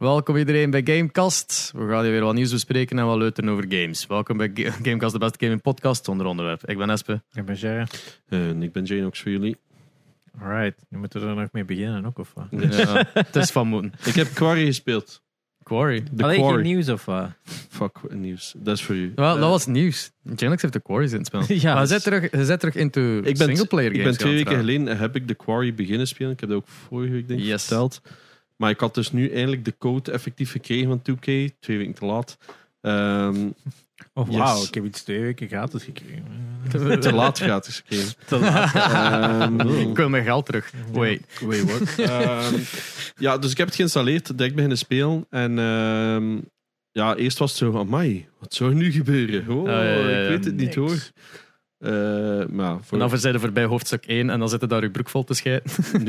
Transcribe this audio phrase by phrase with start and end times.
[0.00, 1.72] Welkom iedereen bij Gamecast.
[1.76, 4.06] We gaan hier weer wat nieuws bespreken en wat leuteren over games.
[4.06, 6.68] Welkom bij Ga- Gamecast, de beste gaming podcast zonder onderwerp.
[6.68, 7.22] Ik ben Espe.
[7.32, 7.86] Ik ben Jerry.
[8.28, 9.56] Eh, en ik ben Jane ook voor jullie.
[10.40, 12.46] Alright, nu moeten we er nog mee beginnen ook, of wat?
[12.50, 13.92] Ja, het is van moeten.
[14.04, 15.22] Ik heb Quarry gespeeld.
[15.62, 16.02] Quarry.
[16.12, 16.62] De Alleen geen Quarry.
[16.62, 17.30] nieuws, of wat?
[17.68, 18.54] Fuck nieuws.
[18.56, 19.12] Dat is voor u.
[19.14, 20.10] Wel, Eh, dat was nieuws.
[20.36, 21.42] Janix heeft de Quarries in het spel.
[21.48, 24.16] Ja, maar je dus- zit terug, je zit terug into ik ben, singleplayer ik games.
[24.16, 26.32] ben twee gaan weken geleden heb ik de Quarry beginnen spelen.
[26.32, 27.64] Ik heb dat ook vorige week denk ik Yes.
[27.64, 28.00] verteld.
[28.60, 31.50] Maar ik had dus nu eindelijk de code effectief gekregen van 2K.
[31.60, 32.38] Twee weken te laat.
[32.80, 33.48] Ehm,
[34.14, 34.36] Oh, Yes.
[34.36, 36.24] wauw, ik heb iets twee weken gratis gekregen.
[37.00, 38.14] te laat gratis gekregen.
[38.26, 38.74] Te laat.
[38.74, 40.72] Ehm, Ik wil mijn geld terug.
[40.92, 41.22] Wait.
[41.40, 41.98] Wait, what?
[42.10, 42.54] Ehm,
[43.16, 45.26] ja, dus ik heb het geïnstalleerd, direct beginnen spelen.
[45.30, 46.38] En ehm,
[46.90, 49.48] ja, eerst was het zo van, amai, wat zou er nu gebeuren?
[49.48, 49.68] Oh,
[50.22, 50.74] ik weet het niet niks.
[50.74, 50.98] hoor.
[52.50, 55.24] Maar En dan zijn we voorbij hoofdstuk 1 en dan zitten daar je broek vol
[55.24, 55.70] te schijten.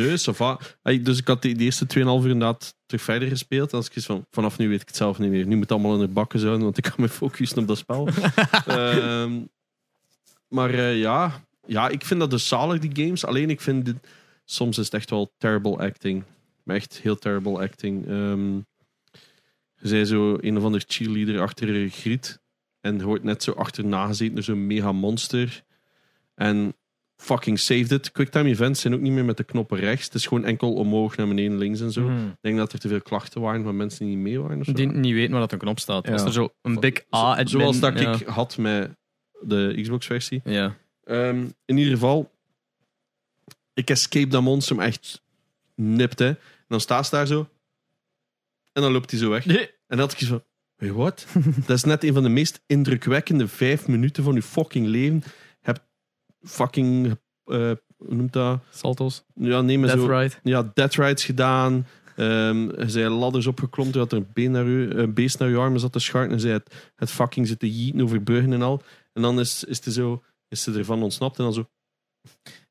[0.83, 3.71] nee, Dus ik had de, de eerste 2,5 uur inderdaad terug verder gespeeld.
[3.71, 5.45] En als ik van, vanaf nu weet ik het zelf niet meer.
[5.45, 7.77] Nu moet het allemaal in de bakken zouden, want ik kan me focussen op dat
[7.77, 8.07] spel.
[8.65, 9.39] Ehm,
[10.47, 11.43] maar eh, ja.
[11.65, 13.25] ja, ik vind dat dus zalig, die games.
[13.25, 13.95] Alleen ik vind dit,
[14.45, 16.23] soms is het echt wel terrible acting.
[16.63, 18.07] Maar echt heel terrible acting.
[18.07, 18.57] Ehm
[19.81, 22.39] je zei zo een of ander cheerleader achter griet.
[22.81, 25.63] En je wordt net zo achterna gezeten door zo'n mega monster.
[26.35, 26.75] En
[27.15, 28.11] fucking saved it.
[28.11, 30.05] Quicktime events zijn ook niet meer met de knoppen rechts.
[30.05, 32.01] Het is gewoon enkel omhoog, naar beneden, links en zo.
[32.01, 32.27] Hmm.
[32.29, 34.59] Ik denk dat er te veel klachten waren van mensen die niet mee waren.
[34.59, 34.71] Of zo.
[34.73, 36.07] Die niet weten waar dat een knop staat.
[36.07, 36.11] Ja.
[36.11, 38.13] Er zo een big A Zo- Zoals dat ja.
[38.13, 38.95] ik had met
[39.41, 40.41] de Xbox-versie.
[40.43, 40.75] Ja.
[41.03, 42.31] Ehm, in ieder geval,
[43.73, 45.21] ik escape dat monster maar echt
[45.75, 46.19] nipt.
[46.19, 46.27] Hè.
[46.27, 46.37] En
[46.67, 47.49] dan staat ze daar zo.
[48.73, 49.45] En dan loopt hij zo weg.
[49.47, 50.31] En dan had ik iets
[50.81, 51.25] hey, wat?
[51.67, 55.23] dat is net een van de meest indrukwekkende vijf minuten van je fucking leven.
[55.25, 55.81] Je hebt
[56.41, 57.05] fucking,
[57.45, 58.59] eh, hoe noemt dat?
[58.71, 59.23] Saltos.
[59.35, 60.17] Ja, neem maar Death zo.
[60.17, 60.33] Ride.
[60.43, 61.87] Ja, death rides gedaan.
[62.15, 63.93] Ehm er zijn ladders opgeklommen.
[63.93, 66.31] Toen had er een, been naar u, een beest naar je armen zat te scharten.
[66.31, 68.81] En zij het, het fucking zitten jieten over bruggen en al.
[69.13, 71.37] En dan is, is, ze zo, is ze ervan ontsnapt.
[71.37, 71.69] En dan zo.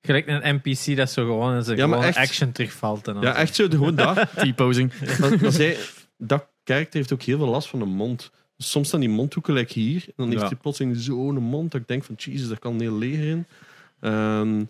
[0.01, 2.17] Gelijk een NPC dat zo gewoon in zijn Ja, echt.
[2.17, 3.09] action terugvalt.
[3.09, 3.39] En dan Ja, zo.
[3.39, 3.67] echt zo.
[3.69, 4.17] Gewoon dat.
[4.53, 4.93] T-posing.
[4.93, 5.77] dat, dat, zij,
[6.17, 8.31] dat karakter heeft ook heel veel last van de mond.
[8.57, 10.03] Dus soms staan die mondhoeken like hier.
[10.07, 11.71] En dan heeft hij plotseling zo'n mond.
[11.73, 13.47] Dat ik denk van, jezus, daar kan een heel leger in.
[14.01, 14.65] Ehm,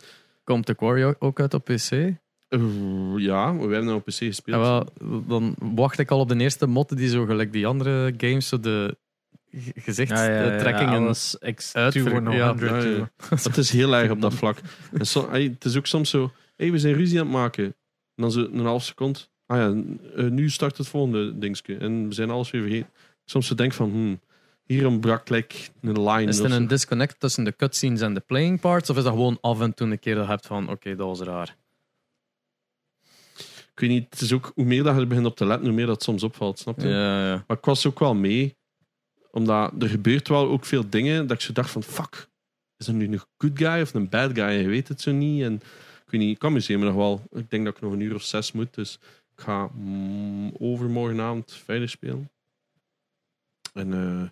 [0.45, 1.91] Komt de Quarry ook uit op PC?
[1.91, 2.61] eh,
[3.17, 4.57] ja, we hebben nou op PC gespeeld.
[4.57, 8.15] Ja, wel, dan wacht ik al op de eerste motten die zo gelijk die andere
[8.17, 8.97] games, zo de
[9.51, 10.99] ge- gezichtstrekkingen.
[11.03, 13.11] alles X2 uitver- voor ja, 100 ja.
[13.29, 14.59] Het is heel erg op dat vlak.
[14.93, 17.65] En so, ey, het is ook soms zo, hey, we zijn ruzie aan het maken.
[17.65, 17.75] En
[18.15, 19.19] dan zo een half seconde.
[19.51, 19.83] Ah ja,
[20.17, 21.77] eh, nu start het volgende dingetje.
[21.77, 22.91] En we zijn alles weer vergeten.
[23.25, 24.21] Soms zo denk van, hmm,
[24.67, 26.29] hier ontbrak like, een line.
[26.29, 28.91] Is er een disconnect tussen de cutscenes en de playing parts?
[28.91, 31.07] Of is dat gewoon af en toe een keer dat je hebt van, oké, dat
[31.07, 31.57] was raar.
[33.73, 35.67] Ik weet niet, het is ook, hoe meer dat je er begint op te letten,
[35.67, 36.89] hoe meer dat soms opvalt, snap je?
[36.89, 37.45] Ja, ja.
[37.47, 38.57] Maar ik was ook wel mee.
[39.31, 42.29] Omdat er gebeurt wel ook veel dingen dat ik zo dacht van, fuck,
[42.77, 44.51] is er nu een good guy of een bad guy?
[44.51, 45.43] Je weet het zo niet.
[45.43, 45.55] En
[46.05, 47.23] ik weet niet, ik amuseer me nog wel.
[47.33, 48.99] Ik denk dat ik nog een uur of zes moet, dus
[49.41, 52.31] ik ga mm, overmorgenavond verder spelen.
[53.75, 54.29] En eh,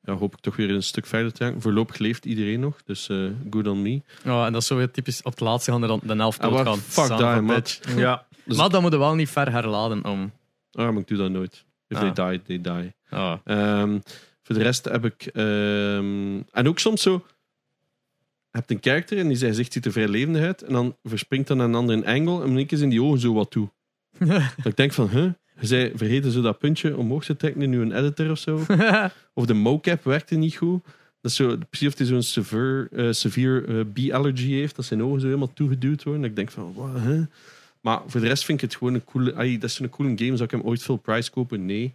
[0.00, 1.60] ja, hoop ik toch weer een stuk verder te gaan.
[1.60, 4.02] Voorlopig leeft iedereen nog, dus eh, good on me.
[4.24, 6.40] Ja, en dat is zo weer typisch, op het laatste gaan er dan de helft
[6.40, 6.82] Ah, maar doodgaan.
[6.82, 7.46] fuck man.
[7.46, 7.80] bitch.
[7.96, 8.26] Ja.
[8.44, 10.32] Dus- Maar dan moeten we wel niet ver herladen om...
[10.72, 11.64] Ah, maar ik doe dat nooit.
[11.88, 12.12] If Ah.
[12.12, 12.92] they die, they die.
[13.08, 13.38] Ah.
[13.44, 13.98] Ehm,
[14.42, 15.26] voor de rest heb ik.
[15.26, 17.24] ehm, en ook soms zo.
[18.50, 20.62] Je hebt een karakter en die gezicht ziet er vrij levendig uit.
[20.62, 22.42] En dan verspringt dan naar een andere angle.
[22.44, 23.68] En dan is in die ogen zo wat toe.
[24.56, 25.30] dat ik denk van, huh?
[25.60, 28.60] Je zei, vergeten zo dat puntje omhoog te trekken in uw editor of zo.
[29.34, 30.84] Of de mocap werkte niet goed.
[31.20, 34.76] Dat is zo, precies of hij zo'n severe, eh, severe eh, B-allergy heeft.
[34.76, 36.24] Dat zijn ogen zo helemaal toegeduwd worden.
[36.24, 37.22] Ik denk van, wat, hè?
[37.80, 39.34] Maar voor de rest vind ik het gewoon een coole...
[39.34, 40.36] ai, dat is zo'n coole game.
[40.36, 41.66] Zou ik hem ooit veel prijs kopen?
[41.66, 41.94] Nee.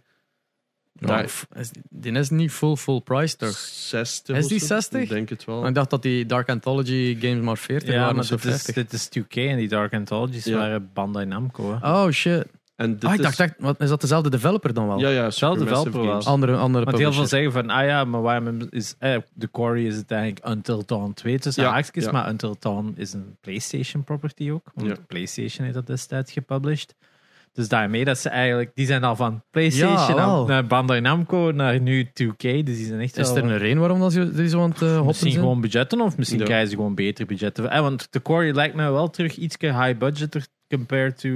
[0.92, 3.56] Ja, Daar- is- die is niet full, full price, toch?
[3.56, 4.66] 60 Is die zo?
[4.66, 5.00] 60?
[5.02, 5.66] Ik denk het wel.
[5.66, 8.74] Ik dacht dat die Dark Anthology games maar 40 Ja, waren maar dit is, 50.
[8.74, 10.56] dit is 2K en die Dark Anthologies Ja.
[10.56, 11.78] waren Bandai Namco.
[11.80, 11.88] Hè.
[11.92, 12.46] Oh shit.
[12.76, 14.98] En dit Ah, ik is, dacht echt, wat, is dat dezelfde developer dan wel?
[14.98, 16.24] Ja, ja, Supermassive developer Games.
[16.24, 16.34] wel.
[16.34, 19.86] Andere, andere Want heel veel zeggen van, ah ja, maar waarom is eh, de Quarry
[19.86, 22.10] is het eigenlijk Until Dawn 2 tussen Ja, haakjes, ja.
[22.10, 24.70] maar Until Dawn is een PlayStation property ook.
[24.74, 24.96] Want Ja.
[25.06, 26.94] PlayStation heeft dat destijds gepublished.
[27.52, 31.80] Dus daarmee dat ze eigenlijk, die zijn al van PlayStation Ja, naar, Bandai Namco naar
[31.80, 34.48] nu 2K, dus die zijn echt Is wel- er een reden waarom dat ze die
[34.48, 35.42] zo aan het eh, hoppen Misschien zijn?
[35.44, 36.44] gewoon budgetten of misschien Ja.
[36.44, 37.70] krijgen ze gewoon betere budgetten.
[37.70, 41.28] Eh, want de Quarry lijkt me wel terug iets high budgeter compared to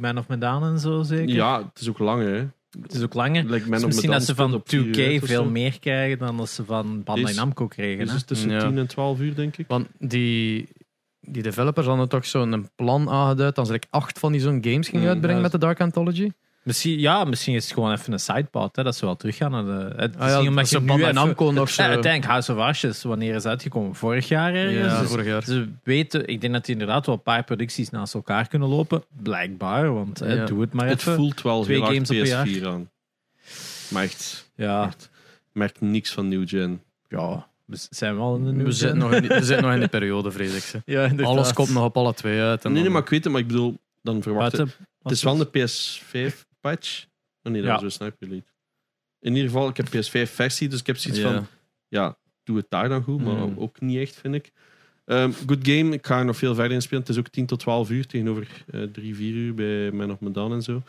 [0.00, 1.34] Man of Medan en zo zeker.
[1.34, 2.44] Ja, het is ook langer, hè.
[2.82, 3.44] Het is ook langer.
[3.44, 5.28] Like Man Dus of misschien Medan dat ze van op vier 2K uur uit of
[5.28, 8.06] veel meer krijgen dan dat ze van Bandai Deze- Namco kregen.
[8.06, 8.60] Dus tussen Ja.
[8.68, 9.64] 10 en 12 uur, denk ik.
[9.68, 10.68] Want die,
[11.26, 14.88] die developers hadden toch zo'n plan aangeduid dat ze like, acht van die zo'n games
[14.88, 15.42] gingen Mm, uitbrengen ja.
[15.42, 16.30] met de Dark Anthology.
[16.62, 19.64] Misschien, ja, misschien is het gewoon even een sidepad, hè, dat ze wel teruggaan naar
[19.64, 19.92] de...
[19.96, 22.58] Het, Ah ja, omdat zo je nu even- Namco nog het- zo- Uiteindelijk House of
[22.58, 23.94] Ashes, wanneer is uitgekomen?
[23.94, 24.92] Vorig jaar ergens?
[24.92, 25.42] Ja, Dus vorig jaar.
[25.44, 29.04] Ze weten, ik denk dat die inderdaad wel een paar producties naast elkaar kunnen lopen.
[29.22, 31.14] Blijkbaar, want hè, doe het maar Het even.
[31.14, 32.90] voelt wel Twee heel games op een hard PS4 aan.
[33.88, 35.10] Maar echt, Ja, echt.
[35.52, 36.82] merk niks van New Gen.
[37.08, 39.78] ja, we zijn wel in de We zitten, nog in die, we zitten nog in
[39.78, 40.62] die periode, vrees ik.
[40.62, 40.82] Ze.
[40.84, 41.10] Ja.
[41.22, 42.64] Alles komt nog op alle twee uit.
[42.64, 45.22] En Nee, nee, maar ik weet het, maar ik bedoel, dan verwacht Buiten- Het is
[45.22, 47.06] wel een PS5-patch.
[47.42, 47.74] Oh nee, dat Ja.
[47.74, 48.52] was een Sniper Elite.
[49.20, 51.32] In ieder geval, ik heb PS5-versie, dus ik heb zoiets Ja.
[51.32, 51.46] van...
[51.88, 53.54] Ja, doe het daar dan goed, maar Mm.
[53.58, 54.52] ook niet echt, vind ik.
[55.04, 57.00] Ehm, good game, ik ga er nog veel verder in spelen.
[57.00, 60.20] Het is ook 10 tot 12 uur tegenover eh 3, 4 uur bij Man of
[60.20, 60.82] Medan en zo.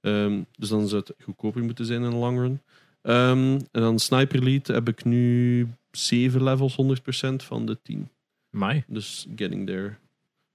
[0.00, 2.60] Ehm, dus dan zou het goedkoper moeten zijn in de long run.
[3.02, 8.10] Ehm, en dan Sniper Elite heb ik nu 7 levels, 100% van de 10.
[8.50, 8.84] Mai.
[8.86, 9.88] Dus getting there.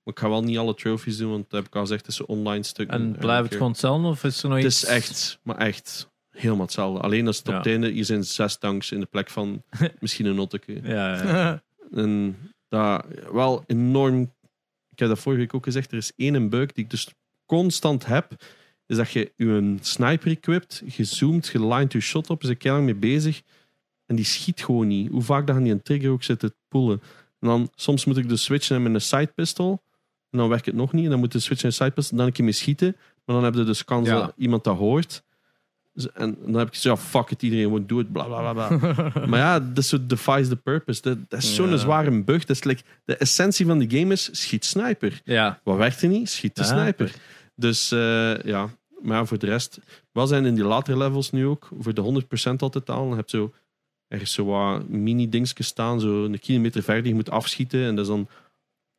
[0.03, 2.11] Maar ik ga wel niet alle trophies doen, want dat heb ik al gezegd, het
[2.13, 2.89] is een online stuk.
[2.89, 4.83] En blijft het gewoon hetzelfde, of is er nog Het iets...
[4.83, 6.99] is echt, maar echt helemaal hetzelfde.
[7.01, 7.51] Alleen als het Ja.
[7.57, 9.63] op het einde, hier zijn zes tanks in de plek van
[9.99, 10.79] misschien een notteke.
[10.83, 11.63] Ja, ja.
[11.91, 12.37] En
[12.69, 14.21] dat wel enorm.
[14.91, 15.91] Ik heb dat vorige week ook gezegd.
[15.91, 17.07] Er is één bug die ik dus
[17.45, 18.43] constant heb.
[18.87, 22.55] Is dat je je sniper equipt, je zoomt, je lined je shot op, is er
[22.55, 23.41] keihard mee bezig.
[24.05, 25.09] En die schiet gewoon niet.
[25.11, 27.01] Hoe vaak je die een trigger ook zit te pullen.
[27.39, 29.81] En dan soms moet ik dus switchen met een side pistol.
[30.29, 31.03] En dan werkt het nog niet.
[31.03, 32.17] En dan moet je switchen naar een side pistol.
[32.17, 32.95] Dan een keer mee schieten.
[33.25, 34.19] Maar dan heb je dus kans Ja.
[34.19, 35.23] dat iemand dat hoort.
[35.93, 38.53] Dus- En dan heb ik zo, ja, fuck it, iedereen moet doe het, bla bla
[38.53, 38.69] bla.
[39.27, 41.01] maar ja, dat is zo defies the purpose.
[41.01, 41.77] Dat, dat is zo'n Ja.
[41.77, 42.45] zware bug.
[42.45, 45.21] Dat is like, de essentie van de game is, schiet sniper.
[45.23, 45.59] ja.
[45.63, 46.29] Wat werkt er niet?
[46.29, 46.67] Schiet de Ah.
[46.67, 47.15] sniper.
[47.55, 48.69] Dus eh, ja,
[49.01, 49.79] maar voor de rest.
[50.11, 53.29] Wel zijn in die latere levels nu ook, voor de 100% al te talen, heb
[53.29, 53.53] je zo
[54.07, 58.11] ergens zo wat mini-dingetjes staan, zo een kilometer verder, je moet afschieten en dat is
[58.11, 58.27] dan,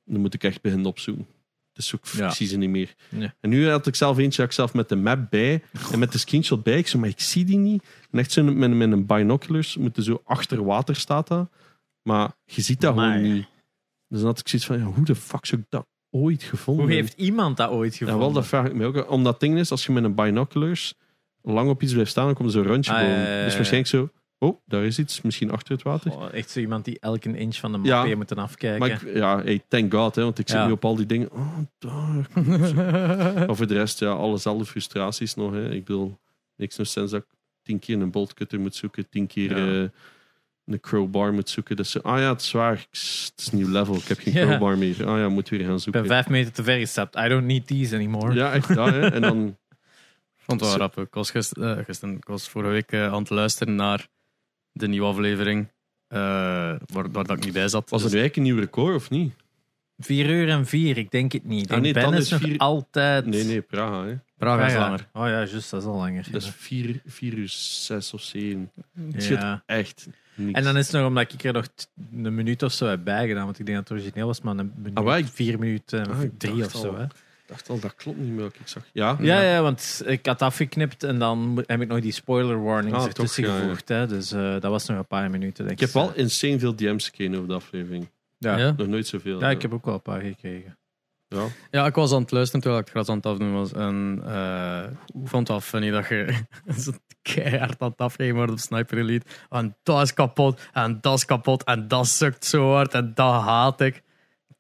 [0.05, 1.27] dan moet ik echt beginnen opzoeken.
[1.73, 2.27] Dus ook Ja.
[2.27, 2.95] precies niet meer.
[3.09, 3.35] Ja.
[3.41, 5.63] En nu had ik zelf eentje, had ik zelf met de map bij
[5.93, 6.79] en met de screenshot bij.
[6.79, 7.85] Ik zo, maar ik zie die niet.
[8.11, 11.49] En echt zo met, met een binoculars, moeten zo achter water staat dat.
[12.03, 13.13] Maar je ziet dat Amai.
[13.19, 13.47] gewoon niet.
[14.09, 16.85] Dus dan had ik zoiets van, ja, hoe de fuck zou ik dat ooit gevonden
[16.85, 18.21] Hoe heeft iemand dat ooit Ja, gevonden?
[18.25, 19.11] wel, dat vraag ik me ook.
[19.11, 20.95] Omdat ding is, als je met een binoculars
[21.43, 23.51] lang op iets blijft staan, dan komt er zo'n rondje Ah, ja, ja, ja, Dus
[23.53, 23.57] ja.
[23.57, 26.13] waarschijnlijk zo, oh, daar is iets, misschien achter het water.
[26.13, 28.03] Oh, echt zo iemand die elke inch van de map Ja.
[28.05, 28.79] heeft moeten afkijken.
[28.79, 30.67] Maar ik, ja, hey, thank God, hè, want ik zit Ja.
[30.67, 31.33] nu op al die dingen.
[31.33, 32.27] Oh, daar.
[33.47, 35.53] maar voor de rest, ja, allezelfde frustraties nog.
[35.53, 35.71] Hè.
[35.71, 36.19] Ik bedoel,
[36.57, 37.27] niks nog sinds dat ik
[37.63, 39.83] tien keer een boltcutter moet zoeken, tien keer Ja.
[39.83, 39.89] eh,
[40.65, 41.77] een crowbar moet zoeken.
[41.77, 44.33] Dus, ah ja, het is waar, ik- het is een nieuw level, ik heb geen
[44.41, 44.47] Ja.
[44.47, 45.07] crowbar meer.
[45.07, 46.03] Ah ja, moet weer gaan Ik zoeken.
[46.03, 47.17] ben vijf meter te ver gestapt.
[47.17, 48.35] I don't need these anymore.
[48.35, 49.11] Ja, echt, ja, hè.
[49.11, 49.57] En dan
[50.47, 51.05] vond het wel.
[51.05, 54.09] Ik was, gisteren, eh, gisteren, ik was vorige week eh, aan het luisteren naar
[54.79, 55.69] de nieuwe aflevering.
[56.09, 56.19] eh,
[56.87, 57.91] waar, waar dat ik niet bij zat.
[57.91, 59.35] was Dus- het eigenlijk een nieuw record of niet?
[59.99, 61.59] Vier uur en vier, ik denk het niet.
[61.63, 63.27] Ik Ah, denk nee, ben dan is is nog vier- altijd...
[63.27, 64.05] Nee, nee, Praga.
[64.07, 64.15] Hè.
[64.39, 64.79] Praga Ah, is ja.
[64.81, 65.09] langer.
[65.13, 66.27] Oh ja, juist, dat is al langer.
[66.31, 68.71] Dat is 4 vier uur 6 of 7.
[69.13, 69.63] Het ja.
[69.67, 70.59] echt niks.
[70.59, 73.05] En dan is het nog omdat ik er nog t- een minuut of zo heb
[73.05, 73.45] bijgedaan.
[73.45, 76.01] Want ik denk dat het origineel was, maar een minuut, Ah, waar ik- vier minuten
[76.05, 76.97] en Ah, ik drie dacht of zo.
[76.97, 77.05] Hè.
[77.47, 78.83] Ik dacht al, dat klopt niet meer wat ik zag.
[78.93, 82.99] Ja, Ja, ja, want ik had afgeknipt en dan heb ik nog die spoiler warnings
[82.99, 83.63] Ah, ertussen toch, ja, ja.
[83.63, 83.89] gevoegd.
[83.89, 84.07] Hè.
[84.07, 85.65] Dus eh, dat was nog een paar minuten.
[85.67, 88.09] Denk ik heb wel insane veel DM's gekregen over de aflevering.
[88.39, 88.57] Ja.
[88.57, 88.65] Ja.
[88.65, 88.75] Ja.
[88.77, 89.43] Nog nooit zoveel.
[89.51, 90.79] ik heb ook wel een paar gekregen.
[91.29, 91.45] Ja.
[91.71, 93.73] Ja, ik was aan het luisteren terwijl ik het gras aan het afdoen was.
[93.73, 94.83] En eh,
[95.23, 96.39] ik vond het wel funny dat je
[96.85, 99.27] zo keihard aan het afgeven wordt op Sniper Elite.
[99.51, 103.43] En dat is kapot, en dat is kapot, en dat sukt zo hard, en dat
[103.43, 104.03] haat ik.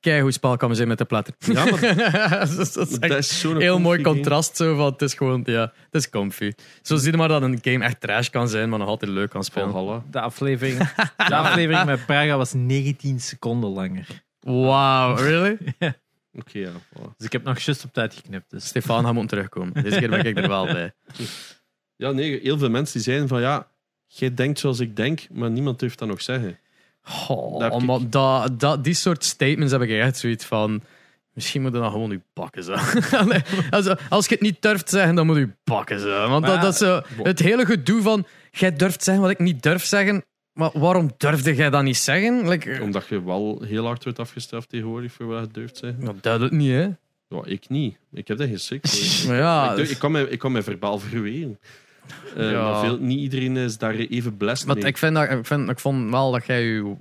[0.06, 1.34] Goed spel kan zijn met de platter.
[1.38, 1.80] Ja, maar
[2.38, 4.56] dat is, dat is echt dat is zo'n heel mooi contrast.
[4.56, 6.52] Zo, van, het is gewoon, ja, het is comfy.
[6.82, 9.30] Zo zie je maar dat een game echt trash kan zijn, maar nog altijd leuk
[9.30, 9.70] kan spelen.
[9.70, 10.02] Valhalla.
[10.10, 10.78] De aflevering,
[11.16, 14.24] de aflevering met Praga was 19 seconden langer.
[14.40, 15.58] Wow, really?
[16.40, 16.70] Oké, ja.
[16.70, 17.16] voilà.
[17.16, 18.50] Dus ik heb nog just op tijd geknipt.
[18.50, 18.66] Dus.
[18.66, 19.82] Stefan gaat moeten terugkomen.
[19.82, 20.94] Deze keer ben ik er wel bij.
[21.96, 23.70] Ja, nee, heel veel mensen die zeiden van ja,
[24.06, 26.58] jij denkt zoals ik denk, maar niemand durft dat nog zeggen.
[27.28, 30.82] Oh, Daar heb ik- maar dat, dat, die soort statements heb ik echt zoiets van.
[31.32, 32.72] Misschien moet je dan gewoon je bakken zo.
[33.16, 36.28] Allee, als, als je het niet durft zeggen, dan moet je bakken zo.
[36.28, 38.26] Want dat, dat is zo het hele gedoe van.
[38.50, 40.24] Jij durft zeggen wat ik niet durf zeggen.
[40.52, 42.48] Maar waarom durfde jij dat niet zeggen?
[42.48, 46.04] Like, Omdat je wel heel hard wordt afgestraft tegenwoordig voor wat je durft zeggen.
[46.04, 46.88] nou, duidelijk niet, hè?
[47.28, 47.96] Ja, ik niet.
[48.12, 49.26] Ik heb daar geen voor.
[49.28, 51.58] Maar ja, ik, doe- ik, kan mij, ik kan mij verbaal verweren.
[52.36, 52.62] Eh, Ja.
[52.70, 54.84] Maar veel, niet iedereen is daar even blessed maar mee.
[54.84, 56.94] ik, vind dat, ik, vind, ik vond wel dat jij je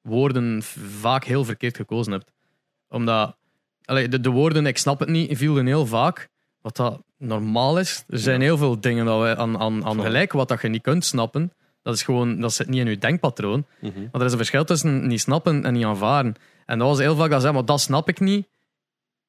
[0.00, 0.62] woorden
[1.00, 2.32] vaak heel verkeerd gekozen hebt.
[2.88, 3.36] Omdat
[3.84, 6.28] allee, de, de woorden, ik snap het niet, vielen heel vaak.
[6.60, 8.04] Wat dat normaal is.
[8.08, 8.44] Er zijn Ja.
[8.46, 11.52] heel veel dingen dat wij aan, aan, aan gelijk, wat dat je niet kunt snappen.
[11.82, 13.66] Dat is gewoon, dat zit niet in je denkpatroon.
[13.80, 14.00] Mhm.
[14.00, 16.34] Maar er is een verschil tussen niet snappen en niet aanvaarden.
[16.66, 18.46] En dat was heel vaak dat zei, maar dat snap ik niet.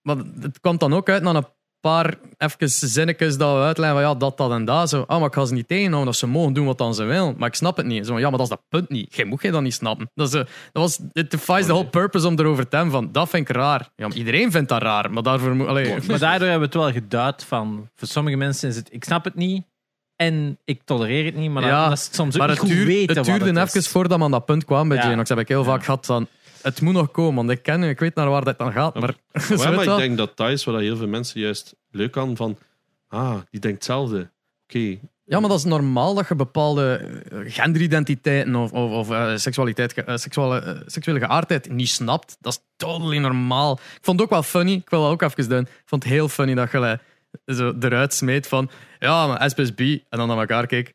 [0.02, 1.46] Maar het kwam dan ook uit naar een
[1.92, 4.90] paar even zinnetjes dat we uitleggen van ja, dat, dat en dat.
[4.90, 7.04] Zo, ah, maar ik ga ze niet tegenhouden dat ze mogen doen wat dan ze
[7.04, 7.36] willen.
[7.38, 8.06] Maar ik snap het niet.
[8.06, 9.16] Zo, ja, maar dat is dat punt niet.
[9.16, 10.10] Jij moet je dat niet snappen.
[10.16, 10.40] Dat, is, eh,
[10.72, 13.56] dat was, it defies the whole purpose om erover te hebben van, dat vind ik
[13.56, 13.90] raar.
[13.96, 15.68] Ja, maar iedereen vindt dat raar, maar daarvoor moet...
[15.68, 17.90] Allee, Maar daardoor hebben we het wel geduid van...
[17.96, 18.88] Voor sommige mensen is het...
[18.92, 19.64] Ik snap het niet.
[20.16, 21.52] En ik tolereer het niet.
[21.52, 23.76] Maar Ja, dat, is soms ook maar niet het, goed duur- weten het duurde het
[23.76, 25.10] even voordat we aan dat punt kwamen bij Ja.
[25.10, 25.30] Janox.
[25.30, 25.66] heb ik heel Ja.
[25.66, 26.28] vaak gehad van,
[26.64, 29.00] het moet nog komen, want ik ken je, ik weet naar waar dat dan gaat.
[29.00, 29.16] Maar,
[29.50, 32.58] Ja, maar ik denk dat dat is wat heel veel mensen juist leuk aan van.
[33.08, 34.32] Ah, die denkt hetzelfde.
[34.68, 36.96] Oké, Ja, maar dat is normaal dat je bepaalde
[37.32, 42.38] eh, genderidentiteiten of, of, of eh, seksualiteit, eh, seksuele, seksuele geaardheid niet snapt.
[42.40, 43.74] Dat is totally normaal.
[43.74, 44.74] Ik vond het ook wel funny.
[44.74, 45.62] Ik wil dat ook even doen.
[45.62, 47.00] Ik vond het heel funny dat je
[47.46, 49.80] zo eruit smeet van ja, maar SPSB
[50.10, 50.94] en dan naar elkaar keek.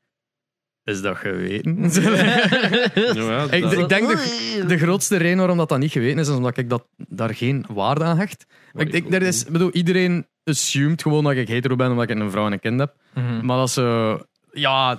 [0.88, 1.76] Is dat geweten?
[1.80, 6.18] nou ja, ik, dat- ik denk de, de grootste reden waarom dat, dat niet geweten
[6.18, 8.46] is, is omdat ik dat, daar geen waarde aan hecht.
[8.72, 12.30] Maar Ik, er is, bedoel, iedereen assumed gewoon dat ik hetero ben omdat ik een
[12.30, 12.94] vrouw en een kind heb.
[13.14, 13.46] Mhm.
[13.46, 14.20] Maar dat is zo...
[14.52, 14.98] Ja,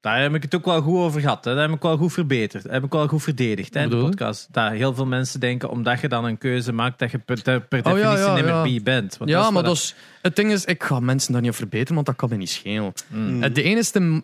[0.00, 1.44] Daar heb ik het ook wel goed over gehad.
[1.44, 1.54] Hè.
[1.54, 2.62] Dat heb ik wel goed verbeterd.
[2.62, 4.48] Dat heb ik wel goed verdedigd hè, in de podcast.
[4.52, 7.80] Dat heel veel mensen denken, omdat je dan een keuze maakt, dat je per, per
[7.84, 8.62] Oh, ja, definitie ja, niet meer ja.
[8.62, 9.16] bi bent.
[9.16, 11.94] Want ja, maar dat is, het ding is, ik ga mensen daar niet op verbeteren,
[11.94, 12.92] want dat kan me niet schelen.
[13.08, 13.42] Mm.
[13.42, 14.22] Het De enige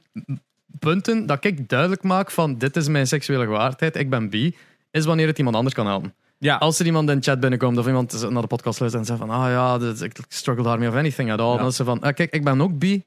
[0.78, 4.56] punten dat ik duidelijk maak van dit is mijn seksuele gewaardheid, ik ben bi,
[4.90, 6.14] is wanneer het iemand anders kan helpen.
[6.38, 9.08] Ja, Als er iemand in de chat binnenkomt of iemand naar de podcast luistert en
[9.16, 11.52] zegt van ah ja, dit- ik struggle daarmee of anything at all.
[11.52, 11.56] Ja.
[11.58, 13.02] Dan is ze van, ah, kijk, ik ben ook bi,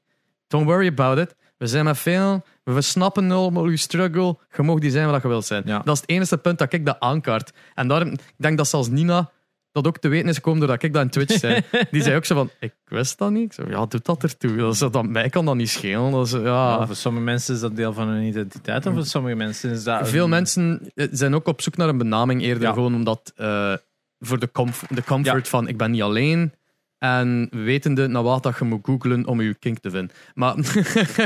[0.48, 1.34] don't worry about it.
[1.56, 5.22] We zijn met veel, we snappen nul maar uw struggle, je mag die zijn wat
[5.22, 5.62] je wilt zijn.
[5.66, 5.78] Ja.
[5.84, 7.52] Dat is het enige punt dat ik dat aankaart.
[7.74, 9.30] En daarom, ik denk dat zelfs Nina
[9.72, 11.60] dat ook te weten is gekomen doordat ik dat in Twitch zei.
[11.90, 13.44] Die zei ook zo van, ik wist dat niet.
[13.44, 14.56] Ik zei, ja, doe dat ertoe.
[14.56, 16.10] Dat is, dat, mij kan dat niet schelen.
[16.10, 16.40] Dat is, ja.
[16.40, 18.86] Ja, voor sommige mensen is dat deel van hun identiteit.
[18.86, 20.08] En voor sommige mensen is dat...
[20.08, 22.72] Veel een- mensen eh, zijn ook op zoek naar een benaming eerder Ja.
[22.72, 23.74] gewoon omdat eh,
[24.18, 25.50] voor de, comf- de comfort Ja.
[25.50, 26.52] van ik ben niet alleen
[27.00, 30.10] en wetende naar wat dat je moet googlen om je kink te vinden.
[30.34, 30.54] Maar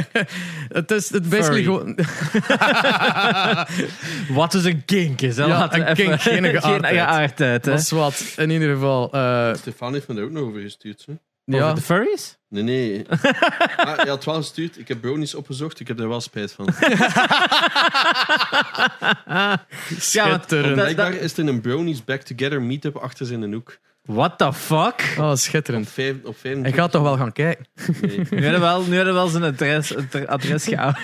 [0.78, 1.99] het is het basically gewoon
[4.38, 5.37] Wat is een kink is?
[5.37, 7.64] Ja, we een kink, geen geaardheid.
[7.64, 8.35] dat is wat.
[8.37, 11.00] In ieder geval, eh, Stefan heeft me daar ook nog over gestuurd.
[11.00, 11.19] Zo.
[11.45, 11.62] ja.
[11.62, 12.38] Over de furries?
[12.49, 13.04] Nee, nee.
[13.76, 14.78] ah, je had wel gestuurd.
[14.78, 15.81] Ik heb brownies opgezocht.
[15.81, 16.69] Ik heb er wel spijt van.
[19.99, 20.50] schitterend.
[20.50, 23.78] dat- Blijkbaar is er een brownies back together meetup achter zijn hoek.
[24.06, 25.14] What the fuck?
[25.18, 25.88] Oh, Op, schitterend.
[25.90, 27.66] vijf, op 25 Ik ga toch wel gaan kijken.
[28.00, 28.16] Nee.
[28.30, 30.96] Nu hebben we wel, nu hebben we wel zijn adres, het adres geout.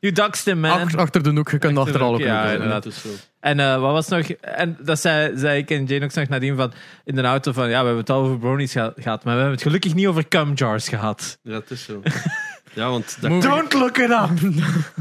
[0.00, 0.70] You doxed him, man.
[0.70, 2.82] Ach- achter de hoek, je kunt Achter de achteral ook hoek, ja, inderdaad.
[2.82, 3.08] Dat zo.
[3.40, 4.26] En eh, wat was nog?
[4.40, 6.72] En dat zei, zei ik en Jane ook nog nadien van
[7.04, 9.40] in de auto van ja, we hebben het al over brownies geha- gehad, maar we
[9.40, 11.38] hebben het gelukkig niet over cum jars gehad.
[11.42, 12.02] Ja, het is zo.
[12.74, 13.42] Ja, want dat...
[13.42, 14.30] Don't look it up.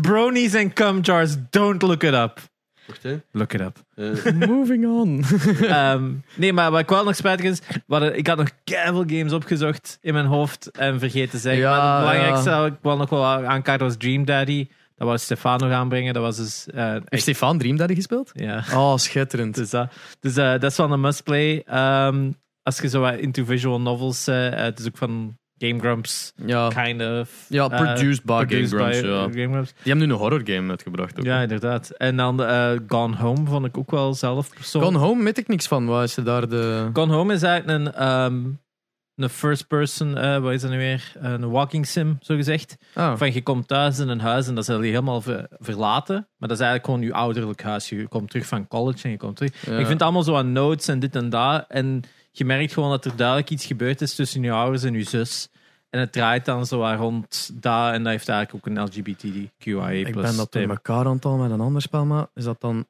[0.02, 2.40] brownies en cum jars, don't look it up.
[2.88, 3.18] Wacht, hè.
[3.32, 3.78] Look it up.
[3.96, 5.24] Eh, Moving on.
[5.62, 9.12] Ehm, nee, maar wat ik wel nog spijtig is, we hadden- ik had nog keihard
[9.12, 11.62] games opgezocht in mijn hoofd en vergeten te zeggen.
[11.62, 12.60] Ja, maar het belangrijkste ja.
[12.62, 14.68] wat ik wel nog wel aankaarten was Dream Daddy.
[14.96, 16.14] Dat was Stefan nog aanbrengen.
[16.14, 18.32] Dat was dus eh, Heeft echt, Stefan Dream Daddy gespeeld?
[18.34, 18.64] ja.
[18.74, 19.56] Oh, schitterend.
[19.56, 21.64] Dus, dat, dus eh, dat is wel een must-play.
[21.66, 22.32] Ehm,
[22.64, 24.28] als je zo wat into visual novels...
[24.28, 27.46] eh, eh, het is ook van Game Grumps, Ja, kind of.
[27.50, 29.02] ja eh, produced by Game produced Grumps.
[29.02, 29.14] by, Ja.
[29.14, 29.74] eh, Game Grumps.
[29.74, 31.20] Die hebben nu een horror game uitgebracht.
[31.20, 31.26] Ook.
[31.26, 31.90] Ja, inderdaad.
[31.90, 34.94] En dan eh, Gone Home vond ik ook wel zelf persoonlijk.
[34.94, 35.86] Gone Home weet ik niks van.
[35.86, 36.90] Waar is daar de...
[36.94, 38.44] Gone Home is eigenlijk een, ehm,
[39.16, 41.12] een first person, eh wat is dat nu weer?
[41.20, 42.78] Een walking sim, zo gezegd.
[42.94, 43.18] Ah.
[43.18, 46.16] Van je komt thuis in een huis en dat is helemaal ver- verlaten.
[46.38, 47.90] Maar dat is eigenlijk gewoon je ouderlijk huis.
[47.90, 49.52] Je komt terug van college en je komt terug.
[49.66, 49.72] Ja.
[49.72, 51.66] Ik vind het allemaal zo aan notes en dit en dat.
[51.68, 52.02] En
[52.38, 55.50] je merkt gewoon dat er duidelijk iets gebeurd is tussen je ouders en je zus.
[55.90, 57.94] En het draait dan zo rond daar.
[57.94, 59.90] En dat heeft eigenlijk ook een LGBTQIA+.
[59.90, 60.74] Ik ben dat door thema.
[60.74, 62.86] elkaar aantal met een ander spel, maar is dat dan...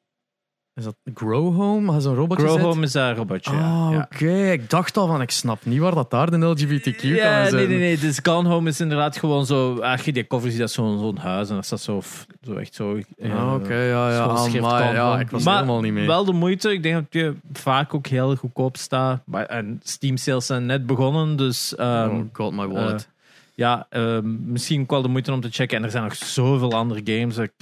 [0.76, 1.92] Is dat Grow Home?
[1.92, 2.64] Has een robotje Grow zit?
[2.66, 3.52] Home is een robotje.
[3.52, 3.58] ja.
[3.86, 4.08] Ah, ja.
[4.12, 4.50] oké.
[4.52, 7.54] Ik dacht al van, ik snap niet waar dat daar de LGBTQ kan Ja, zijn.
[7.54, 7.98] nee, nee, nee.
[7.98, 9.78] Dus Gone Home is inderdaad gewoon zo.
[9.78, 11.48] Als je die cover ziet, dat is zo'n zo'n huis.
[11.48, 12.02] En dat staat zo,
[12.42, 13.00] zo echt zo.
[13.18, 14.16] eh, Ah, oké, ja, ja.
[14.16, 16.06] zo'n Ah, Gone ja, ik was Maar helemaal niet mee.
[16.06, 16.72] Wel de moeite.
[16.72, 19.20] Ik denk dat je vaak ook heel goedkoop staat.
[19.24, 21.36] Maar, en Steam sales zijn net begonnen.
[21.36, 23.08] Dus ehm, oh god, my wallet.
[23.54, 25.76] ja, ehm, misschien ook wel de moeite om te checken.
[25.76, 27.52] En er zijn nog zoveel andere games dat ik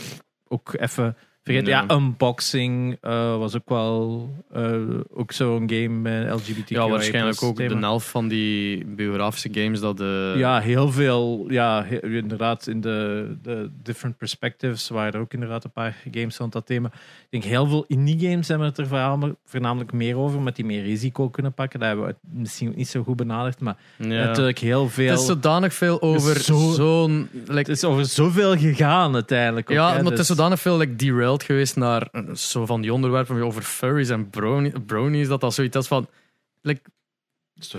[0.48, 1.66] ook even vergeet.
[1.66, 1.84] Ja.
[1.90, 4.72] Unboxing eh, was ook wel eh,
[5.14, 6.68] ook zo'n game met LGBTQ.
[6.68, 10.34] ja, waarschijnlijk ook de helft van die biografische games dat de...
[10.36, 11.44] Ja, heel veel.
[11.48, 16.36] Ja, he- inderdaad, in de, de different perspectives waren er ook inderdaad een paar games
[16.36, 16.88] rond dat thema.
[16.88, 20.64] Ik denk heel veel indie games hebben het er voornamelijk, voornamelijk meer over, met die
[20.64, 21.78] meer risico kunnen pakken.
[21.80, 24.06] Dat hebben we misschien niet zo goed benaderd, maar Ja.
[24.06, 25.10] natuurlijk heel veel.
[25.10, 27.28] Het is zodanig veel over Zo- zo'n...
[27.32, 29.70] like, het is over zoveel gegaan uiteindelijk.
[29.70, 30.96] ook, ja, hè, maar het dus- is zodanig veel like,
[31.42, 35.76] geweest naar eh, zo van die onderwerpen over furries en brownie- brownies, dat dat zoiets
[35.76, 36.08] is van...
[36.60, 36.80] Like,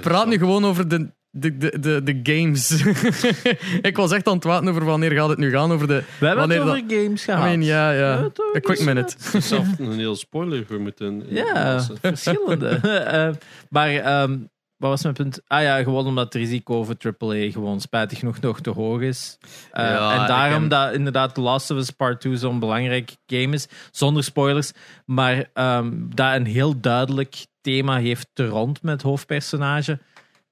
[0.02, 2.84] praat nu gewoon over de, de, de, de, de games.
[3.90, 5.72] ik was echt aan het wachten over wanneer gaat het nu gaan.
[5.72, 7.44] Over de, We hebben het over games I gehad.
[7.44, 8.14] mean, ja, ja.
[8.16, 9.16] A quick games minute.
[9.42, 11.24] zelf een heel spoiler voor moeten.
[11.30, 12.68] Ja, verschillende.
[13.06, 13.30] Eh,
[13.70, 14.38] maar ehm,
[14.78, 15.42] wat was mijn punt?
[15.48, 19.38] Ah ja, gewoon omdat het risico voor AAA gewoon spijtig genoeg nog te hoog is.
[19.72, 23.54] Eh, Ja, en daarom dat inderdaad The Last of Us Part 2 zo'n belangrijk game
[23.54, 23.68] is.
[23.92, 24.72] Zonder spoilers.
[25.06, 30.00] Maar ehm, dat een heel duidelijk thema heeft te rond met hoofdpersonage.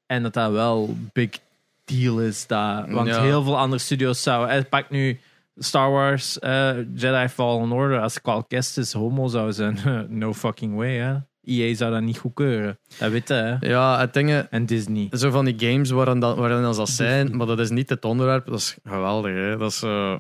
[0.06, 1.30] En dat dat wel big
[1.86, 2.48] deal is.
[2.48, 3.22] Dat, want Ja.
[3.22, 4.56] heel veel andere studios zouden...
[4.56, 5.20] eh, Pak nu
[5.56, 8.00] Star Wars, eh, Jedi Fallen Order.
[8.02, 9.80] Als Cal Kestis homo zou zijn,
[10.20, 10.96] no fucking way.
[10.98, 11.14] Hè?
[11.44, 12.80] EA zou dat niet goedkeuren.
[13.00, 13.68] Dat weten hè.
[13.70, 15.08] Ja, het dingen, En Disney.
[15.12, 18.06] zo van die games waarin dat, waarin dat dat zijn, maar dat is niet het
[18.06, 18.46] onderwerp.
[18.46, 19.58] Dat is geweldig, hè.
[19.58, 19.82] Dat is...
[19.84, 20.16] eh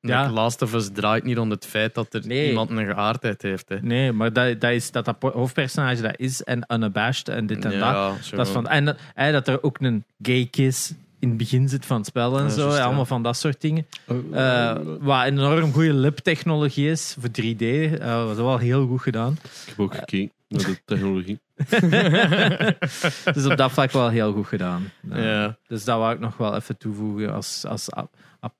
[0.00, 0.20] Ja.
[0.22, 2.48] like Last of Us draait niet om het feit dat er Nee.
[2.48, 3.68] iemand een geaardheid heeft.
[3.68, 3.76] Hè.
[3.80, 7.70] Nee, maar dat, dat is dat, dat hoofdpersonage dat is en unabashed en dit en
[7.70, 7.78] dat.
[7.80, 8.36] Ja, zo.
[8.36, 11.68] dat is van, en dat- eh, dat er ook een gay kiss in het begin
[11.68, 12.70] zit van het spel en Ja, zo.
[12.74, 12.84] ja.
[12.84, 13.86] allemaal van dat soort dingen.
[14.32, 17.60] Eh, wat een enorm goede lip-technologie is voor 3D.
[18.00, 19.32] eh was wel heel goed gedaan.
[19.42, 21.40] ik heb ook gekeken naar de technologie.
[23.34, 24.90] dus op dat vlak wel heel goed gedaan.
[25.12, 25.56] Ja.
[25.66, 28.54] Dus dat wou ik nog wel even toevoegen als, als ap- ap-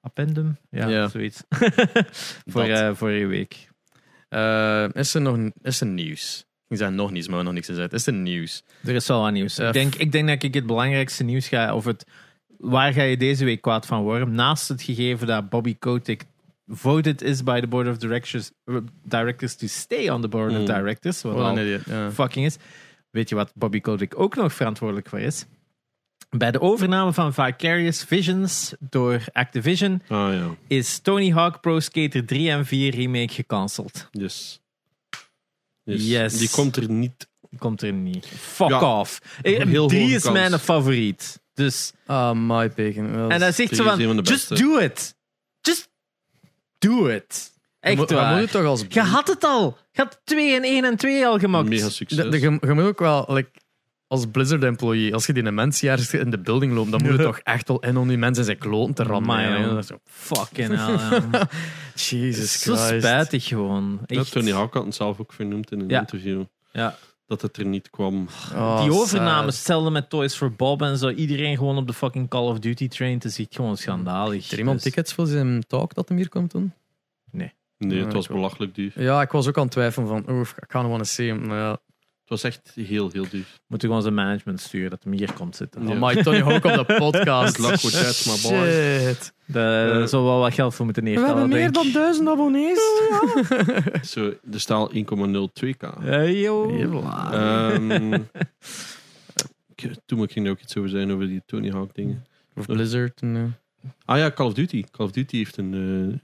[0.00, 0.56] appendum.
[0.70, 1.08] Ja, Ja.
[1.08, 1.42] zoiets.
[2.52, 3.68] voor, eh, voor je week.
[4.28, 6.44] Eh, is, er nog, is er nieuws?
[6.70, 7.92] Ik zei nog niets, maar nog niks gezegd.
[7.92, 8.62] Is er nieuws?
[8.84, 9.58] Er is wel wat nieuws.
[9.58, 12.06] Eh, ik, denk, ik denk dat ik het belangrijkste nieuws ga over het.
[12.58, 14.34] Waar ga je deze week kwaad van worden?
[14.34, 16.24] Naast het gegeven dat Bobby Kotick
[16.66, 20.58] voted is by the board of directors, uh, directors to stay on the board of
[20.58, 20.64] Mm.
[20.66, 21.22] directors.
[21.22, 21.82] Wat een.
[21.86, 22.10] Ja.
[22.10, 22.56] fucking is.
[23.10, 25.46] Weet je wat Bobby Kotick ook nog verantwoordelijk voor is?
[26.36, 32.26] Bij de overname van Vicarious Visions door Activision Ah ja, is Tony Hawk Pro Skater
[32.26, 34.08] 3 en 4 remake gecanceld.
[34.10, 34.60] yes.
[35.84, 36.06] Yes.
[36.06, 36.38] Yes.
[36.38, 37.28] Die komt er niet.
[37.58, 38.26] Komt er niet.
[38.38, 39.18] Fuck Ja, off.
[39.42, 40.34] Eh, heel 3 hoge is kans.
[40.38, 41.40] mijn favoriet.
[41.54, 43.12] Dus Ah, my bacon.
[43.16, 44.64] Wel, En hij zegt zo Die is een van van, de just beste.
[44.64, 45.14] do it.
[45.60, 45.88] Just
[46.78, 47.52] do it.
[47.54, 48.32] je Echt moet, je waar.
[48.32, 48.84] moet het toch als...
[48.88, 49.78] Je had het al.
[49.92, 51.68] Je had 2 en 1 en 2 al gemaakt.
[51.68, 52.30] Mega De- succes.
[52.30, 53.50] de- je, je moet ook wel, like,
[54.10, 57.68] als Blizzard-employee, als je die mensen in de building loopt, dan moet je toch echt
[57.68, 59.76] wel in om die mensen zijn kloten te rammen.
[59.78, 60.98] Is zo, Fucking hell.
[61.94, 62.98] Jesus Zo Christ.
[63.04, 63.98] spijtig gewoon.
[64.06, 64.32] Ja, Echt.
[64.32, 66.00] Tony Hawk had het zelf ook vernoemd in een Ja.
[66.00, 66.42] interview.
[66.72, 66.96] Ja.
[67.26, 68.26] Dat het er niet kwam.
[68.54, 71.08] Oh, Die overname, hetzelfde met Toys for Bob en zo.
[71.10, 73.46] Iedereen gewoon op de fucking Call of Duty train te zien.
[73.50, 74.38] Gewoon schandalig.
[74.44, 76.72] Is er iemand Dus- tickets voor zijn talk dat hem hier komt doen?
[77.30, 78.38] Nee, Ja, het was ik wel.
[78.38, 78.92] belachelijk duur.
[79.02, 81.26] Ja, ik was ook aan het twijfelen van, oef, I kind of want to see
[81.26, 81.46] him.
[81.46, 81.78] Maar ja.
[82.30, 83.44] Het was echt heel, heel duur.
[83.66, 85.86] Moeten we gewoon zijn management sturen dat hem hier komt zitten.
[85.86, 86.00] Ja.
[86.14, 87.54] Oh Tony Hawk op de podcast.
[87.56, 88.70] That, my boy.
[88.70, 89.32] Shit.
[89.46, 91.38] Daar Eh, zou wel wat geld voor moeten We neertellen.
[91.38, 92.78] hebben meer dan duizend abonnees.
[94.12, 95.98] Zo, er staat 1,02k.
[96.00, 96.70] Hey, yo.
[96.70, 98.10] Ehm,
[100.06, 102.26] toen moet ik er ook iets over zijn over die Tony Hawk dingen.
[102.56, 103.20] Of Blizzard.
[103.22, 103.42] en, eh,
[104.04, 104.84] Ah ja, Call of Duty.
[104.90, 105.74] Call of Duty heeft een,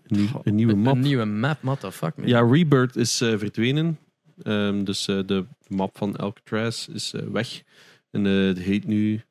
[0.08, 0.94] eh, nieuw- een nieuwe map.
[0.94, 2.26] een nieuwe map, what the fuck, man.
[2.28, 3.98] Ja, Rebirth is eh, verdwenen.
[4.42, 7.62] Ehm, dus eh, de map van Alcatraz is eh, weg.
[8.10, 9.22] En eh, het heet nu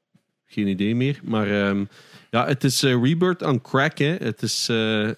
[0.45, 1.19] geen idee meer.
[1.23, 1.85] Maar ehm,
[2.31, 3.97] ja, het is Rebirth aan crack.
[3.97, 4.15] Hè.
[4.15, 4.69] Het is...
[4.69, 5.09] oh,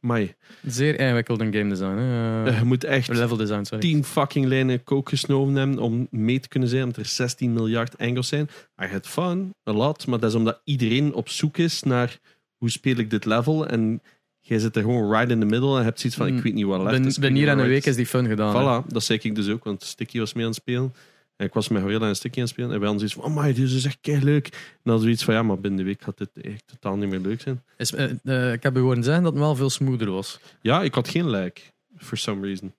[0.00, 0.34] my.
[0.66, 1.96] Zeer ingewikkeld in game design.
[1.96, 2.58] Hè.
[2.58, 3.80] Je moet echt level design, sorry.
[3.80, 6.82] 10 fucking lijnen kook gesnoven hebben om mee te kunnen zijn.
[6.82, 8.48] Omdat er 16 miljard angles zijn.
[8.82, 10.06] I had fun, a lot.
[10.06, 12.18] Maar dat is omdat iedereen op zoek is naar
[12.56, 13.66] hoe speel ik dit level.
[13.66, 14.02] En
[14.48, 16.64] jij zit er gewoon right in the middle en hebt zoiets van, ik weet niet
[16.64, 17.18] wat left Ben, is.
[17.18, 18.56] ben hier aan een week is die fun gedaan.
[18.56, 18.82] hè.
[18.82, 20.94] Voilà, dat zei ik dus ook, want Sticky was mee aan het spelen.
[21.36, 22.70] En ik was met Gorilla en Sticky aan het spelen.
[22.72, 24.46] En wij hadden zoiets van, oh my, dit is echt kei leuk.
[24.52, 27.18] En dan zoiets van, ja, maar binnen de week gaat dit echt totaal niet meer
[27.18, 27.62] leuk zijn.
[27.76, 30.40] Is, eh, eh, ik heb horen zeggen dat het wel veel smoother was.
[30.60, 31.60] Ja, ik had geen like,
[31.96, 32.74] for some reason.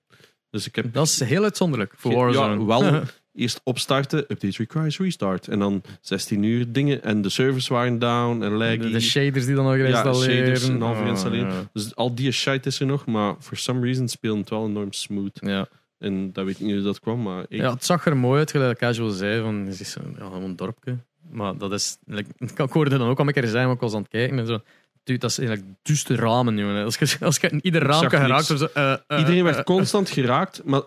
[0.50, 0.92] Dus ik heb...
[0.92, 2.58] Dat is heel uitzonderlijk voor Warzone.
[2.58, 3.02] Ja, wel
[3.38, 5.48] eerst opstarten, update requires restart.
[5.48, 7.02] En dan 16 uur dingen.
[7.02, 8.76] En de servers waren down en laggy.
[8.78, 10.36] de, de shaders die dan nog installeren.
[10.36, 11.68] shaders en al Oh, ja.
[11.72, 14.92] dus al die shit is er nog, maar for some reason speelde het wel enorm
[14.92, 15.38] smooth.
[15.40, 15.68] Ja.
[15.98, 18.38] En dat weet ik niet hoe dat kwam, maar ik, ja, het zag er mooi
[18.38, 19.42] uit, gelijk Casual zei.
[19.42, 20.96] Van, het is een- ja, een dorpje.
[21.30, 21.98] Maar dat is...
[22.06, 22.30] like,
[22.64, 24.38] ik hoorde dan ook al een keer zijn, maar ik was aan het kijken.
[24.38, 24.60] En zo,
[25.04, 26.84] dude, dat is eigenlijk duiste ramen, jongen.
[26.84, 28.50] Als je, als je in ieder raam geraakt...
[28.50, 30.82] of zo, eh, eh, Iedereen eh, werd constant geraakt, maar,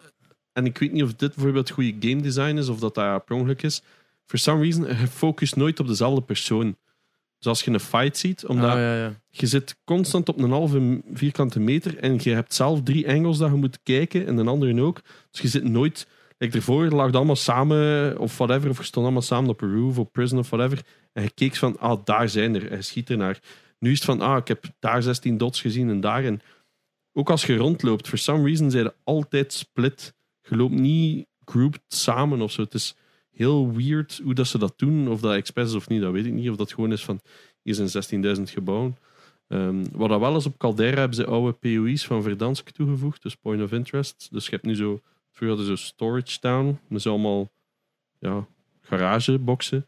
[0.54, 3.36] en ik weet niet of dit bijvoorbeeld goede game design is of dat dat per
[3.36, 3.82] ongeluk is.
[4.26, 6.78] For some reason, je focust nooit op dezelfde persoon.
[7.38, 9.14] Dus als je een fight ziet, omdat ja, ja.
[9.30, 13.52] je zit constant op een halve vierkante meter en je hebt zelf drie angles dat
[13.52, 15.02] je moet kijken en een andere ook.
[15.32, 16.08] Dus je zit nooit...
[16.38, 19.98] Like ervoor lag allemaal samen of whatever, of je stond allemaal samen op een roof
[19.98, 20.86] of prison of whatever.
[21.14, 22.70] En je keek van, ah, daar zijn er.
[22.72, 23.40] En je schiet ernaar.
[23.80, 26.24] Nu is het van, ah, ik heb daar 16 dots gezien en daar.
[26.24, 26.42] En
[27.14, 30.14] ook als je rondloopt, for some reason zijn altijd split.
[30.50, 32.62] Je loopt niet grouped samen of zo.
[32.62, 32.96] Het is
[33.32, 35.08] heel weird hoe dat ze dat doen.
[35.08, 36.50] Of dat expres is of niet, dat weet ik niet.
[36.50, 37.22] Of dat gewoon is van,
[37.62, 38.98] hier zijn 16.000 gebouwen.
[39.48, 43.24] Ehm, wat dat wel is, op Caldera hebben ze oude POI's van Verdansk toegevoegd.
[43.24, 44.28] Dus Point of Interest.
[44.32, 45.02] Dus je hebt nu zo,
[45.32, 46.80] vroeger hadden ze Storage Town.
[46.88, 47.52] Met allemaal
[48.20, 48.48] ja,
[48.82, 49.86] garageboxen.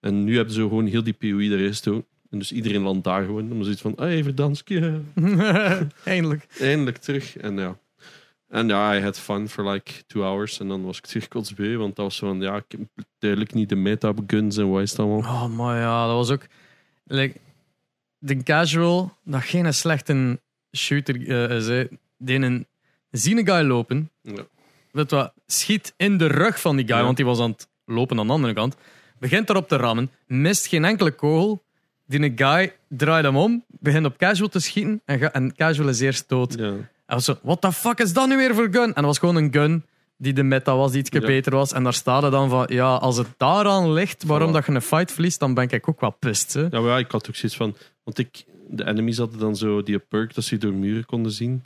[0.00, 2.06] En nu hebben ze gewoon heel die POI erin gestoken.
[2.30, 3.48] En dus iedereen landt daar gewoon.
[3.48, 5.00] Dan zoiets van, hey, Verdansk, ja.
[6.04, 6.46] Eindelijk.
[6.60, 7.36] Eindelijk terug.
[7.36, 7.78] En ja.
[8.48, 10.60] En ja, I had fun for like two hours.
[10.60, 11.76] En dan was ik terug kotsbeu.
[11.76, 12.80] Want dat was zo van, ja, ik heb
[13.18, 15.18] duidelijk niet de meta guns en wat is het allemaal.
[15.18, 16.46] Oh, maar ja, dat was ook.
[17.04, 17.36] Like,
[18.18, 20.40] de casual, dat geen slechte
[20.76, 21.66] shooter eh, is.
[21.66, 21.84] hè.
[22.18, 22.66] Die een,
[23.10, 24.10] zien een guy lopen.
[24.22, 24.46] Ja.
[24.92, 27.02] Weet wat, schiet in de rug van die guy, Ja.
[27.04, 28.76] want die was aan het lopen aan de andere kant.
[29.18, 31.64] Begint erop te rammen, mist geen enkele kogel.
[32.06, 35.88] Die een guy draait hem om, begint op casual te schieten en, ga- en casual
[35.88, 36.54] is eerst dood.
[36.58, 36.72] Ja.
[37.06, 38.82] En was zo, what the fuck is dat nu weer voor gun?
[38.84, 39.84] En dat was gewoon een gun
[40.18, 41.20] die de meta was, die iets Ja.
[41.20, 41.72] beter was.
[41.72, 44.80] En daar staat er dan van, ja, als het daaraan ligt waarom dat je een
[44.82, 46.52] fight verliest, dan ben ik ook wel pist.
[46.54, 46.60] Hè?
[46.60, 47.76] Ja, maar ja, ik had ook zoiets van...
[48.04, 51.64] Want ik, de enemies hadden dan zo die perk dat ze door muren konden zien.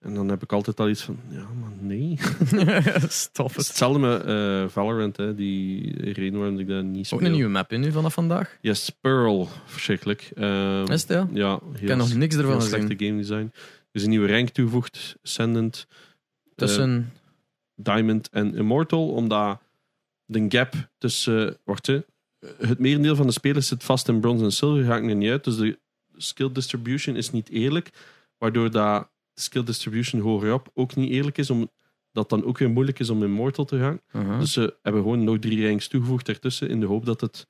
[0.00, 1.18] En dan heb ik altijd al iets van...
[1.28, 2.18] Ja, maar nee.
[3.08, 7.18] Stop Het hetzelfde met eh, Valorant, hè, die reden waarom ik dat niet speel.
[7.18, 8.56] Ook een nieuwe map in nu vanaf vandaag.
[8.60, 9.48] Yes, Pearl.
[9.66, 10.30] Verschrikkelijk.
[10.34, 11.28] Ehm, Is het, ja?
[11.32, 12.80] Ja, Ik heb nog niks ervan gezien.
[12.82, 13.52] slechte game design.
[13.96, 15.16] Is een nieuwe rank toegevoegd.
[15.22, 15.86] Ascendant.
[16.54, 17.12] Tussen...
[17.74, 19.60] Diamond en Immortal, omdat
[20.24, 21.58] de gap tussen.
[21.64, 22.00] Wacht, hè.
[22.58, 25.30] het merendeel van de spelers zit vast in bronze en zilver, ga ik er niet
[25.30, 25.44] uit.
[25.44, 25.78] Dus de
[26.16, 27.90] skill distribution is niet eerlijk,
[28.38, 31.72] waardoor dat skill distribution hogerop ook niet eerlijk is, omdat
[32.12, 34.00] dat dan ook weer moeilijk is om Immortal te gaan.
[34.38, 37.46] Dus ze hebben gewoon nog drie ranks toegevoegd ertussen, in de hoop dat het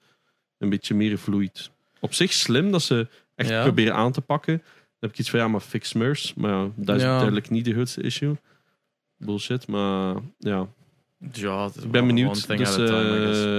[0.59, 1.71] een beetje meer vloeit.
[2.01, 3.63] Op zich slim dat ze echt Ja.
[3.63, 4.63] proberen aan te pakken.
[5.07, 6.35] Heb ik iets van, ja, maar fix smurfs.
[6.35, 7.15] Maar ja, dat is Ja.
[7.17, 8.37] duidelijk niet de grootste issue.
[9.17, 10.69] Bullshit, maar ja.
[11.33, 12.47] ja, Ik ben benieuwd.
[12.47, 12.95] Dus time,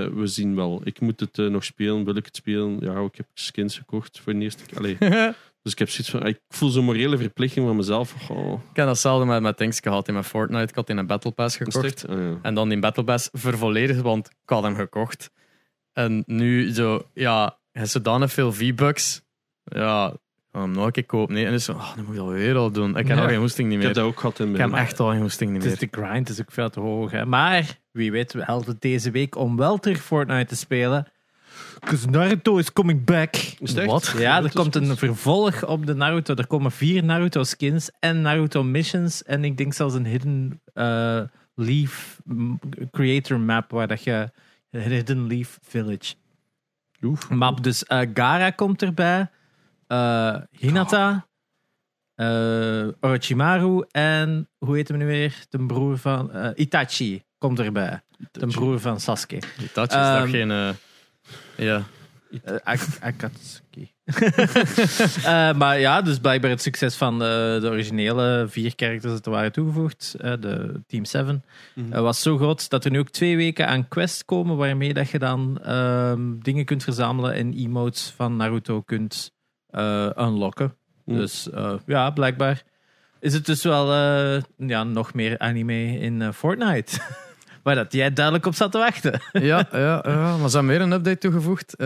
[0.06, 0.82] eh, we zien wel.
[0.84, 2.06] Ik moet het eh, nog spelen.
[2.06, 2.78] Wil ik het spelen?
[2.80, 4.98] Ja, ik heb skins gekocht voor de eerste keer.
[5.62, 6.26] Dus ik heb zoiets van...
[6.26, 8.30] Ik voel zo'n morele verplichting van mezelf.
[8.30, 10.64] Oh, Ik heb datzelfde met, met Things gehad in mijn Fortnite.
[10.64, 12.08] Ik had in een Battle Pass gekocht.
[12.08, 12.40] ah, ja.
[12.42, 15.30] En dan die Battle Pass vervolledigd, want ik had hem gekocht.
[15.94, 19.22] En nu zo, ja, hij zodanig veel V-Bucks.
[19.64, 20.16] Ja,
[20.52, 21.34] ga hem nog een keer kopen.
[21.34, 22.90] Nee, en dus zo, oh, dan moet ik dat weer al doen.
[22.98, 23.24] Ik heb Ja.
[23.24, 23.88] al geen hoesting niet Ik meer.
[23.88, 24.70] heb dat ook gehad in Ik mijn...
[24.72, 25.90] heb echt al geen hoesting niet Het is meer.
[25.92, 27.12] de grind is ook veel te hoog.
[27.12, 27.26] Hè.
[27.26, 31.08] Maar wie weet, we helpen het deze week om wel terug Fortnite te spelen.
[31.80, 33.36] Because Naruto is coming back.
[33.36, 33.88] Is het echt?
[33.88, 34.14] Wat?
[34.18, 36.34] Ja, er komt een vervolg op de Naruto.
[36.36, 39.24] Er komen vier Naruto skins en Naruto missions.
[39.24, 41.22] En ik denk zelfs een hidden eh,
[41.56, 42.54] leaf m-
[42.92, 44.32] creator map waar dat je
[44.70, 46.14] hidden leaf village
[47.02, 47.30] Oef.
[47.30, 47.64] map.
[47.64, 49.30] Dus eh, Gara komt erbij,
[49.88, 51.28] eh, Hinata,
[52.16, 55.36] eh, Orochimaru en hoe heet hem nu weer?
[55.50, 58.02] De broer van eh, Itachi komt erbij.
[58.32, 59.40] De broer van Sasuke.
[59.74, 60.76] Touch is Ehm, dat geen...
[61.58, 61.84] ja.
[62.64, 63.92] Ak- Akatsuki.
[65.58, 70.16] Maar ja, dus blijkbaar het succes van de originele vier characters dat er waren toegevoegd,
[70.20, 71.44] de Team 7,
[71.76, 72.02] Mhm.
[72.02, 75.20] was zo groot dat er nu ook twee weken aan quests komen waarmee dat je
[75.20, 79.32] dan ehm, dingen kunt verzamelen en emotes van Naruto kunt
[79.70, 80.76] eh, unlocken.
[81.06, 82.64] Dus eh, ja, blijkbaar
[83.20, 87.00] is het dus wel eh, ja, nog meer anime in Fortnite.
[87.64, 89.22] Waar dat jij duidelijk op zat te wachten.
[89.32, 91.80] ja, ja, ja, maar ze hebben weer een update toegevoegd.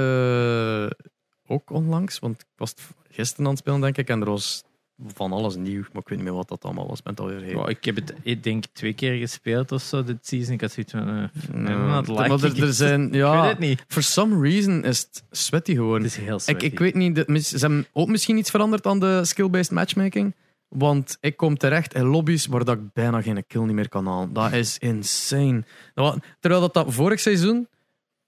[1.48, 2.74] ook onlangs, want ik was
[3.10, 4.10] gisteren aan het spelen, denk ik.
[4.10, 4.64] En er was
[5.08, 6.98] van alles nieuw, maar ik weet niet meer wat dat allemaal was.
[6.98, 7.54] Ik ben het alweer.
[7.56, 10.54] Wow, ik heb het, ik denk, twee keer gespeeld of zo dit season.
[10.54, 13.84] Ik had zoiets van, not maar er, er zijn, ik ja, weet het niet.
[13.88, 16.04] for some reason is het sweaty geworden.
[16.08, 16.66] Het is heel Ik, sweaty.
[16.66, 20.34] ik weet niet, ze hebben ook misschien iets veranderd aan de skill-based matchmaking.
[20.68, 24.08] Want ik kom terecht in lobby's waar dat ik bijna geen kill niet meer kan
[24.08, 24.34] halen.
[24.34, 25.64] Dat is insane.
[25.94, 27.68] Dat wa- Terwijl dat, dat vorig seizoen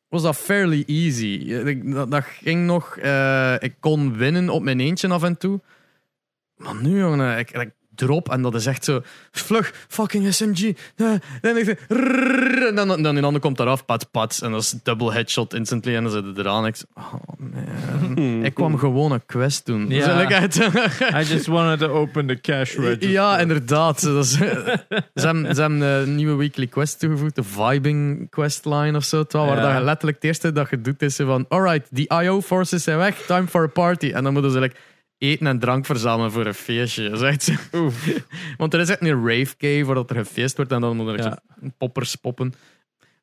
[0.08, 1.26] was dat fairly easy.
[1.66, 2.98] Ik- Dat, dat ging nog...
[2.98, 5.60] eh, ik kon winnen op mijn eentje af en toe.
[6.64, 9.02] Maar nu, jongen, ik, ik drop en dat is echt zo...
[9.32, 10.74] Vlug, fucking SMG.
[10.96, 11.14] eh,
[12.68, 14.40] En, dan, dan die ander komt eraf, pat, pat.
[14.44, 15.96] En dat is double headshot instantly.
[15.96, 16.66] En dan zit het eraan.
[16.66, 18.46] Ik, oh man.
[18.46, 19.90] ik kwam gewoon een quest doen.
[19.90, 20.22] Ja.
[21.22, 23.10] I just wanted to open the cash register.
[23.10, 24.02] Ja, inderdaad.
[24.02, 24.46] Dat is, ze,
[25.14, 29.26] hebben, ze hebben een nieuwe weekly quest toegevoegd, de Vibing questline of zo.
[29.30, 32.84] Waar dat je letterlijk het eerste dat je doet is van alright, die IO forces
[32.84, 34.12] zijn weg, time for a party.
[34.14, 34.76] En dan moeten ze like,
[35.24, 37.10] eten en drank verzamelen voor een feestje.
[37.10, 37.54] Dat is echt zo.
[38.58, 41.18] Want er is echt een rave cave waar dat er gefeest wordt en dan moeten
[41.18, 41.70] er Ja.
[41.78, 42.54] poppers poppen.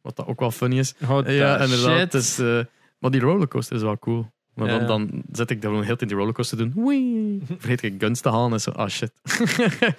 [0.02, 0.92] Wat dat ook wel funny is.
[0.92, 2.14] The ja, inderdaad.
[2.14, 2.60] is, eh,
[2.98, 4.30] maar die rollercoaster is wel cool.
[4.54, 4.78] Maar Ja.
[4.78, 6.84] dan, dan zet ik daar heel tijd in die rollercoaster te doen.
[6.86, 7.42] Wee.
[7.58, 8.70] Vergeet ik guns te halen en zo.
[8.70, 9.12] Ah shit.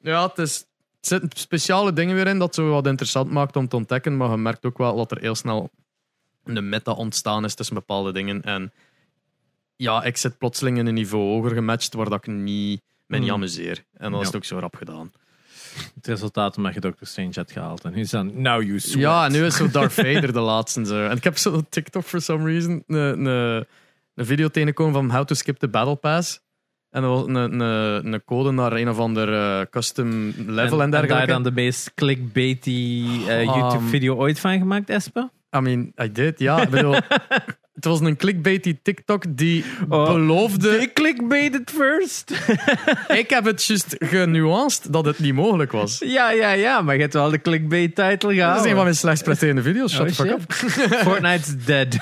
[0.00, 0.64] ja, het is,
[1.00, 4.16] zitten speciale dingen weer in dat zo wat interessant maakt om te ontdekken.
[4.16, 5.70] Maar je merkt ook wel dat er heel snel
[6.44, 8.42] een meta ontstaan is tussen bepaalde dingen.
[8.42, 8.72] En
[9.76, 13.26] ja, ik zit plotseling in een niveau hoger gematcht waar dat ik niet, me niet
[13.26, 13.36] Hmm.
[13.36, 13.84] amuseer.
[13.92, 15.12] En dan is het ook zo rap gedaan.
[15.94, 17.84] Het resultaat omdat je Doctor Strange had gehaald.
[17.84, 19.00] En nu is dan, now you sweat.
[19.00, 20.80] Ja, en nu is zo Darth Vader de laatste.
[20.80, 21.06] en Zo.
[21.06, 23.66] En ik heb zo op TikTok for some reason een, een,
[24.14, 26.42] een video tegengekomen van How to Skip the Battle Pass.
[26.90, 30.90] En dat was een, een, een code naar een of ander eh, custom level en,
[30.90, 31.32] daar dergelijke.
[31.32, 35.30] dan de meest clickbaity eh, Ah, YouTube-video ooit van gemaakt, Espe?
[35.56, 36.60] I mean, I did, ja.
[36.62, 36.94] Ik bedoel,
[37.74, 40.12] het was een clickbaity TikTok die Oh.
[40.12, 40.68] beloofde...
[40.80, 42.32] Ik clickbaited first.
[43.20, 45.98] Ik heb het juist genuanced dat het niet mogelijk was.
[46.04, 48.64] ja, ja, ja, maar je hebt wel de clickbait-titel Dat gehaald.
[48.64, 49.92] is een van mijn slechtst presterende video's.
[49.92, 50.52] Shut Oh, the fuck up.
[51.06, 51.96] Fortnite's dead.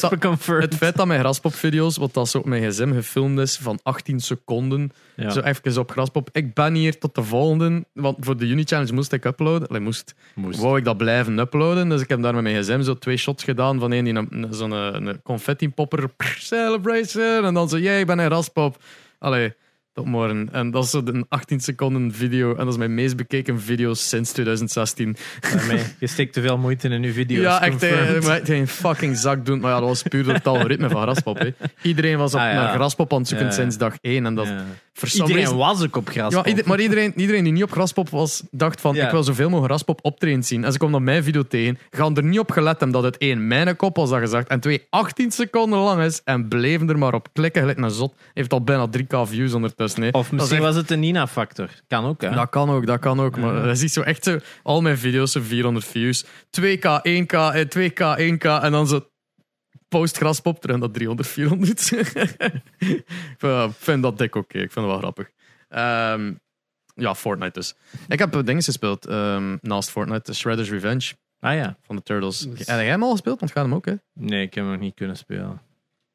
[0.00, 0.60] dat-.
[0.60, 4.20] Het feit dat mijn Graspop-video's, wat dat zo op mijn gsm gefilmd is, van 18
[4.20, 5.30] seconden, Ja.
[5.30, 6.28] zo even op Graspop.
[6.32, 9.68] Ik ben hier tot de volgende, want voor de Uni-challenge moest ik uploaden.
[9.68, 10.60] Allee, moest, Moest.
[10.60, 13.44] wou ik dat blijven uploaden, dus ik heb daar met mijn gsm zo twee shots
[13.44, 18.26] gedaan van één die zo'n eh, confetti-popper, celebration, en dan zo, jij, ik ben een
[18.26, 18.82] Graspop.
[19.18, 19.54] Allee,
[19.94, 20.48] tot morgen.
[20.52, 24.32] En dat is een 18 seconden video, en dat is mijn meest bekeken video sinds
[24.32, 25.16] 2016.
[25.40, 27.42] Daarmee, je steekt te veel moeite in uw video's.
[27.42, 27.70] Ja, echt.
[27.70, 28.28] confirmed.
[28.28, 29.60] eh, geen fucking zak doen.
[29.60, 31.38] Maar ja, dat was puur door het algoritme van Graspop.
[31.38, 31.48] Hè.
[31.82, 32.54] Iedereen was op, Ah, ja.
[32.54, 33.52] naar Graspop aan het zoeken Ja.
[33.52, 34.26] sinds dag één.
[34.26, 34.64] En dat, Ja.
[35.12, 36.32] Iedereen reason- was ook op gras.
[36.34, 39.48] ja, ieder- maar iedereen, iedereen die niet op Graspop was, dacht van ik wil zoveel
[39.48, 40.64] mogelijk Graspop optreden zien.
[40.64, 43.16] En ze kwam op mijn video tegen, gaan er niet op gelet hebben dat het
[43.18, 46.98] één, mijn kop was dat gezegd, en twee, 18 seconden lang is, en bleven er
[46.98, 48.14] maar op klikken, gelijk een zot.
[48.34, 49.82] Heeft al bijna 3k views ondertussen.
[49.92, 51.68] Of Dat is misschien echt- was het een Nina-factor.
[51.86, 52.30] Kan ook, hè?
[52.30, 53.38] dat kan ook, dat kan ook.
[53.38, 56.24] Maar je ziet zo echt zo, al mijn video's, zo 400 views.
[56.50, 58.44] 2k, 1k, eh, 2k, 1k.
[58.62, 59.08] En dan zo
[59.88, 61.90] post graspop terug naar 300, 400.
[63.68, 64.58] ik vind, dat dik oké.
[64.58, 65.30] Ik vind het wel grappig.
[65.68, 66.32] Ehm,
[66.94, 67.74] ja, Fortnite dus.
[68.08, 70.34] Ik heb dingen gespeeld ehm, naast Fortnite.
[70.34, 71.76] Shredder's Revenge Ah ja.
[71.82, 72.38] van de Turtles.
[72.38, 73.40] Dus- Heb jij hem al gespeeld?
[73.40, 73.94] Want gaat hem ook, hè?
[74.12, 75.60] Nee, ik heb hem nog niet kunnen spelen.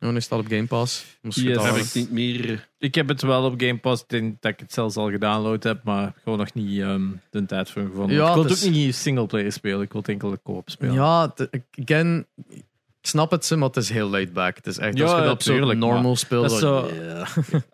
[0.02, 1.06] Oh, nu staat op Game Pass.
[1.22, 1.36] Yes.
[1.36, 2.68] het heb ik niet meer.
[2.78, 4.02] Ik heb het wel op Game Pass.
[4.02, 7.46] Ik denk dat ik het zelfs al gedownload heb, maar gewoon nog niet ehm, de
[7.46, 8.16] tijd voor gevonden.
[8.16, 9.82] Ja, ik wil het is- ook niet singleplayer spelen.
[9.82, 10.94] Ik wil het enkel de co-op spelen.
[10.94, 11.34] Ja,
[11.80, 12.64] again, ik
[13.10, 14.56] snap het, ze, maar het is heel laid back.
[14.56, 16.90] Het is echt, Ja, als je dat op tuurlijk, normal speelt, zo-.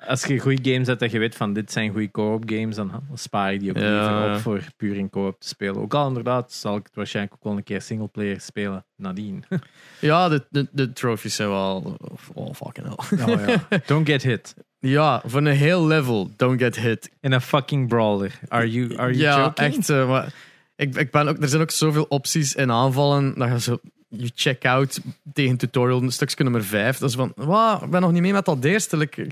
[0.08, 2.92] Als je goede games hebt en je weet van dit zijn goede co-op games, dan
[3.14, 5.76] spaar je die ook Ja, op voor puur in co-op te spelen.
[5.78, 9.44] Ook al inderdaad zal ik het waarschijnlijk ook wel een keer singleplayer spelen nadien.
[10.00, 11.98] Ja, de, de, de trophies zijn wel.
[12.34, 13.36] Oh, fucking hell.
[13.36, 13.68] Oh, ja.
[13.86, 14.54] Don't get hit.
[14.80, 17.12] Ja, voor een heel level, don't get hit.
[17.22, 18.40] In een fucking brawler.
[18.48, 19.76] Are you, are you ja, joking?
[19.76, 19.90] echt.
[19.90, 20.34] eh, maar
[20.76, 23.78] ik, ik ben ook, er zijn ook zoveel opties in aanvallen dat je zo.
[24.18, 25.00] Je check out
[25.34, 26.98] tegen tutorial, een stukje nummer 5.
[26.98, 28.98] Dat is van, wauw, ik ben nog niet mee met dat eerste.
[28.98, 29.28] Like,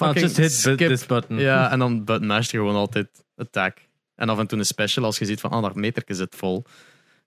[0.00, 0.88] Oh, fucking just hit skip.
[0.88, 1.38] this button.
[1.38, 3.78] Ja, en dan button mash je gewoon altijd attack.
[4.14, 6.64] En af en toe een special als je ziet van, ah, dat meterke zit vol.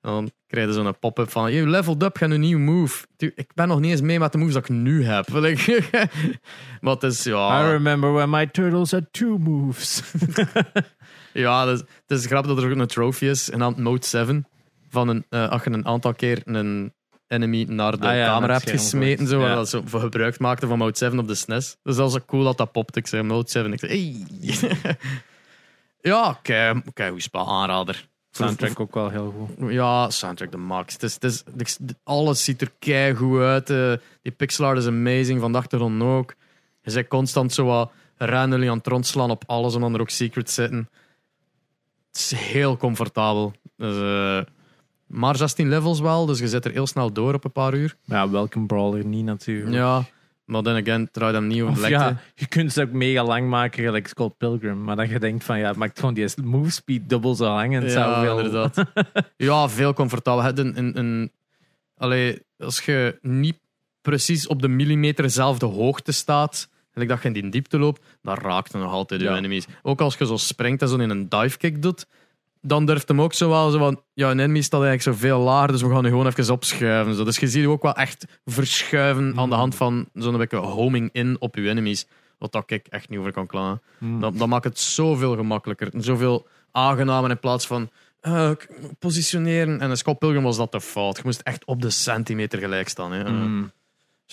[0.02, 3.06] En dan krijg je zo'n pop-up van, je leveled up, ga een nieuwe move.
[3.18, 5.28] Ik ben nog niet eens mee met de moves dat ik nu heb.
[6.82, 7.72] Maar het is, I ja...
[7.72, 10.02] remember when my turtles had two moves.
[11.34, 14.48] Ja, het is, het is grappig dat er ook een trophy is, genaamd Mode 7.
[14.90, 16.94] Van een, eh, als je een aantal keer een
[17.28, 19.56] enemy naar de Ah ja, camera hebt gesmeten, zo, waar Ja.
[19.56, 21.78] dat zo voor gebruik maakte van Mode 7 op de SNES.
[21.84, 22.96] Dus dat is ook cool dat dat popt.
[22.96, 24.98] Ik zei Mode 7, ik zei, hey.
[26.12, 28.08] ja, kei, kei goed spel, aanrader.
[28.32, 29.72] Soundtrack ook wel heel goed.
[29.72, 30.94] Ja, soundtrack de max.
[30.94, 33.70] Het is, het alles ziet er kei goed uit.
[33.70, 36.36] eh, die pixel art is amazing, van de achtergrond ook.
[36.82, 40.10] Je zit constant zo wat rennen aan het rondslaan op alles en dan er ook
[40.10, 40.90] secrets zitten.
[42.12, 43.54] Het is heel comfortabel.
[43.78, 44.42] Dus, eh,
[45.10, 47.96] maar 16 levels wel, dus je zit er heel snel door op een paar uur.
[48.04, 49.76] Ja, welke brawler niet natuurlijk.
[49.76, 50.04] Ja,
[50.46, 51.90] maar dan again, draait hem niet lekte.
[51.90, 54.84] ja, je kunt ze ook mega lang maken, gelijk Scott Pilgrim.
[54.84, 57.76] Maar dat je denkt van, ja, het maakt gewoon die move speed dubbel zo lang.
[57.76, 58.38] En zou Ja, veel...
[58.38, 58.84] inderdaad.
[59.38, 60.66] ja, veel comfortabel.
[60.66, 61.32] Een, een, een,
[61.98, 63.60] allee, als je niet
[64.02, 68.36] precies op de millimeter dezelfde hoogte staat, en dat je in die diepte loopt, dan
[68.36, 69.36] raakt het nog altijd je Ja.
[69.38, 69.68] enemies.
[69.82, 72.08] Ook als je zo springt en zo in een dive kick doet,
[72.62, 75.40] dan durft hem ook zo wel zo van, ja, een enemy staat eigenlijk zo veel
[75.40, 77.16] lager, dus we gaan nu gewoon even opschuiven.
[77.16, 77.24] Zo.
[77.24, 81.36] Dus je ziet ook wel echt verschuiven aan de hand van zo'n beetje homing in
[81.40, 82.08] op je enemies.
[82.38, 83.82] Wat dat ik echt niet over kan klagen.
[83.98, 84.20] Hmm.
[84.20, 85.92] Dat, dat maakt het zoveel gemakkelijker.
[85.98, 88.52] Zoveel aangenamer in plaats van eh,
[89.00, 89.82] positioneren.
[89.82, 91.18] En in Scott Pilgrim was dat de fout.
[91.18, 93.12] Je moest echt op de centimeter gelijk staan.
[93.12, 93.30] Hè.
[93.30, 93.72] Mm.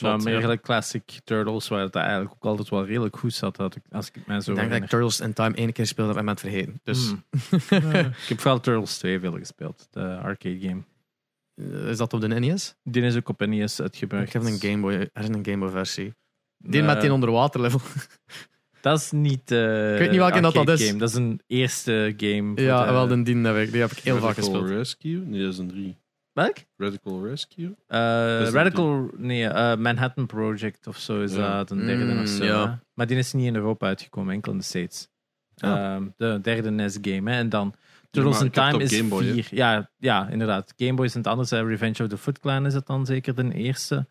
[0.01, 3.83] Maar meer classic Turtles, waar het eigenlijk ook altijd wel redelijk goed zat, had ik,
[3.91, 4.89] als ik het mij zo Ik denk dat ik.
[4.89, 6.81] Turtles in Time één keer speelde en ben het vergeten.
[6.83, 7.23] Dus Mm.
[7.69, 10.83] Ja, ik heb vooral Turtles 2 veel gespeeld, de arcade game.
[11.55, 12.75] eh, is dat op de NES?
[12.83, 14.27] Die is ook op NES uitgebracht.
[14.27, 16.15] Ik heb een Game Boy, er is een Game Boy versie.
[16.59, 17.81] Die met die onderwaterlevel.
[18.81, 19.51] Dat is niet.
[19.51, 20.87] eh Ik weet niet welke dat dat is.
[20.87, 20.99] Game.
[20.99, 22.61] Dat is een eerste game.
[22.63, 24.69] Ja, de- wel, de dien heb ik, die heb ik heel vaak gespeeld.
[24.69, 25.19] Rescue?
[25.19, 25.97] Nee, dat is een 3.
[26.37, 26.57] Welk?
[26.77, 27.75] Radical Rescue?
[27.87, 27.99] Eh,
[28.53, 31.57] Radical, nee, eh, Manhattan Project of zo is Ja.
[31.57, 32.45] dat, een derde Mm, of zo.
[32.45, 32.81] ja.
[32.95, 35.09] Maar die is niet in Europa uitgekomen, enkel in de States.
[35.57, 35.71] Ah.
[35.95, 37.31] Ehm, de derde NES-game.
[37.31, 37.75] En dan
[38.11, 39.33] Turtles in Time is Game Boy, hè.
[39.33, 39.47] vier.
[39.51, 40.73] Ja, ja, inderdaad.
[40.77, 41.51] Game Boy is het anders.
[41.51, 44.07] Revenge of the Foot Clan is het dan zeker de eerste.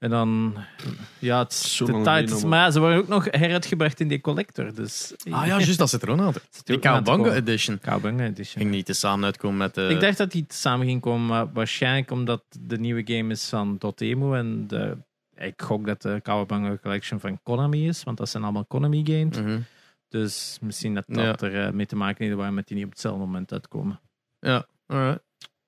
[0.00, 0.56] En dan,
[1.18, 4.74] ja, het is Zo de geleden, Maar ze worden ook nog heruitgebracht in die collector.
[4.74, 7.32] Dus, Ah ja, juist, dat zit er ook nog er te Cowabunga.
[7.34, 7.78] Edition.
[7.78, 8.62] Cowabunga Edition.
[8.62, 9.88] Ging niet te samen uitkomen met de...
[9.88, 13.76] Ik dacht dat die samen ging komen, maar waarschijnlijk omdat de nieuwe game is van
[13.78, 14.96] Dotemu en de,
[15.34, 19.38] ik gok dat de Cowabunga Collection van Konami is, want dat zijn allemaal Konami games.
[19.40, 19.58] Mhm.
[20.08, 21.46] Dus misschien dat dat Ja.
[21.48, 24.00] er eh, mee te maken heeft waar met die niet op hetzelfde moment uitkomen.
[24.38, 25.22] Ja, alright.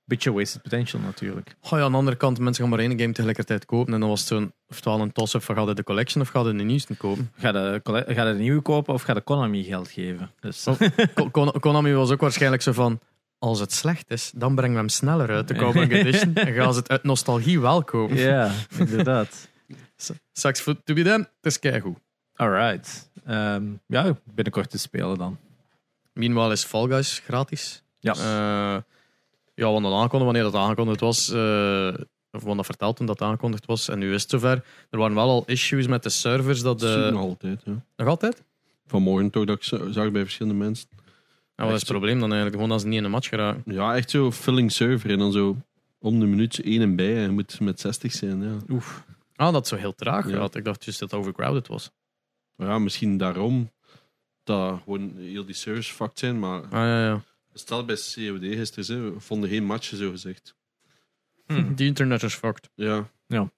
[0.05, 1.55] Beetje wasted potential natuurlijk.
[1.61, 3.95] Oh ja, aan de andere kant, mensen gaan maar één game tegelijkertijd kopen.
[3.95, 6.41] En dan was het zo'n, oftewel een toss-up van ga je de collection of ga
[6.41, 7.31] je de nieuwste kopen.
[7.38, 10.31] Ga de, colle- ga de nieuwe kopen of ga de Konami geld geven?
[10.41, 10.81] Dus, Oh.
[11.15, 13.01] Ko- Kon- Konami was ook waarschijnlijk zo van,
[13.38, 16.35] als het slecht is, dan brengen we hem sneller uit, de Cowabunga Edition.
[16.35, 18.17] En gaan ze het uit nostalgie wel kopen.
[18.17, 19.49] ja, inderdaad.
[20.33, 21.97] Sucks for to be them, het is keigoed.
[22.35, 23.11] Alright.
[23.27, 25.38] Ehm, ja, binnenkort te spelen dan.
[26.12, 27.83] Meanwhile is Fall Guys gratis.
[27.99, 28.12] Ja.
[28.15, 28.83] Eh,
[29.55, 31.29] ja, we hadden aangekondigd wanneer dat aangekondigd was.
[31.29, 31.95] eh,
[32.31, 33.88] of we dat verteld toen dat aangekondigd was.
[33.88, 34.65] En nu is het zover.
[34.91, 36.62] Er waren wel al issues met de servers.
[36.62, 37.09] Dat de...
[37.12, 37.62] nog altijd.
[37.65, 37.85] Ja.
[37.97, 38.43] Nog altijd?
[38.87, 40.88] Vanmorgen toch dat ik zag bij verschillende mensen.
[41.55, 42.55] En wat is het probleem dan eigenlijk?
[42.55, 43.62] Gewoon als ze niet in een match geraken.
[43.67, 45.57] Ja, echt zo filling server en dan zo
[45.99, 47.17] om de minuut één en bij.
[47.17, 48.43] En je moet met 60 zijn.
[48.43, 48.57] Ja.
[48.69, 49.05] Oef.
[49.37, 50.49] Ah, dat is zo heel traag Ja.
[50.53, 51.91] Ik dacht juist dat het overcrowded was.
[52.57, 53.71] Ja, misschien daarom
[54.45, 56.38] dat gewoon heel die servers fucked zijn.
[56.38, 57.23] Maar Ah ja, ja.
[57.53, 60.55] Stel bij COD gisteren, ze, we vonden geen matchen zo gezegd.
[61.47, 61.75] Hm.
[61.75, 62.71] Die internet is fucked.
[62.75, 63.11] Ja.
[63.27, 63.38] Ja.
[63.41, 63.51] Dat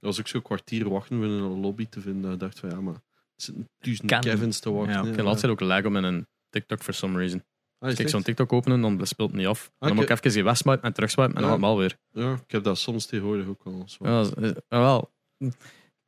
[0.00, 2.32] was ook zo'n kwartier wachten voor een lobby te vinden.
[2.32, 3.42] Ik dacht van ja, maar het
[3.76, 5.04] zitten Kevins te wachten.
[5.04, 5.10] Ja.
[5.10, 7.38] Ik heb laatst ook lag om in een TikTok for some reason.
[7.78, 9.64] Ah, Kijk, het zo'n TikTok openen, dan speelt het niet af.
[9.78, 11.50] Ah, dan moet ik ik- even die wegswipen en terugswipen en dan Ja.
[11.50, 11.98] allemaal weer.
[12.10, 13.82] Ja, ik heb dat soms tegenwoordig ook wel.
[13.86, 13.96] Zo.
[14.08, 14.20] Ja,
[14.68, 15.12] ah, wel.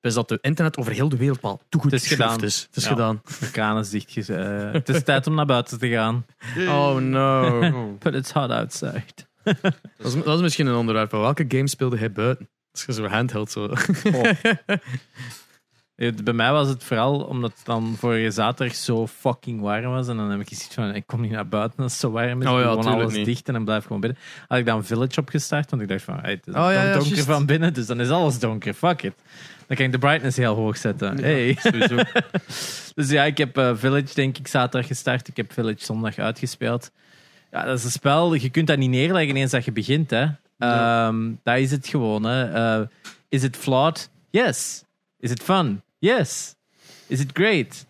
[0.06, 2.42] Dus dat de internet over heel de wereld wel toe goed Het is gedaan.
[2.42, 2.62] is.
[2.66, 2.88] Het is Ja.
[2.90, 3.22] gedaan.
[3.40, 4.28] De kraan is dicht.
[4.28, 6.26] eh, het is tijd om naar buiten te gaan.
[6.68, 7.44] Oh no.
[7.74, 7.98] Oh.
[7.98, 9.04] But it's hot outside.
[9.42, 9.54] dat,
[9.98, 11.10] is, dat is misschien een onderwerp.
[11.10, 12.48] Welke game speelde hij buiten?
[12.72, 13.66] Als je zo handheld zo.
[15.96, 20.08] Het- Bij mij was het vooral omdat het dan vorige zaterdag zo fucking warm was.
[20.08, 22.42] En dan heb ik gezien van, ik kom niet naar buiten als het zo warm
[22.42, 22.48] is.
[22.48, 23.24] Oh ja, Ik gewoon alles niet.
[23.24, 24.18] dicht en dan blijf ik gewoon binnen.
[24.48, 27.22] Had ik dan Village opgestart, want ik dacht van, hey, het is Oh ja, donker
[27.22, 28.74] van binnen, dus dan is alles donker.
[28.74, 29.14] Fuck it.
[29.66, 31.18] Dan kan ik de brightness heel hoog zetten.
[31.20, 31.58] Hey.
[32.94, 35.28] Dus ja, ik heb eh, Village denk ik zaterdag gestart.
[35.28, 36.90] Ik heb Village zondag uitgespeeld.
[37.50, 40.10] Ja, dat is een spel, je kunt dat niet neerleggen eens dat je begint.
[40.10, 40.26] Hè.
[40.58, 42.22] Ehm, dat is het gewoon.
[42.24, 42.52] Hè.
[42.80, 42.86] Eh,
[43.28, 44.10] is it flawed?
[44.30, 44.84] Yes.
[45.18, 45.82] Is it fun?
[46.06, 46.54] Yes.
[47.06, 47.86] Is it great?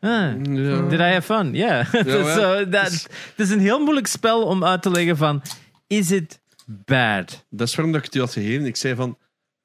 [0.00, 0.34] Huh.
[0.42, 0.88] Ja.
[0.88, 1.54] Did I have fun?
[1.54, 1.92] Yeah.
[1.92, 2.04] ja.
[2.60, 5.42] eh, dat, het is een heel moeilijk spel om uit te leggen van,
[5.86, 7.44] is it bad?
[7.50, 8.66] Dat is waarom dat ik het u had gegeven.
[8.66, 9.18] Ik zei van...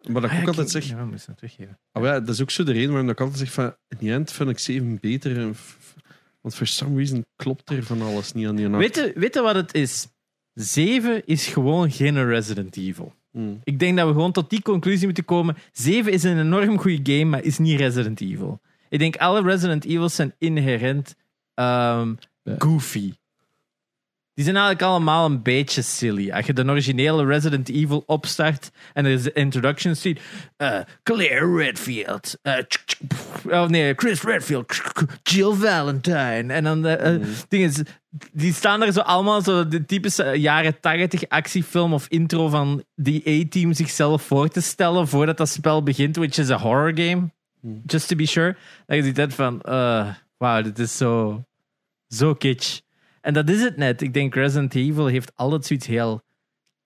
[0.07, 0.85] Maar dat ik ook altijd zeg...
[0.85, 1.79] Ja, het teruggeven.
[1.91, 3.75] Ah, ja, dat is ook zo de reden waarom ik altijd zeg van...
[3.87, 5.35] In die end vind ik 7 beter.
[6.41, 8.83] Want for some reason klopt er van alles niet aan die nacht.
[8.83, 10.07] Weet je, weet je wat het is?
[10.53, 13.13] 7 is gewoon geen Resident Evil.
[13.33, 13.59] Hmm.
[13.63, 15.55] Ik denk dat we gewoon tot die conclusie moeten komen.
[15.71, 18.61] 7 is een enorm goede game, maar is niet Resident Evil.
[18.89, 21.15] Ik denk alle Resident Evils zijn inherent
[21.53, 22.13] ehm,
[22.57, 23.13] goofy.
[24.35, 26.31] Die zijn eigenlijk allemaal een beetje silly.
[26.31, 30.17] Als je de originele Resident Evil opstart en er is de introduction scene.
[30.57, 32.37] eh Claire Redfield.
[33.07, 34.81] pff, oh nee, Chris Redfield.
[35.23, 36.53] Jill Valentine.
[36.53, 37.15] En dan de eh,
[37.47, 37.81] ding is,
[38.31, 43.27] die staan er zo allemaal zo de typische jaren 80 actiefilm of intro van die
[43.27, 47.29] A-team zichzelf voor te stellen voordat dat spel begint, which is a horror game.
[47.85, 48.55] Just to be sure.
[48.85, 51.43] Dat je ziet dat van, uh, wauw, dit is zo,
[52.07, 52.79] zo kitsch.
[53.23, 54.01] En dat is het net.
[54.01, 56.21] Ik denk Resident Evil heeft altijd zoiets heel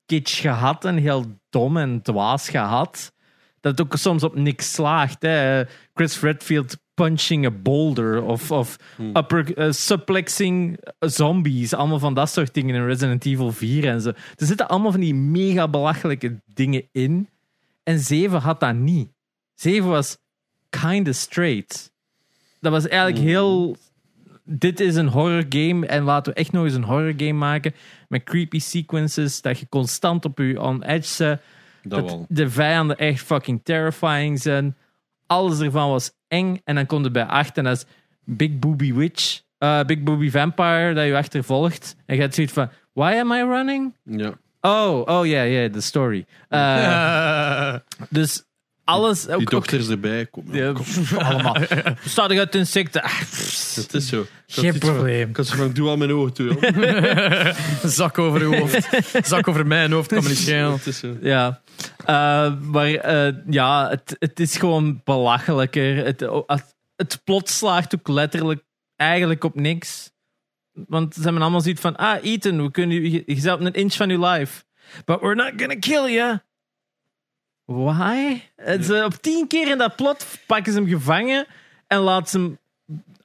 [0.06, 3.14] kitsch gehad en heel dom en dwaas gehad.
[3.60, 5.22] Dat het ook soms op niks slaagt.
[5.22, 5.64] Hè.
[5.94, 8.78] Chris Redfield punching a boulder of, of
[9.14, 11.74] upper, eh, suplexing zombies.
[11.74, 14.10] Allemaal van dat soort dingen in Resident Evil 4 en zo.
[14.10, 17.30] Er zitten allemaal van die mega belachelijke dingen in.
[17.84, 19.10] En 7 had dat niet.
[19.56, 20.18] 7 was
[20.70, 21.92] kinda straight.
[22.60, 23.78] Dat was eigenlijk heel.
[24.50, 27.74] Dit is een horror game en laten we echt nog eens een horror game maken.
[28.08, 31.40] Met creepy sequences, dat je constant op je on edge zit.
[31.84, 34.76] Dat de vijanden echt fucking terrifying zijn.
[35.28, 36.58] Alles ervan was eng.
[36.64, 37.86] En dan komt er bij 8 en dat is
[38.24, 39.42] Big Booby Witch.
[39.58, 41.96] eh, Big Booby Vampire dat je achtervolgt.
[42.06, 43.94] En je hebt zoiets van: Why am I running?
[44.04, 44.34] Ja.
[44.62, 46.26] Oh, oh ja, ja, de story.
[46.50, 47.76] Eh,
[48.10, 48.44] dus
[48.88, 49.22] alles.
[49.22, 50.26] Die ook, ook, dokters erbij.
[50.26, 50.86] Kom, Ja, kom.
[51.18, 51.56] allemaal.
[52.04, 53.02] Bestaat uit insecten?
[53.02, 53.20] Ah,
[53.76, 54.26] Het is zo.
[54.48, 55.30] Geen probleem.
[55.30, 57.54] Ik had zo van, doe al mijn ogen toe.
[57.90, 58.88] Zak over uw hoofd.
[59.28, 60.80] Zak over mijn hoofd, kan me niet schelen.
[61.22, 61.62] Ja,
[62.06, 66.06] Eh, maar eh, ja, het, het is gewoon belachelijker.
[66.06, 66.26] Het,
[66.96, 68.64] het, plot slaagt ook letterlijk
[68.96, 70.12] eigenlijk op niks.
[70.72, 74.10] Want ze hebben allemaal zoiets van: Ah, Ethan, we kunnen, je, je een inch van
[74.10, 74.64] je life.
[75.06, 76.40] But we're not gonna kill you.
[77.68, 78.42] Why?
[78.82, 81.46] Ze, op tien keer in dat plot pakken ze hem gevangen
[81.88, 82.58] en laten ze hem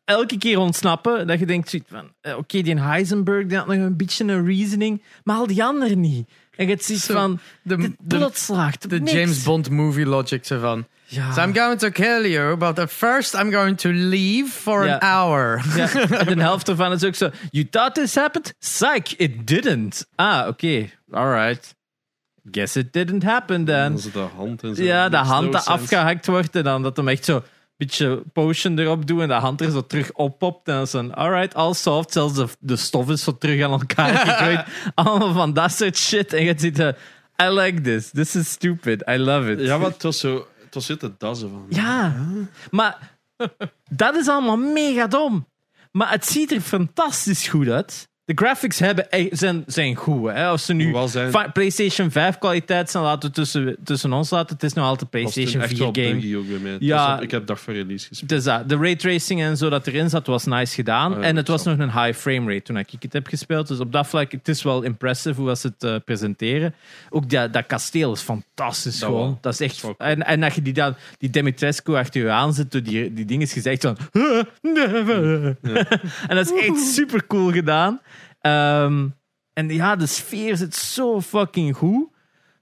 [0.04, 1.26] elke keer ontsnappen.
[1.26, 5.02] Dat je denkt: van, eh, Oké, die Heisenberg die had nog een beetje een reasoning,
[5.24, 6.28] maar al die anderen niet.
[6.56, 9.12] En je Zo, van: De, plot slaagt de niks.
[9.12, 10.86] James Bond movie logic zo van.
[11.04, 11.32] Ja.
[11.32, 14.98] So I'm going to kill you, but at first I'm going to leave for Ja.
[14.98, 15.64] an hour.
[15.76, 15.92] Ja,
[16.26, 17.30] en de helft ervan is ook zo.
[17.50, 18.54] You thought this happened?
[18.58, 20.06] Psych, it didn't.
[20.14, 20.88] Ah, oké.
[21.10, 21.74] Alright.
[22.50, 23.98] Guess it didn't happen En then.
[23.98, 24.82] ze de hand en zo.
[24.82, 27.42] Ja, de hand no afgehakt wordt en dan dat hem echt zo een
[27.76, 30.68] beetje potion erop doet en de hand er zo terug oppopt.
[30.68, 32.12] En dan is dan, alright, all soft.
[32.12, 34.64] Zelfs de, de stof is zo terug aan elkaar gegooid.
[34.94, 36.32] Allemaal van dat soort shit.
[36.32, 36.88] En je ziet, eh,
[37.42, 38.10] I like this.
[38.10, 39.02] This is stupid.
[39.08, 39.60] I love it.
[39.60, 40.46] Ja, maar het was zo...
[40.64, 41.66] Het was zitten dassen van.
[41.68, 42.14] Ja,
[42.70, 43.18] maar
[43.90, 45.46] dat is allemaal mega dom.
[45.90, 48.08] Maar het ziet er fantastisch goed uit.
[48.24, 50.30] De graphics hebben, e- zijn, zijn goed.
[50.30, 50.46] Hè?
[50.46, 54.54] Als ze nu zijn- PlayStation 5 kwaliteit zijn, laten we tussen, tussen ons laten.
[54.54, 56.36] Het is nog altijd PlayStation echt 4 wel game.
[56.38, 56.44] ook
[56.80, 57.14] Ja.
[57.16, 58.30] op- ik heb dag van release gespeeld.
[58.30, 61.16] Dus dat, de raytracing en zo dat erin zat, was nice gedaan.
[61.16, 63.68] Oh en het was nog een high frame rate toen ik het heb gespeeld.
[63.68, 66.74] Dus op dat vlak, het is wel impressive hoe ze het eh, presenteren.
[67.10, 69.24] Ook dat, dat kasteel is fantastisch Dat gewoon.
[69.26, 69.38] wel.
[69.40, 69.82] Dat is echt...
[69.82, 72.82] Dat is en, en dat je die, dan, die Demetrescu achter je aan zit, door
[72.82, 73.96] die, die dingen is gezegd van...
[76.28, 78.00] en dat is echt super cool gedaan.
[78.42, 79.08] Ehm,
[79.52, 82.10] en ja, de sfeer zit zo fucking goed.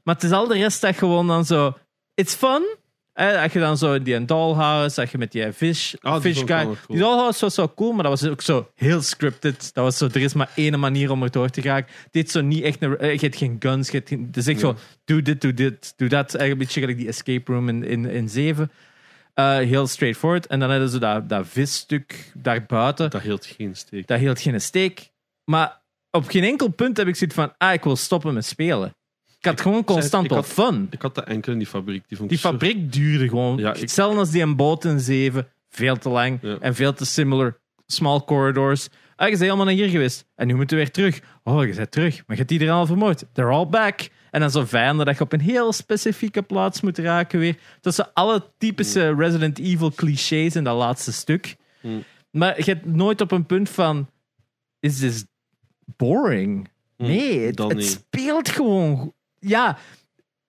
[0.03, 1.79] Maar het is al de rest dat gewoon dan zo...
[2.15, 2.79] It's fun.
[3.13, 6.43] Eh, als je dan zo in die dollhouse, als je met die fish, die fish
[6.45, 6.63] guy...
[6.63, 6.77] cool.
[6.87, 9.75] Die dollhouse was zo cool, maar dat was ook zo heel scripted.
[9.75, 11.87] Dat was zo, er is maar één manier om er door te gaan.
[12.11, 12.83] Dit zo niet echt...
[12.83, 14.77] Een, eh, je hebt geen guns, je hebt geen, het is echt zo...
[15.05, 16.35] Doe dit, doe dit, doe dat.
[16.35, 18.71] Eigenlijk een beetje gelijk die escape room in, in, in 7.
[19.35, 20.47] Eh, heel straightforward.
[20.47, 23.11] En dan hadden ze dat, dat visstuk daarbuiten.
[23.11, 24.07] Dat hield geen steek.
[24.07, 25.10] Dat hield geen steek.
[25.51, 25.81] Maar
[26.11, 27.53] op geen enkel punt heb ik zoiets van...
[27.59, 28.95] Ah, ik wil stoppen met spelen.
[29.39, 30.87] Ik had gewoon constant wel had- fun.
[30.91, 32.09] Ik had dat enkel in die fabriek.
[32.09, 33.57] Die, vond Die zo- fabriek duurde gewoon.
[33.59, 35.49] Ja, ik- Hetzelfde als die een boot in 7.
[35.69, 36.57] Veel te lang Ja.
[36.61, 37.59] en veel te similar.
[37.87, 38.89] Small corridors.
[38.89, 40.25] Ah, je bent helemaal naar hier geweest.
[40.35, 41.21] En nu moeten we weer terug.
[41.45, 42.17] Oh, je bent terug.
[42.17, 43.25] Maar je hebt iedereen al vermoord.
[43.33, 44.09] They're all back.
[44.31, 47.57] En dan zo'n vijanden dat je op een heel specifieke plaats moet raken weer.
[47.81, 51.57] Tussen alle typische Resident Evil clichés in dat laatste stuk.
[51.83, 52.05] Mm.
[52.31, 54.09] Maar je hebt nooit op een punt van...
[54.81, 55.25] Is this
[55.97, 56.69] boring?
[56.97, 59.13] Mm, Nee, het, speelt gewoon...
[59.39, 59.79] Ja,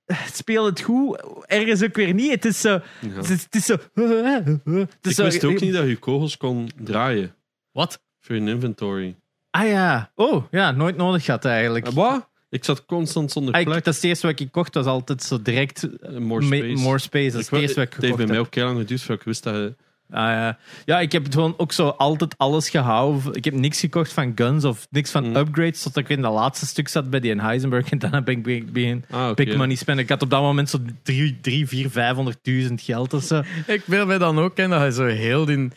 [0.06, 1.24] het speelt het goed.
[1.46, 2.32] Ergens ook weer niet.
[2.32, 2.70] Het is zo...
[2.70, 3.10] Ja.
[3.14, 3.76] Het is, het is zo...
[3.94, 7.36] Het is Ik zo- wist ook niet dat je kogels kon draaien
[7.72, 8.02] Wat?
[8.20, 9.16] voor je inventory.
[9.52, 10.12] Ah ja.
[10.16, 10.72] Oh, ja.
[10.72, 11.88] Nooit nodig gehad eigenlijk.
[11.88, 12.30] Eh, Wat?
[12.50, 13.84] Ik zat constant zonder Ah, ik, plek.
[13.84, 14.74] dat is het eerste wat ik kocht.
[14.74, 15.84] was altijd zo direct...
[16.00, 16.82] Eh, More space.
[16.84, 17.32] more space.
[17.32, 19.24] Dat is het eerste wat ik het heeft bij mij ook heel lang geduurd ik
[19.24, 19.76] wist dat je...
[20.12, 20.50] Ah,
[20.86, 21.00] ja.
[21.00, 23.34] ik heb het gewoon ook zo altijd alles gehouden.
[23.34, 25.36] Ik heb niks gekocht van guns of niks van Mm.
[25.36, 25.82] upgrades.
[25.82, 27.90] Tot ik in dat laatste stuk zat bij die in Heisenberg.
[27.90, 30.04] En dan heb ik be- begin Ah, big money spenden.
[30.04, 33.42] Ik had op dat moment zo 3, 4, 500.000 geld of zo.
[33.68, 35.68] Ik wil mij dan ook kennen dat je zo heel die,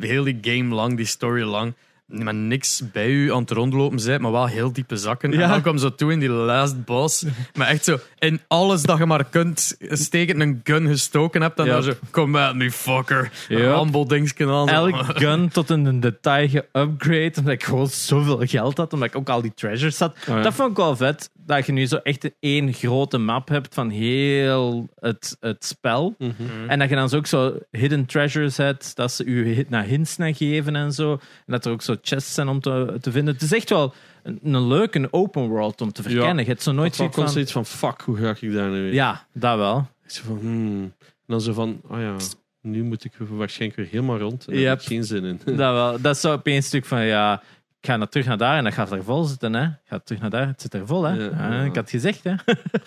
[0.00, 1.74] heel die game lang, die story lang,
[2.06, 5.32] maar niks bij u aan het rondlopen bent, maar wel heel diepe zakken.
[5.32, 5.48] En Ja.
[5.48, 9.06] dan kwam zo toe in die last boss, maar echt zo in alles dat je
[9.06, 11.72] maar kunt steken, een gun gestoken hebt, en Ja.
[11.72, 13.58] dan zo, come at me fucker, Ja.
[13.58, 14.68] een rambo-dingsken aan.
[14.68, 17.32] Elk gun tot in een detail geupgrade.
[17.38, 18.92] Omdat ik gewoon zoveel geld had.
[18.92, 20.16] Omdat ik ook al die treasures had.
[20.26, 20.42] ja.
[20.42, 21.30] Dat vond ik wel vet.
[21.46, 26.14] Dat je nu zo echt één grote map hebt van heel het, het spel.
[26.18, 26.32] Mhm.
[26.68, 28.96] En dat je dan zo ook zo hidden treasures hebt.
[28.96, 31.12] Dat ze u naar hints naar geven en zo.
[31.12, 33.34] En dat er ook zo chests zijn om te, te vinden.
[33.34, 36.44] Het is echt wel een, een leuke open world om te verkennen.
[36.44, 37.64] Je hebt zo nooit zoiets van...
[37.64, 38.92] van, fuck, hoe ga ik daar nu weer?
[38.92, 39.88] Ja, dat wel.
[40.06, 40.82] Zo van, hmm.
[41.00, 42.16] En dan zo van, oh ja,
[42.60, 44.46] nu moet ik waarschijnlijk weer helemaal rond.
[44.46, 44.68] En daar Yep.
[44.70, 45.40] heb ik geen zin in.
[45.44, 46.00] Dat, wel.
[46.00, 47.42] dat is zo opeens een stuk van, ja,
[47.80, 49.54] ik ga naar terug naar daar en dat gaat er vol zitten.
[49.54, 49.68] Hè.
[49.84, 51.02] Ga terug naar daar, het zit er vol.
[51.04, 51.14] Hè.
[51.14, 51.60] Ja, Ja, ja.
[51.60, 52.24] ik had het gezegd.
[52.24, 52.34] Hè.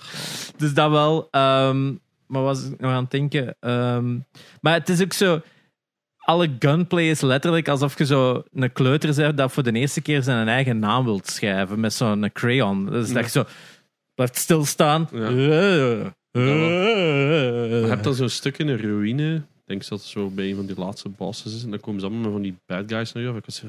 [0.57, 1.27] dus dat wel.
[1.31, 1.93] ehm,
[2.27, 3.55] maar was ik nog aan het denken?
[3.59, 4.17] Ehm,
[4.61, 5.41] maar het is ook zo...
[6.29, 10.23] Alle gunplay is letterlijk alsof je zo een kleuter bent dat voor de eerste keer
[10.23, 12.85] zijn eigen naam wilt schrijven met zo'n crayon.
[12.85, 13.45] Dus dat je zo
[14.15, 15.09] blijft stilstaan.
[15.11, 15.29] Ja.
[15.29, 16.41] Ja.
[16.41, 19.35] Je hebt dan zo'n stuk in een ruïne.
[19.35, 21.63] Ik denk dat het zo bij een van die laatste bosses is.
[21.63, 23.29] En dan komen ze allemaal met van die bad guys naar je.
[23.29, 23.67] Ik was zo,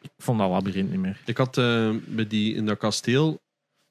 [0.01, 1.21] ik vond dat labyrinth niet meer.
[1.25, 3.39] Ik had eh, bij die in dat kasteel,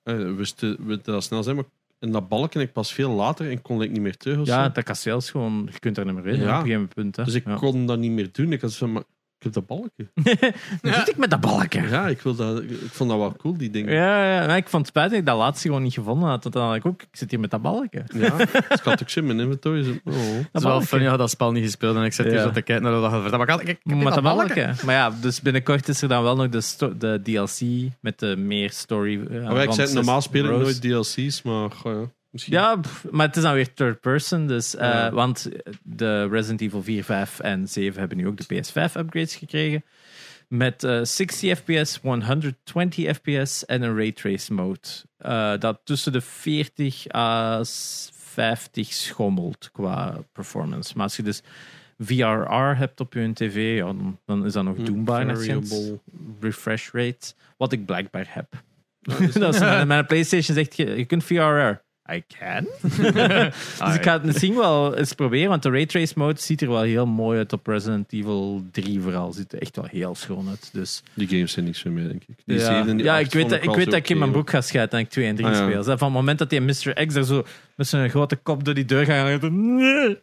[0.03, 1.65] eh wist we dat snel zijn, maar
[1.99, 4.39] in dat balken ik pas veel later en kon ik niet meer terug.
[4.41, 4.71] of Ja, zo.
[4.73, 6.45] dat kasteel is gewoon, je kunt er niet meer in Ja.
[6.59, 7.17] op een gegeven punt.
[7.17, 7.25] Hè.
[7.25, 7.55] Dus ik ja.
[7.55, 8.53] kon dat niet meer doen.
[8.53, 9.03] Ik had zo maar
[9.45, 10.11] heb dat balken.
[10.83, 11.81] Wat zit ik met dat balkje?
[11.83, 11.89] Ja.
[11.89, 13.93] Ja, ik, wil dat, ik vond dat wel cool, die dingen.
[13.95, 16.43] Ja, maar ik vond het spijtig dat ik dat laatste gewoon niet gevonden had.
[16.43, 18.05] Want dan had ik ook, ik zit hier met dat balkje.
[18.15, 18.39] Ja,
[18.69, 19.83] ik had ook zin in mijn inventory.
[19.83, 19.95] Zo, oh.
[20.05, 22.35] Dat Het is wel funny, je had dat spel niet gespeeld en ik zit hier
[22.35, 22.43] Ja.
[22.43, 23.47] zo te kijken naar dat vertelt.
[23.47, 24.47] Maar ik, Met dat dat balken.
[24.55, 24.85] balkje.
[24.87, 28.37] Maar ja, dus binnenkort is er dan wel nog de, sto- de DLC met de
[28.37, 29.21] meer story.
[29.43, 32.55] Maar ik zei, normaal speel ik nooit DLC's, maar goh, ja, misschien.
[32.55, 34.47] Ja, pff, maar het is dan weer third person.
[34.47, 35.11] Dus, eh, Ja.
[35.11, 35.49] Want
[35.83, 39.85] de Resident Evil 4, 5 en 7 hebben nu ook de PS5 upgrades gekregen.
[40.49, 44.81] Met eh 60 fps, 120 fps en een raytrace mode.
[45.19, 47.61] Eh, dat tussen de 40 à
[48.13, 50.93] 50 schommelt qua performance.
[50.95, 51.43] Maar als je dus
[51.99, 55.21] VRR hebt op je tv, ja, dan, dan is dat nog Hm, doenbaar.
[55.23, 55.69] enigszins.
[55.69, 56.01] variable.
[56.41, 58.63] Refresh rate, wat ik blijkbaar heb.
[59.33, 61.83] dat is, mijn, mijn PlayStation zegt, je, je kunt VRR.
[62.13, 62.67] I can.
[63.85, 66.83] dus ik ga het misschien wel eens proberen, want de raytrace mode ziet er wel
[66.83, 69.33] heel mooi uit op Resident Evil 3 vooral.
[69.33, 70.69] Ziet er echt wel heel schoon uit.
[70.73, 72.37] Dus, Die games zijn niks voor mij, denk ik.
[72.45, 73.99] Die ja, zeven en die ja acht ik weet, vond dat, ik weet zo dat
[73.99, 75.63] ik in mijn broek ga schijten en ik 2 en 3 Ah, ja.
[75.63, 75.77] speel.
[75.83, 77.07] Dus van het moment dat die Mr.
[77.07, 77.45] X er zo
[77.77, 80.19] met zijn grote kop door die deur gaat, dan gaat hij, nee.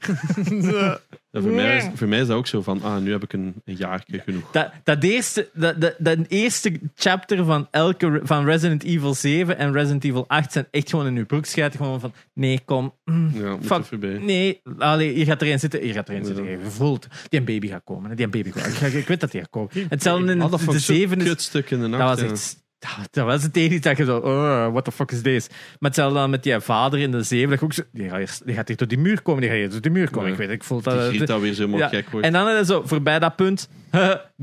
[1.34, 3.34] Ja, voor, mij is, voor mij is dat ook zo van, ah, nu heb ik
[3.34, 4.52] een, een jaar genoeg.
[4.52, 9.72] Dat, dat, eerste, dat, dat, dat eerste chapter van, elke, van Resident Evil 7 en
[9.74, 11.80] Resident Evil 8 zijn echt gewoon in uw broek schijten.
[11.80, 12.94] Gewoon van, nee, kom.
[13.06, 13.86] mm, Ja, moet Fuck.
[13.86, 14.18] voorbij.
[14.18, 15.86] Nee, allee, je gaat erin zitten.
[15.88, 16.44] Je gaat erin zitten.
[16.44, 16.50] Ja.
[16.50, 18.16] Je voelt, die een baby gaat komen.
[18.16, 18.88] Die een baby gaat komen.
[18.88, 19.70] Ik, ik weet dat die gaat komen.
[19.90, 21.24] Hetzelfde in de vond ik zo'n zevende.
[21.26, 22.20] kutstuk in de nacht.
[22.20, 22.61] Dat was echt...
[22.82, 24.18] Dat, dat was het enige dat je zo...
[24.18, 25.48] Oh, what the fuck is this?
[25.50, 27.50] Maar hetzelfde dan met die vader in de zeven.
[27.50, 29.42] Dat je ook zo, die, gaat die gaat hier tot die muur komen.
[29.42, 30.26] Die gaat hier tot die muur komen.
[30.26, 30.32] Ja.
[30.32, 31.08] Ik weet, ik voel Die dat...
[31.08, 31.88] griet dat weer zo ja.
[31.88, 32.26] gek wordt.
[32.26, 33.70] En dan is het zo, voorbij dat punt...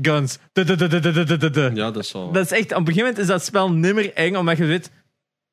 [0.01, 0.37] guns.
[0.53, 2.31] Ja, dat is al...
[2.31, 2.71] Dat is echt...
[2.71, 4.91] Op een gegeven moment is dat spel nimmer eng, omdat je weet...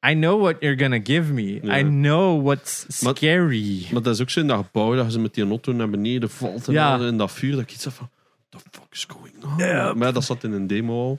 [0.08, 1.58] I know what you're gonna give me.
[1.62, 1.78] Ja.
[1.78, 3.86] I know what's scary.
[3.92, 5.90] Maar dat is ook zo in dat gebouw, dat je ze met die auto naar
[5.90, 6.98] beneden valt en Ja.
[6.98, 8.10] in dat vuur, dat ik iets van,
[8.50, 9.98] what the fuck is going on?
[9.98, 11.18] Maar dat zat in een demo al,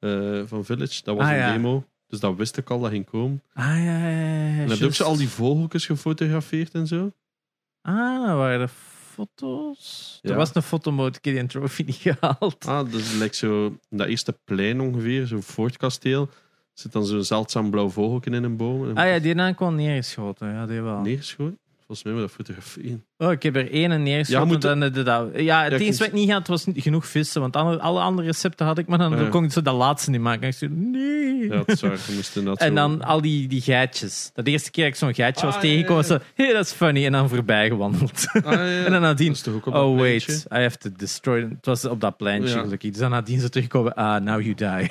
[0.00, 1.00] eh, van Village.
[1.04, 1.52] Dat was Ah, een ja.
[1.52, 3.42] demo, dus dat wist ik al, dat ging komen.
[3.52, 7.12] Ah, ja, ja, ja, En heb je ook zo al die vogeltjes gefotografeerd en zo?
[7.82, 8.68] Ah, dat waren de
[9.14, 10.18] foto's.
[10.22, 10.30] Ja.
[10.30, 12.66] Er was een fotomode, die een trophy niet gehaald.
[12.66, 16.28] Ah, is like zo, dat eerste plein ongeveer, zo'n fortkasteel,
[16.72, 18.88] zit dan zo'n zeldzaam blauw vogeltje in een boom.
[18.88, 20.48] En Ah ja, die naam kwam neergeschoten.
[20.52, 21.00] Ja, die wel.
[21.00, 21.58] Neergeschoten?
[21.76, 23.04] Volgens mij moet dat fotograferen.
[23.22, 24.40] Oh, ik heb er één en neergeschoten.
[24.60, 25.24] Ja, moet- dat- ja,
[25.62, 27.40] het Ja, enige wat ik niet had, was niet genoeg vissen.
[27.40, 29.28] Want alle, andere recepten had ik, maar dan Ja.
[29.28, 30.42] kon ik zo dat laatste niet maken.
[30.42, 31.48] En ik zei, nee.
[31.48, 31.90] Ja, dat is waar.
[32.56, 34.30] En zo- dan al die, die geitjes.
[34.34, 36.72] Dat eerste keer dat ik zo'n geitje was Ah, tegengekomen, was zo, hey, dat is
[36.72, 37.06] funny.
[37.06, 38.26] En dan voorbij gewandeld.
[38.44, 38.52] Ah,
[38.86, 41.40] en dan nadien, oh wait, I have to destroy...
[41.40, 41.50] them.
[41.50, 42.90] Het was op dat pleintje gelukkig.
[42.90, 44.90] Dus dan nadien ze terugkomen, ah, now you die.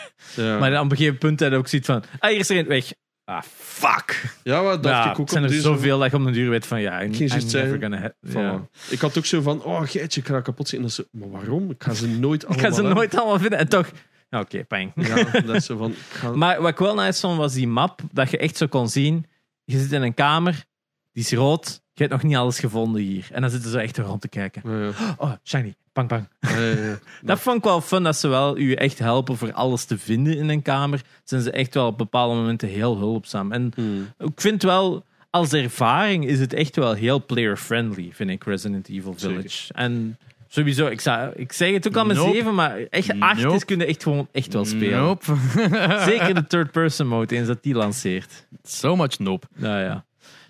[0.60, 2.58] Maar dan op een gegeven punt had ik ook zoiets van, ah, hier is er
[2.58, 2.92] een weg.
[3.30, 4.36] Ah, fuck.
[4.44, 6.50] ja, dat dacht Ja, ik ook het zijn er zoveel dat je op de duur
[6.50, 8.12] weet van, ja, I'm, Geen I'm never gonna...
[8.22, 8.68] ja.
[8.90, 10.84] Ik had ook zo van, oh geitje, ik ga kapot zien.
[10.84, 11.72] En maar waarom?
[11.72, 12.96] Ik ga ze nooit Ik allemaal ga ze hebben.
[12.96, 13.60] nooit allemaal vinden.
[13.60, 13.92] En toch,
[14.30, 14.92] oké, pijn.
[14.96, 16.32] Ja, dat is zo van, ik ga...
[16.32, 19.26] Maar wat ik wel nice vond, was die map, dat je echt zo kon zien.
[19.64, 20.66] Je zit in een kamer,
[21.12, 23.28] die is rood, je hebt nog niet alles gevonden hier.
[23.32, 24.62] En dan zitten ze echt rond te kijken.
[24.66, 25.16] Ja, ja.
[25.18, 26.28] Oh, shiny, bang bang.
[26.40, 26.98] Ja.
[27.22, 30.38] Dat vond ik wel fun, dat ze wel u echt helpen voor alles te vinden
[30.38, 31.02] in een kamer.
[31.24, 33.52] Zijn ze echt wel op bepaalde momenten heel hulpzaam.
[33.52, 34.08] En Hmm.
[34.18, 39.14] ik vind wel, als ervaring is het echt wel heel player-friendly, vind ik, Resident Evil
[39.18, 39.74] Village.
[39.74, 42.32] En sowieso, ik, zou, ik zeg het ook al met Nope.
[42.36, 43.56] 7, maar echt 8 Nope.
[43.56, 45.00] is kun je echt gewoon echt wel spelen.
[45.00, 45.36] Nope.
[46.12, 48.46] Zeker de third-person mode, eens dat die lanceert.
[48.64, 49.48] so much nope.
[49.56, 50.06] Nou ja.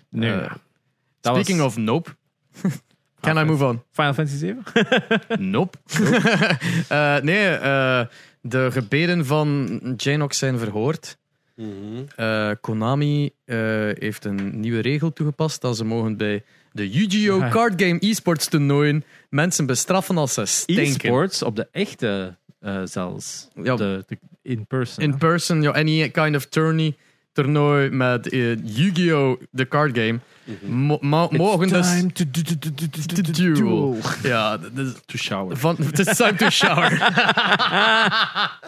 [0.08, 0.50] Nu, Eh,
[1.20, 2.10] dat Speaking was of nope.
[3.20, 3.82] Can I move on?
[3.90, 4.62] Final Fantasy 7?
[5.50, 5.78] Nope.
[6.88, 8.06] Eh, nee, eh,
[8.40, 11.18] de gebeden van Janox zijn verhoord.
[11.56, 12.02] Mhm.
[12.16, 13.56] Eh, Konami eh,
[13.92, 17.40] heeft een nieuwe regel toegepast dat ze mogen bij de Yu-Gi-Oh!
[17.40, 17.48] Ja.
[17.48, 20.84] Card Game e-sports toernooien mensen bestraffen als ze stinken.
[20.84, 23.48] E-sports op de echte eh, zelfs.
[23.62, 23.76] Ja.
[23.76, 25.04] De, de in-person.
[25.04, 26.96] In person, ja, any kind of tourney.
[27.32, 29.40] Toernooi met eh, Yu-Gi-Oh!
[29.50, 30.18] de card game.
[30.44, 30.72] Mhm.
[30.72, 32.02] Mo- ma- mogen dus...
[32.12, 32.24] to
[33.22, 33.96] to duel.
[34.22, 35.56] Ja, dat is To shower.
[35.56, 36.92] van, het is time to shower.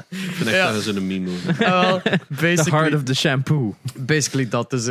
[0.09, 0.73] Ik vind echt Ja.
[0.73, 1.29] dat is een meme.
[1.31, 1.55] hoor.
[1.69, 3.75] Wel, The heart of the shampoo.
[3.97, 4.71] basically dat.
[4.71, 4.85] Dus,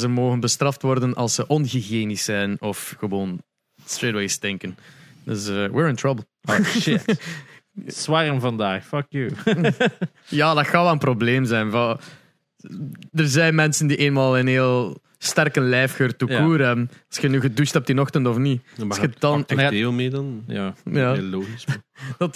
[0.00, 3.42] ze mogen bestraft worden als ze onhygiënisch zijn of gewoon
[3.84, 4.76] straightway stinken.
[5.24, 6.24] Dus eh, we're in trouble.
[6.48, 7.04] Oh shit.
[7.86, 9.30] Zwarm vandaag, fuck you.
[10.28, 11.70] Ja, dat gaat wel een probleem zijn.
[13.12, 16.38] Er zijn mensen die eenmaal een heel sterke lijfgeur to Ja.
[16.38, 16.90] court hebben.
[17.08, 18.62] Als je nu gedoucht hebt die ochtend of niet.
[18.76, 19.70] Dan mag Als je dan- dan Ja.
[19.70, 20.42] deo mee dan.
[20.46, 20.74] Ja.
[20.90, 21.64] Ja, Heel logisch.
[22.18, 22.32] dat,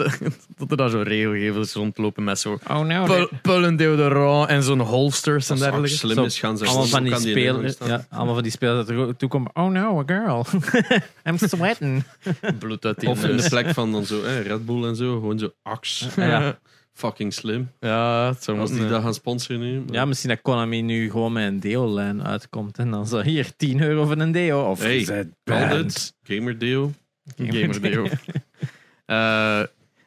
[0.57, 3.05] dat er daar zo regelgevers rondlopen met zo Oh no.
[3.05, 5.97] pul- pullen deodorant en zo'n holsters en dergelijke.
[5.97, 7.12] slim Zo, is, gaan ze allemaal van die
[7.62, 7.89] de staan.
[7.89, 9.51] ja, allemaal van die spelers dat er ook toe komen.
[9.55, 10.47] Oh no, a girl.
[11.29, 12.03] I'm sweating.
[12.59, 15.12] Bloed uit die Of in de plek van dan zo, hè, Red Bull en zo,
[15.14, 16.09] gewoon zo Axe.
[16.16, 16.59] Ja.
[16.95, 17.71] Fucking slim.
[17.81, 19.83] Ja, het zou Als die moeten, dat gaan sponsoren nu.
[19.91, 22.79] Ja, misschien dat Konami nu gewoon met een deo-lijn uitkomt.
[22.79, 24.71] En dan zo, hier, 10 euro voor een deo.
[24.71, 26.15] Of Hey, it.
[26.23, 26.93] Gamer deo.
[27.37, 28.07] Gamer deo.
[29.07, 29.61] Eh,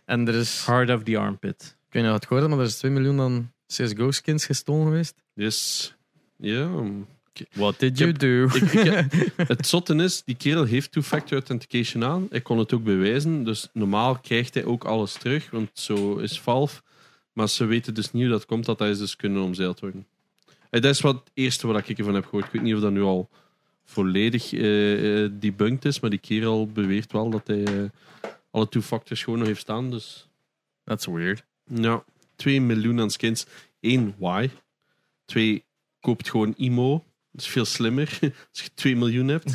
[0.05, 1.77] en er is, Heart of the armpit.
[1.87, 4.11] ik weet niet of je het gehoord hebt, maar er is 2 miljoen aan CSGO
[4.11, 5.23] skins gestolen geweest.
[5.33, 5.95] Dus,
[6.37, 6.69] ja.
[7.53, 8.43] What did you do?
[8.53, 12.27] Ik, ik, het zotte is, die kerel heeft two-factor authentication aan.
[12.29, 13.43] Hij kon het ook bewijzen.
[13.43, 16.81] Dus normaal krijgt hij ook alles terug, want zo is Valve.
[17.33, 20.07] Maar ze weten dus niet hoe dat komt, dat hij is dus kunnen omzeild worden.
[20.69, 22.45] En dat is wat het eerste wat ik ervan heb gehoord.
[22.45, 23.29] Ik weet niet of dat nu al
[23.85, 27.83] volledig eh eh, debunked is, maar die kerel beweert wel dat hij eh,
[28.51, 29.91] alle two-factors gewoon nog heeft staan.
[29.91, 30.27] Dus
[30.87, 31.43] That's weird.
[31.63, 32.03] ja,
[32.35, 33.45] 2 miljoen aan skins.
[33.79, 34.49] Eén, why?
[35.25, 35.63] Twee,
[35.99, 37.03] koopt gewoon IMO.
[37.37, 38.09] Dat is veel slimmer
[38.51, 39.53] als je 2 miljoen hebt.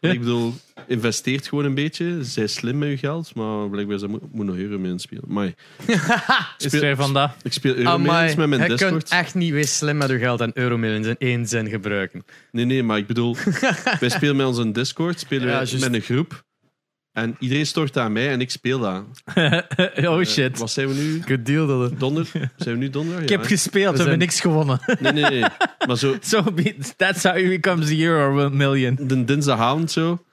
[0.00, 0.54] Ik bedoel,
[0.86, 2.24] investeert gewoon een beetje.
[2.24, 5.24] Zij slim met je geld, maar blijkbaar ze moet, moet nog euro mee inspelen.
[5.26, 5.46] Maar
[5.86, 5.96] Is
[6.56, 7.36] Speel- weer vandaag.
[7.42, 9.08] ik speel euro met mijn je kunt Discord.
[9.10, 12.24] echt niet weer slim met je geld en euromillions in één zin gebruiken.
[12.52, 13.36] Nee, nee, maar ik bedoel,
[14.00, 15.80] wij spelen met onze Discord, spelen Ja, wij juist.
[15.80, 16.44] met een groep.
[17.12, 19.04] En iedereen stort aan mij en ik speel dat.
[20.08, 20.58] oh shit.
[20.58, 21.22] Wat zijn we nu?
[21.22, 22.00] Good deal dat het.
[22.00, 22.30] Donder?
[22.56, 23.22] Zijn we nu donderdag?
[23.22, 24.80] ik Ja, heb gespeeld, we zijn- hebben niks gewonnen.
[25.00, 25.44] Nee, nee, nee.
[25.86, 28.98] Maar zo, so be, that's how you become a euro or a million.
[29.00, 30.24] de dinsdagavond zo.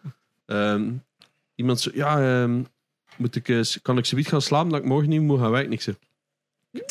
[0.46, 0.92] ehm,
[1.56, 2.64] iemand zo, ja, ehm,
[3.18, 5.72] moet ik, eh, kan ik zoiets gaan slapen dat ik morgen niet moet gaan werken?
[5.72, 5.96] Ik zeg,
[6.72, 6.84] ik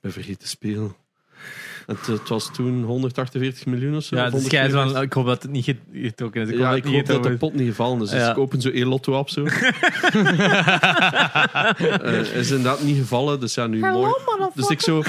[0.00, 0.94] ben vergeten te spelen.
[1.90, 4.16] Het, het was toen 148 miljoen of zo.
[4.16, 4.92] Ja, dus jij is 144.
[4.92, 6.48] wel, ik hoop dat het niet get- getrokken is.
[6.48, 8.10] Ik hoop Ja, dat ik het hoop dat de pot niet gevallen is.
[8.10, 8.30] Dus Ja.
[8.30, 9.44] ik open zo één lotto op zo.
[12.02, 14.50] Eh, is inderdaad niet gevallen, dus ja, nu morgen.
[14.54, 15.02] Dus ik zo,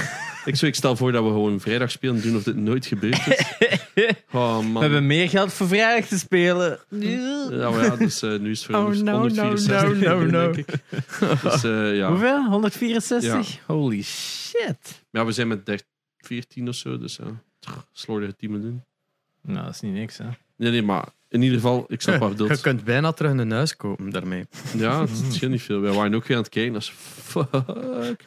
[0.46, 3.28] ik zo, ik stel voor dat we gewoon vrijdag spelen, doen of dit nooit gebeurd
[3.28, 3.46] is.
[4.34, 4.74] Oh man.
[4.74, 6.80] We hebben meer geld voor vrijdag te spelen.
[6.90, 10.52] Ja, maar ja, dus eh, nu is het voor Oh, no, 164 no, no, no.
[10.52, 10.68] denk ik.
[11.44, 12.10] Dus eh, ja.
[12.10, 12.46] Hoeveel?
[12.50, 13.58] 164?
[13.68, 15.04] Holy shit.
[15.12, 15.86] ja, we zijn met 13,
[16.32, 17.26] 14 of zo, dus ja.
[17.92, 18.84] Slordige 10 miljoen.
[19.42, 20.26] Nou, dat is niet niks, hè.
[20.56, 23.76] Nee, nee, maar in ieder geval, ik snap wat je kunt bijna terug een huis
[23.76, 24.46] kopen daarmee.
[24.78, 25.80] Ja, het scheelt niet veel.
[25.80, 26.74] Wij waren ook weer aan het kijken.
[26.74, 28.24] Dat is fuck.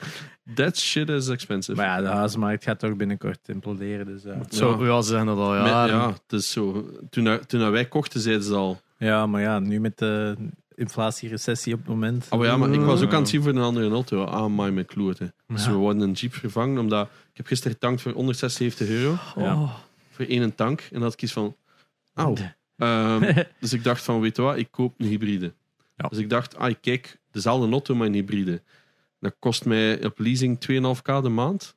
[0.55, 1.76] That shit is expensive.
[1.76, 4.07] Maar ja, de huismarkt gaat toch binnenkort imploderen.
[4.07, 4.40] Dus, ja.
[4.48, 5.94] Zo, ja, ze zeggen dat al Met- jaren.
[5.94, 6.90] ja, het is zo.
[7.11, 8.80] Toen, toen wij kochten, zeiden ze al.
[8.98, 10.36] ja, maar ja, nu met de
[10.74, 12.26] inflatie-recessie op het moment.
[12.30, 14.24] Oh ja, maar ik was ook aan het zien voor een andere auto.
[14.24, 15.34] Ah, my mijn kloten.
[15.46, 19.18] Dus we worden een Jeep vervangen, omdat ik heb gisteren getankt voor 176 euro.
[19.37, 19.55] Ja.
[19.55, 19.74] Oh.
[20.11, 20.89] Voor één een tank.
[20.93, 21.57] En dat ik kies van,
[22.14, 22.35] auw.
[22.76, 25.53] Ehm, dus ik dacht van, weet je wat, ik koop een hybride.
[25.97, 26.09] Ja.
[26.09, 28.62] Dus ik dacht, ah, kijk, dezelfde auto, maar een hybride.
[29.20, 31.76] Dat kost mij op leasing 2,5k de maand.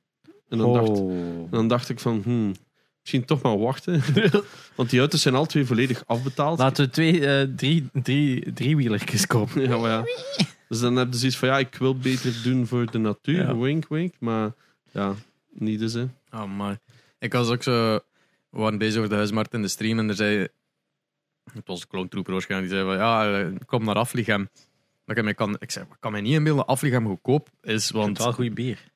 [0.49, 2.53] En dan, dacht, en dan dacht ik van, hmm,
[2.99, 4.01] misschien toch maar wachten.
[4.75, 6.59] Want die auto's zijn al twee volledig afbetaald.
[6.59, 9.61] Laten we twee, eh, drie, drie, driewielertjes kopen.
[9.61, 10.03] Ja, maar ja.
[10.69, 13.41] Dus dan heb je zoiets van, ja, ik wil beter doen voor de natuur.
[13.41, 13.57] Ja.
[13.57, 14.13] Wink, wink.
[14.19, 14.53] Maar
[14.91, 15.15] ja,
[15.59, 16.05] niet dus, hè.
[16.31, 16.79] Oh man.
[17.19, 17.99] Ik was ook zo.
[18.49, 20.47] We waren bezig over de huismarkt in de stream en er zei.
[21.53, 22.71] Het was Trooper waarschijnlijk.
[22.71, 24.49] Die zei van ja, eh, kom naar Afligem.
[25.05, 27.91] Maar ik, mij kan, ik zei, ik kan me niet inbeelden dat Afligem goedkoop is.
[27.91, 28.91] Want Want wel goed bier.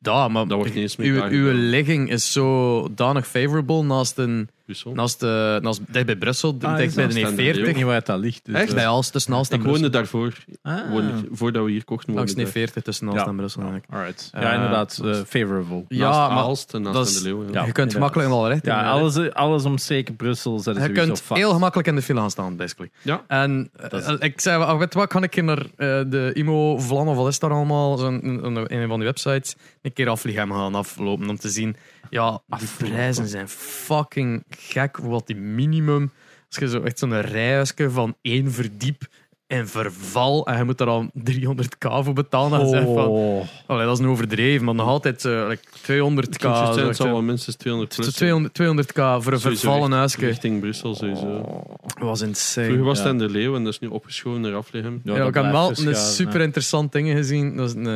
[0.00, 4.48] ja, maar Dat wordt niet eens meer uw, uw ligging is zodanig favorable naast een.
[4.72, 4.92] Brussel.
[4.94, 7.76] Naast, uh, naast dicht bij Brussel, Ah, dicht bij de standaard, Ik weet E40.
[7.76, 8.40] niet waar dat ligt.
[8.44, 8.68] Dus, Echt?
[8.68, 10.20] eh, Bij Aalst, tussen Aalst en Ik woonde Brussel.
[10.22, 10.44] daarvoor.
[10.62, 10.90] ah.
[10.90, 12.14] Woonde voordat we hier kochten.
[12.14, 13.26] Langs de 40 tussen Aalst Ja.
[13.26, 13.62] en Brussel.
[13.62, 13.92] eigenlijk.
[13.92, 14.30] Alright.
[14.32, 15.00] Eh, Ja, inderdaad.
[15.04, 15.84] eh, favorable.
[15.88, 17.46] Ja, naast maar Aalst en naast dat aan is- de Leeuwen.
[17.52, 17.60] Ja.
[17.60, 17.66] Ja.
[17.66, 17.98] je kunt ja.
[17.98, 18.76] makkelijk in alle richtingen.
[18.78, 21.40] Ja, alles, alles omstreken Brussel zetten Je kunt vast.
[21.40, 22.90] heel gemakkelijk in de file gaan staan, basically.
[23.02, 23.22] Ja.
[23.28, 25.66] En eh, ik zei, oh, weet wat, kan ik naar eh,
[26.06, 30.08] de Imo Vlan of wat is daar allemaal, zo'n een, van die websites, een keer
[30.08, 31.76] Afligem gaan aflopen om te zien.
[32.12, 34.96] Ja, die prijzen zijn fucking gek.
[34.96, 36.10] Wat die minimum,
[36.48, 39.06] als je zo echt zo'n rijhuisje van één verdiep
[39.46, 42.60] in verval en je moet er al 300k voor betalen.
[42.60, 43.46] En zeg van, Oh.
[43.66, 46.76] allee, dat is nu overdreven, maar nog altijd eh, like 200k.
[46.86, 48.16] Het zal wel minstens 200 zeg, plus.
[48.16, 50.18] 200, 200k voor een vervallen huisje.
[50.18, 51.62] Richting Brussel sowieso.
[51.80, 52.66] Dat was insane.
[52.66, 53.12] Vroeger was het ja.
[53.12, 55.00] in de Leeuw en dat is nu opgeschoven naar Aflegem.
[55.04, 57.56] Ja, dat ik heb wel een super interessant ding gezien.
[57.56, 57.86] Dat is een,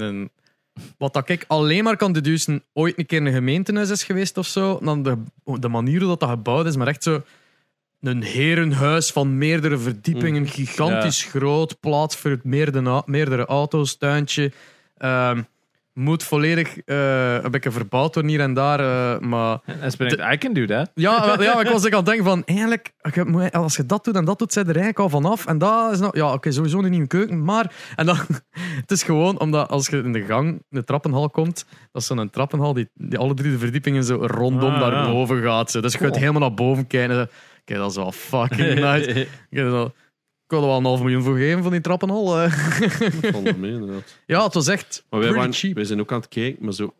[0.00, 0.30] een,
[0.98, 4.46] wat dat ik alleen maar kan deducen, ooit een keer een gemeentehuis is geweest of
[4.46, 4.78] zo.
[4.82, 7.22] Dan de, de manier hoe dat, dat gebouwd is, maar echt zo
[8.00, 14.52] een herenhuis van meerdere verdiepingen, gigantisch groot, plaats voor meerdere, meerdere auto's, tuintje.
[14.96, 15.42] Ehm,
[15.94, 19.58] moet volledig eh, een beetje verbouwd worden hier en daar, eh, maar
[20.32, 20.90] I can do that.
[20.94, 22.92] ja, ja, maar ik was ook aan het denken van, eigenlijk,
[23.24, 25.46] moet- als je dat doet en dat doet, zijn er eigenlijk al vanaf.
[25.46, 28.16] En dat is nou, ja, oké, sowieso een nieuwe keuken, maar, en dan,
[28.80, 32.30] het is gewoon omdat als je in de gang, de trappenhal komt, dat is zo'n
[32.30, 35.10] trappenhal die, die alle drie de verdiepingen zo rondom Ah, naar ja.
[35.10, 35.70] boven gaat.
[35.70, 35.80] Zo.
[35.80, 36.18] Dus je kunt Oh.
[36.18, 37.28] helemaal naar boven kijken.
[37.64, 39.26] Kijk, dat is wel fucking nice.
[40.46, 42.40] Ik er wel- ik wil er wel een half miljoen voor geven van die trappenhal.
[42.40, 42.42] eh.
[43.20, 44.18] Dat valt wel mee, inderdaad.
[44.26, 45.74] Ja, het was echt Maar wij, pretty waren, cheap.
[45.74, 46.94] wij zijn ook aan het kijken, maar zo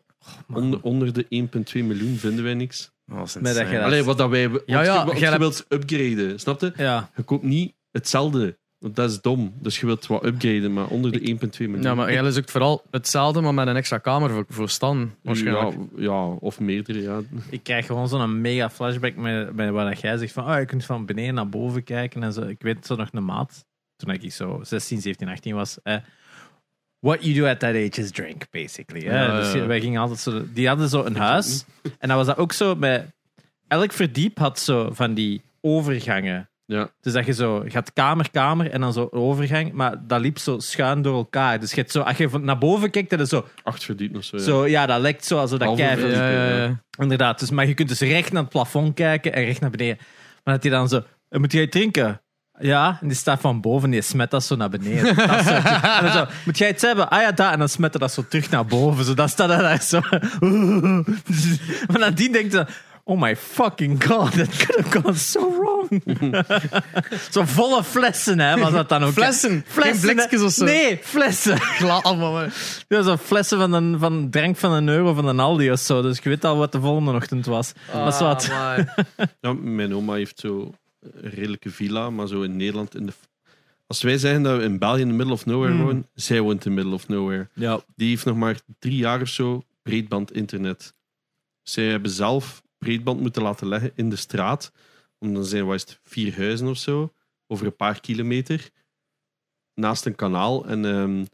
[0.53, 2.91] onder, onder de 1,2 miljoen vinden wij niks.
[3.05, 3.69] Dat was Met dat insane.
[3.69, 4.49] je dat- Allee, wat dat wij...
[4.49, 6.73] want Ja, ja, je, want jij je hebt- wilt upgraden, snap je?
[6.77, 7.09] Ja.
[7.15, 8.57] Je koopt niet hetzelfde.
[8.85, 9.53] Want dat is dom.
[9.59, 11.27] Dus je wilt wat upgraden, maar onder de 1,2
[11.57, 11.81] miljoen.
[11.81, 15.15] Ja, maar eigenlijk is ook vooral hetzelfde, maar met een extra kamer voor, voor Stan.
[15.21, 15.77] Waarschijnlijk.
[15.95, 17.21] Ja, ja, of meerdere, ja.
[17.49, 20.65] Ik krijg gewoon zo'n mega flashback met, met wat dat jij zegt van oh, je
[20.65, 22.41] kunt van beneden naar boven kijken en zo.
[22.41, 23.65] Ik weet zo nog een maat,
[23.95, 25.77] toen ik zo 16, 17, 18 was.
[25.83, 25.95] Eh,
[26.99, 29.07] what you do at that age is drink, basically.
[29.07, 29.39] hè.
[29.41, 29.65] Dus ja.
[29.65, 30.45] wij gingen altijd zo...
[30.53, 31.65] Die hadden zo een huis.
[31.99, 33.13] En dan was dat ook zo met...
[33.67, 36.49] Elk verdiep had zo van die overgangen.
[36.65, 36.89] Ja.
[37.01, 39.71] Dus dat je zo gaat kamer, kamer en dan zo overgang.
[39.73, 41.59] Maar dat liep zo schuin door elkaar.
[41.59, 44.17] Dus je hebt zo, als je van naar boven kijkt, dan is zo, Acht verdiept
[44.17, 44.37] of zo.
[44.37, 44.43] Ja.
[44.43, 44.67] zo...
[44.67, 45.77] Ja, dat lijkt zo als dat.
[45.77, 46.79] Ja, ja, ja.
[46.99, 49.97] Inderdaad, dus, maar je kunt dus recht naar het plafond kijken en recht naar beneden.
[50.43, 52.19] Maar dat hij dan zo, "Eh, moet jij iets drinken?
[52.59, 55.15] Ja, en die staat van boven, die smet dat zo naar beneden.
[55.27, 57.09] Dat soort- en dan zo, moet jij iets hebben?
[57.09, 57.51] Ah ja, dat.
[57.51, 59.05] En dan smet hij dat zo terug naar boven.
[59.05, 59.99] Zo, dan staat hij daar zo.
[61.87, 62.65] maar nadien denkt ze,
[63.07, 66.01] oh my fucking god, that could have gone so wrong.
[67.31, 69.11] zo volle flessen, hè, was dat dan ook.
[69.13, 70.65] Flessen, Flessen, geen blikjes of zo.
[70.65, 71.57] Nee, flessen.
[71.79, 72.47] Gla- allemaal.
[72.87, 76.01] Ja, zo flessen van een, van drank van een euro van een Aldi of zo.
[76.01, 77.73] Dus je weet al wat de volgende ochtend was.
[77.93, 78.45] maar Ah, zwart.
[79.41, 82.95] Ja, mijn oma heeft zo een redelijke villa, maar zo in Nederland.
[82.95, 83.13] In de...
[83.87, 85.83] Als wij zeggen dat we in België in the middle of nowhere Hmm.
[85.83, 87.47] wonen, zij woont in the middle of nowhere.
[87.53, 87.79] Ja.
[87.95, 90.93] Die heeft nog maar drie jaar of zo breedband internet.
[91.63, 94.71] Zij hebben zelf breedband moeten laten leggen in de straat.
[95.19, 97.13] Omdat er zijn, het, vier huizen of zo,
[97.47, 98.69] over een paar kilometer,
[99.73, 100.65] naast een kanaal.
[100.65, 101.25] En ehm,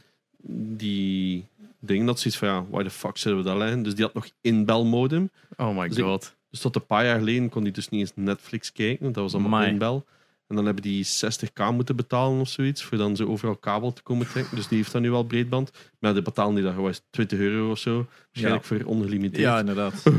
[0.77, 1.45] die
[1.79, 3.83] dingen dat zoiets van, ja, waar de fuck zullen we dat leggen?
[3.83, 5.31] Dus die had nog inbelmodem.
[5.57, 6.35] Oh my Dus ik- god.
[6.49, 9.33] Dus tot een paar jaar geleden kon hij dus niet eens Netflix kijken, dat was
[9.33, 9.71] allemaal Amai.
[9.71, 10.05] inbel.
[10.51, 14.01] En dan hebben die 60k moeten betalen of zoiets, voor dan zo overal kabel te
[14.01, 14.55] komen trekken.
[14.55, 15.71] Dus die heeft dan nu wel breedband.
[15.99, 18.07] Maar de betalen die dat gewoon 20 euro of zo.
[18.25, 19.41] Waarschijnlijk voor ongelimiteerd.
[19.43, 20.03] ja, inderdaad.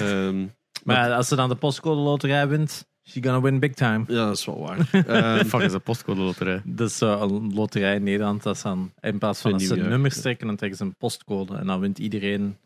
[0.00, 0.44] Ehm,
[0.84, 4.04] maar als ze dan de postcode loterij wint, she gonna win big time.
[4.08, 4.88] ja, dat is wel waar.
[5.06, 6.62] Ehm, Fuck is een postcode loterij.
[6.64, 8.42] Dat is zo een loterij in Nederland.
[8.42, 11.56] Dat is dan, in plaats van dat ze nummers trekken, dan trekken ze een postcode.
[11.56, 12.56] En dan wint iedereen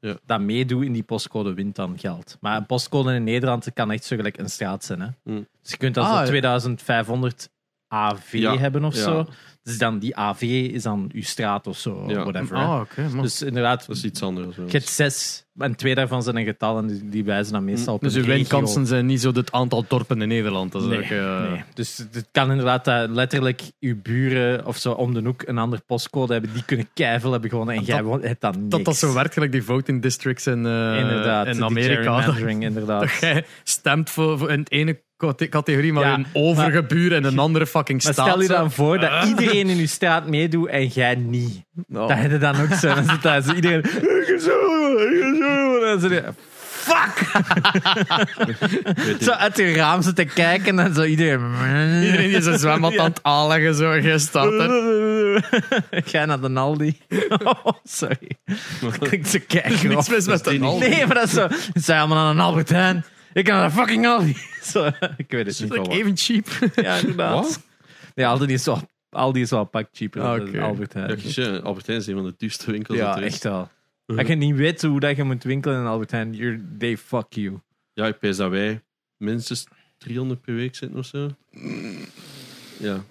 [0.00, 0.16] Ja.
[0.26, 2.36] dat meedoet in die postcode, wint dan geld.
[2.40, 5.00] Maar een postcode in Nederland kan echt zo gelijk een straat zijn.
[5.00, 5.08] Hè?
[5.24, 5.46] Mm.
[5.62, 6.26] Dus je kunt al Ah, zo ja.
[6.26, 7.48] 2500
[7.88, 9.00] AV Ja, hebben of ja.
[9.02, 9.26] zo.
[9.62, 10.42] Dus dan die AV
[10.72, 12.22] is dan uw straat of zo, Ja.
[12.22, 12.56] whatever.
[12.56, 12.82] Ah.
[13.22, 14.56] Dus inderdaad, dat is iets anders.
[14.56, 17.94] je hebt zes, en twee daarvan zijn een getal en die, die wijzen dan meestal
[17.94, 20.72] op Dus uw winkansen zijn niet zo het aantal dorpen in Nederland.
[20.72, 21.62] Dat is Nee, ook, eh, nee.
[21.74, 25.80] Dus het kan inderdaad dat letterlijk uw buren of zo om de hoek een ander
[25.86, 26.52] postcode hebben.
[26.52, 28.68] Die kunnen keiveel hebben gewonnen en Dat- jij woont- hebt dan niks.
[28.68, 32.20] Dat dat zo werkt, gelijk die voting districts in, eh, Inderdaad, in die Amerika.
[32.26, 33.00] Dat, inderdaad.
[33.10, 37.12] dat jij stemt voor, voor in het ene cate- categorie, maar Ja, een overige buur
[37.12, 38.26] en een andere fucking Maar staat.
[38.28, 41.64] stel je dan voor dat iedereen in uw straat meedoet en jij niet.
[41.88, 42.08] Oh.
[42.08, 42.94] Dat heb je dan ook zo.
[42.94, 43.82] Dan zit daar zo iedereen...
[45.40, 46.34] "Ik ga zo, ga zo." En je,
[46.80, 47.30] Fuck!
[49.20, 51.40] Zo uit je raam zitten kijken en zo iedereen...
[52.02, 55.48] Iedereen die zijn zwembad aan het aanleggen, zo, er.
[56.10, 56.98] Ga naar de Aldi.
[57.44, 58.30] Oh, sorry.
[58.98, 60.70] Klinkt zo kijk Niets mis met die een niet.
[60.70, 60.88] Aldi.
[60.88, 61.48] Nee, maar dat is zo.
[61.50, 63.04] Ze zijn allemaal aan een Albert Heijn.
[63.32, 64.36] Ik kan naar de fucking Aldi.
[64.72, 64.86] Zo,
[65.16, 65.70] ik weet het Dat niet.
[65.70, 66.46] is like even cheap.
[66.74, 67.34] Ja, inderdaad.
[67.34, 67.60] Wat?
[68.14, 70.60] Nee, Aldi is wel, Aldi is wel een pak cheaper dan Oké.
[70.60, 71.18] Albert Heijn.
[71.22, 72.98] Ja, Albert Heijn is een van de duurste winkels.
[72.98, 73.68] Ja, echt wel.
[74.18, 77.32] Als je niet weet hoe dat je moet winkelen in Albert Heijn, you're, they fuck
[77.32, 77.60] you.
[77.92, 78.82] Ja, ik pijs dat wij
[79.16, 79.66] minstens
[79.98, 81.30] 300 per week zitten of zo.
[82.78, 83.04] Ja.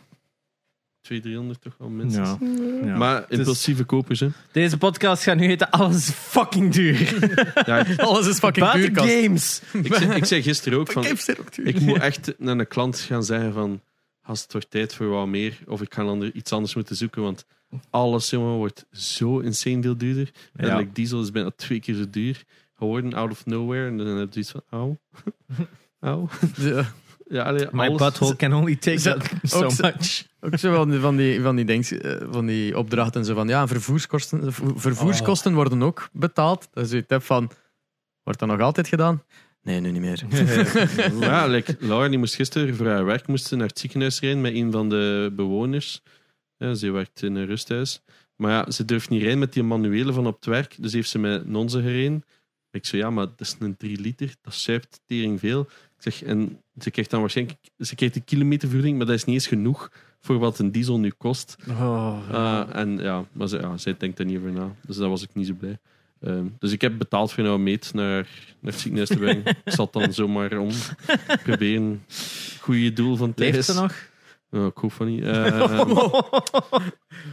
[1.01, 2.29] 200, 300 toch wel minstens.
[2.39, 2.87] Ja.
[2.87, 2.97] ja.
[2.97, 4.27] Maar impulsieve kopers, hè.
[4.51, 7.29] Deze podcast gaat nu heten Alles is fucking duur.
[7.65, 9.13] Ja, ik, Alles is fucking Buiten duurkast.
[9.13, 9.61] games.
[9.83, 11.03] ik, zei, ik zei gisteren ook van...
[11.03, 11.67] Games zijn ook duur.
[11.67, 13.81] Ik moet echt naar een klant gaan zeggen van...
[14.23, 16.95] als het wordt tijd voor wat meer, of ik ga dan er iets anders moeten
[16.95, 17.45] zoeken, want
[17.89, 20.31] alles, jongen, wordt zo insane veel duurder.
[20.55, 20.77] En Ja.
[20.77, 22.43] like, diesel is bijna twee keer zo duur
[22.75, 23.87] geworden, out of nowhere.
[23.87, 24.99] En dan heb je iets van, auw.
[25.99, 26.29] auw.
[26.57, 26.85] Ja.
[27.31, 30.27] Ja, allee, My alles- butthole can only take that so ook much.
[30.41, 33.25] Ook zo van die, van die, van die, eh, van die opdrachten.
[33.25, 36.67] Zo van, ja, vervoerskosten, vo- vervoerskosten worden ook betaald.
[36.73, 37.51] Dat je het hebt van,
[38.23, 39.23] wordt dat nog altijd gedaan?
[39.61, 40.23] Nee, nu niet meer.
[41.19, 44.41] Ja, like, Laura die moest gisteren voor haar werk moest ze naar het ziekenhuis rijden
[44.41, 46.01] met een van de bewoners.
[46.59, 48.01] Ja, ze werkt in een rusthuis.
[48.35, 50.75] Maar ja, ze durft niet rijden met die manuele van op het werk.
[50.79, 52.23] Dus heeft ze met Nonze gereden.
[52.71, 54.35] Ik zo, ja, maar dat is een 3 liter.
[54.41, 55.61] Dat zuipt tering veel.
[55.61, 57.57] Ik zeg, en ze krijgt dan waarschijnlijk...
[57.77, 59.91] Ze krijgt een kilometervergoeding, maar dat is niet eens genoeg
[60.21, 61.55] voor wat een diesel nu kost.
[61.69, 64.75] Oh, Uh, en ja, maar ze, ja, zij denkt daar niet over na.
[64.81, 65.79] Dus daar was ik niet zo blij.
[66.21, 68.27] Ehm, dus ik heb betaald voor nou meet naar,
[68.59, 69.45] naar het ziekenhuis te brengen.
[69.65, 70.69] ik zal het dan zomaar om
[71.43, 72.03] proberen.
[72.59, 73.65] Goede doel van Leeft Thijs.
[73.65, 74.08] ze nog?
[74.51, 75.23] Ja, ik hoop van niet.
[75.23, 75.89] Ehm,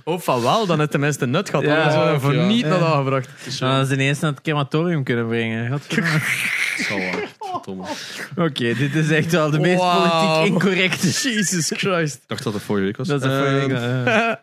[0.05, 1.64] Of van wel, dan het tenminste nut gehad.
[1.64, 2.47] Ja, voor ja.
[2.47, 5.71] niet naar is zo- Dan hadden ze ineens naar het crematorium kunnen brengen.
[5.71, 6.19] Godverdomme.
[6.77, 7.29] het zal waar.
[7.39, 7.85] Verdomme.
[8.37, 10.25] Oké, dit is echt wel de meest Wauw.
[10.27, 11.07] politiek incorrecte.
[11.31, 12.14] Jesus Christ.
[12.14, 13.09] Ik dacht dat het vorige week was.
[13.09, 13.77] Dat is een Ehm, vorige-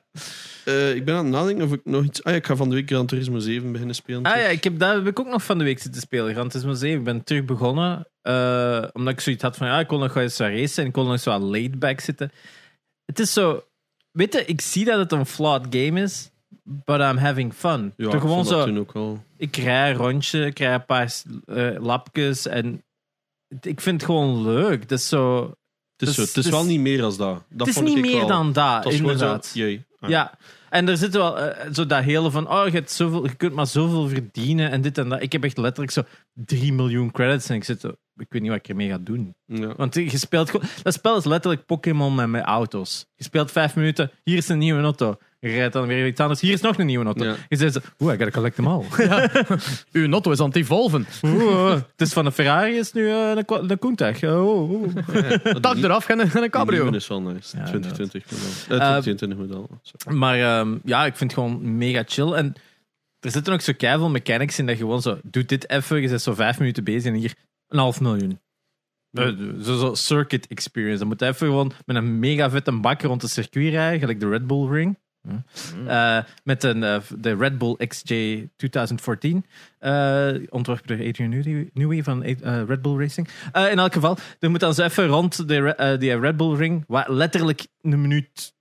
[0.63, 0.89] eh.
[0.89, 2.23] eh, ik ben aan het nadenken of ik nog iets...
[2.23, 4.23] Ah ja, ik ga van de week Gran Turismo 7 beginnen spelen.
[4.23, 6.33] Ah ja, ik heb, daar heb ik ook nog van de week zitten spelen.
[6.33, 6.97] Gran Turismo 7.
[6.97, 8.07] Ik ben terug begonnen.
[8.21, 10.83] eh, omdat ik zoiets had van, ja, ik wil nog wel eens wat racen.
[10.83, 12.31] En ik wil nog zo wat laid back zitten.
[13.13, 13.63] Het is zo...
[14.11, 16.31] Weet je, ik zie dat het een flawed game is.
[16.63, 17.93] But I'm having fun.
[17.97, 18.65] ja, Toch ik gewoon vond dat zo...
[18.65, 19.23] toen ook wel...
[19.37, 21.13] Ik rij een rondje, ik rij een paar
[21.45, 22.45] eh, lapjes.
[22.47, 22.83] En
[23.47, 24.81] het- ik vind het gewoon leuk.
[24.81, 25.53] Het is zo...
[25.97, 27.43] Het is, zo, het is wel niet meer als dat.
[27.49, 28.27] dat het is vond niet ik meer wel.
[28.27, 29.51] dan dat, Het was gewoon zo, inderdaad.
[29.53, 29.83] jee.
[29.99, 30.09] Ah.
[30.09, 30.37] Ja,
[30.69, 33.53] en er zit wel eh, zo dat hele van, oh, je, hebt zoveel, je kunt
[33.53, 35.21] maar zoveel verdienen en dit en dat.
[35.21, 36.03] Ik heb echt letterlijk zo
[36.33, 39.35] 3 miljoen credits en ik zit, zo, ik weet niet wat ik ermee ga doen.
[39.45, 39.73] Ja.
[39.75, 43.05] Want je speelt gewoon, dat spel is letterlijk Pokémon met, met auto's.
[43.15, 45.17] Je speelt vijf minuten, hier is een nieuwe auto.
[45.39, 47.25] Je rijdt dan weer iets anders, hier is nog een nieuwe auto.
[47.25, 47.35] Ja.
[47.49, 48.83] Je zegt oeh, I gotta collect them all.
[49.91, 51.05] Uw notto is aan het evolven.
[51.23, 54.23] Oeh, het is van een Ferrari is nu eh, een, een Countach.
[54.23, 54.95] Oh.
[55.61, 56.81] Tak eraf, en een, en een cabrio.
[56.81, 57.57] nieuwe is wel nice.
[57.57, 58.47] Ja, 2020 model.
[58.79, 59.69] Eh, 2022 model.
[59.81, 60.17] Sorry.
[60.17, 62.31] Maar ehm, ja, ik vind het gewoon mega chill.
[62.31, 62.55] En
[63.19, 66.07] er zitten ook zo keiveel mechanics in dat je gewoon zo, doe dit even, je
[66.07, 67.33] bent zo vijf minuten bezig en hier
[67.73, 68.39] een half miljoen.
[69.11, 69.27] Eh,
[69.61, 70.99] Zo, zo circuit experience.
[70.99, 74.19] Dan moet je even gewoon met een mega vette bak rond het circuit rijden, gelijk
[74.19, 74.97] de Red Bull Ring.
[75.87, 79.45] Eh, met een, eh, de Red Bull XJ 2014.
[79.79, 82.23] eh, ontworpen door Adrian Newey- van
[82.65, 83.27] Red Bull Racing.
[83.53, 87.07] In elk geval, je moet dan zo even rond de, die Red Bull Ring, wat
[87.07, 88.53] letterlijk een minuut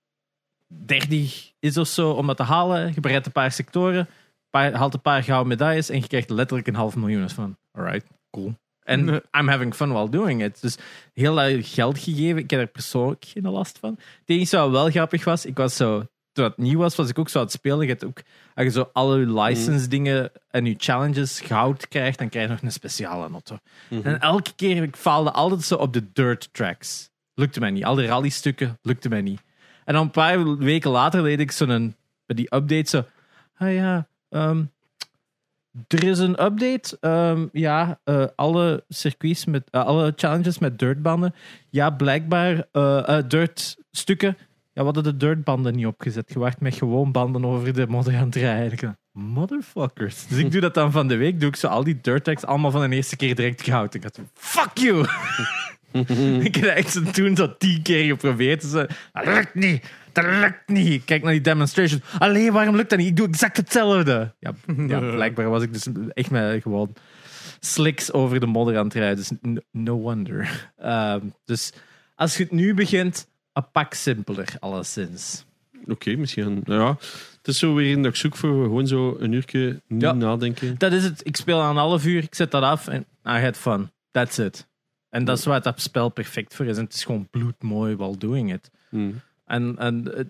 [0.67, 2.93] 30 is of zo om dat te halen.
[2.95, 4.09] Je bereidt een paar sectoren,
[4.51, 7.21] paar, haalt een paar gouden medailles en je krijgt letterlijk een half miljoen.
[7.21, 8.55] Dat is van, alright, cool.
[8.85, 9.21] En Nee.
[9.39, 10.61] I'm having fun while doing it.
[10.61, 10.77] Dus
[11.13, 12.39] heel dat geld gegeven.
[12.39, 13.91] Ik heb er persoonlijk geen last van.
[13.91, 17.19] Het enige wat wel grappig was, ik was zo, toen het nieuw was, was ik
[17.19, 17.81] ook zo aan het spelen.
[17.81, 18.23] Je hebt ook,
[18.55, 22.63] als je zo alle license dingen en je challenges goud krijgt, dan krijg je nog
[22.63, 23.59] een speciale auto.
[23.89, 24.07] Mhm.
[24.07, 27.11] En elke keer, ik faalde altijd zo op de dirt tracks.
[27.35, 27.85] Lukte mij niet.
[27.85, 29.41] Al die rallystukken lukte mij niet.
[29.85, 33.05] En dan een paar weken later deed ik zo'n, bij die update zo,
[33.57, 34.65] ah ja, ehm,
[35.89, 36.97] er is een update.
[37.01, 41.35] Ehm, ja, eh, alle circuits met eh, alle challenges met dirtbanden.
[41.71, 44.37] Ja, blijkbaar eh, dirtstukken.
[44.73, 46.33] Ja, we hadden de dirtbanden niet opgezet.
[46.33, 48.79] Je wacht met gewoon banden over de modder aan het rijden.
[48.79, 50.27] Dacht, Motherfuckers.
[50.27, 51.41] Dus ik doe dat dan van de week.
[51.41, 53.95] Doe ik zo al die dirt tracks allemaal van de eerste keer direct goud.
[53.95, 55.07] Ik zo, fuck you.
[56.47, 58.61] ik heb dat echt toen zo tien keer geprobeerd.
[58.61, 58.91] Dus, dat
[59.25, 59.85] lukt niet.
[60.13, 61.05] Dat lukt niet.
[61.05, 62.03] Kijk naar die demonstration.
[62.19, 63.09] Allee, waarom lukt dat niet?
[63.09, 64.35] Ik doe exact hetzelfde.
[64.39, 64.53] Ja,
[64.87, 66.93] ja blijkbaar was ik dus echt met gewoon
[67.61, 69.17] slicks over de modder aan het rijden.
[69.17, 70.71] Dus no, no wonder.
[70.77, 71.73] Ehm, dus
[72.15, 75.45] als je het nu begint, een pak simpeler, alleszins.
[75.87, 76.63] Oké, misschien.
[76.65, 76.89] Ja,
[77.37, 80.13] het is zo weer in dat ik zoek voor gewoon zo een uurtje niet Ja.
[80.13, 80.75] nadenken.
[80.79, 81.21] Dat is het.
[81.27, 83.91] Ik speel aan een half uur, ik zet dat af en I had fun.
[84.11, 84.67] That's it.
[85.13, 86.77] En dat is waar dat spel perfect voor is.
[86.77, 88.71] En het is gewoon bloedmooi while doing it.
[88.89, 89.21] Hmm.
[89.47, 90.25] En, en eh,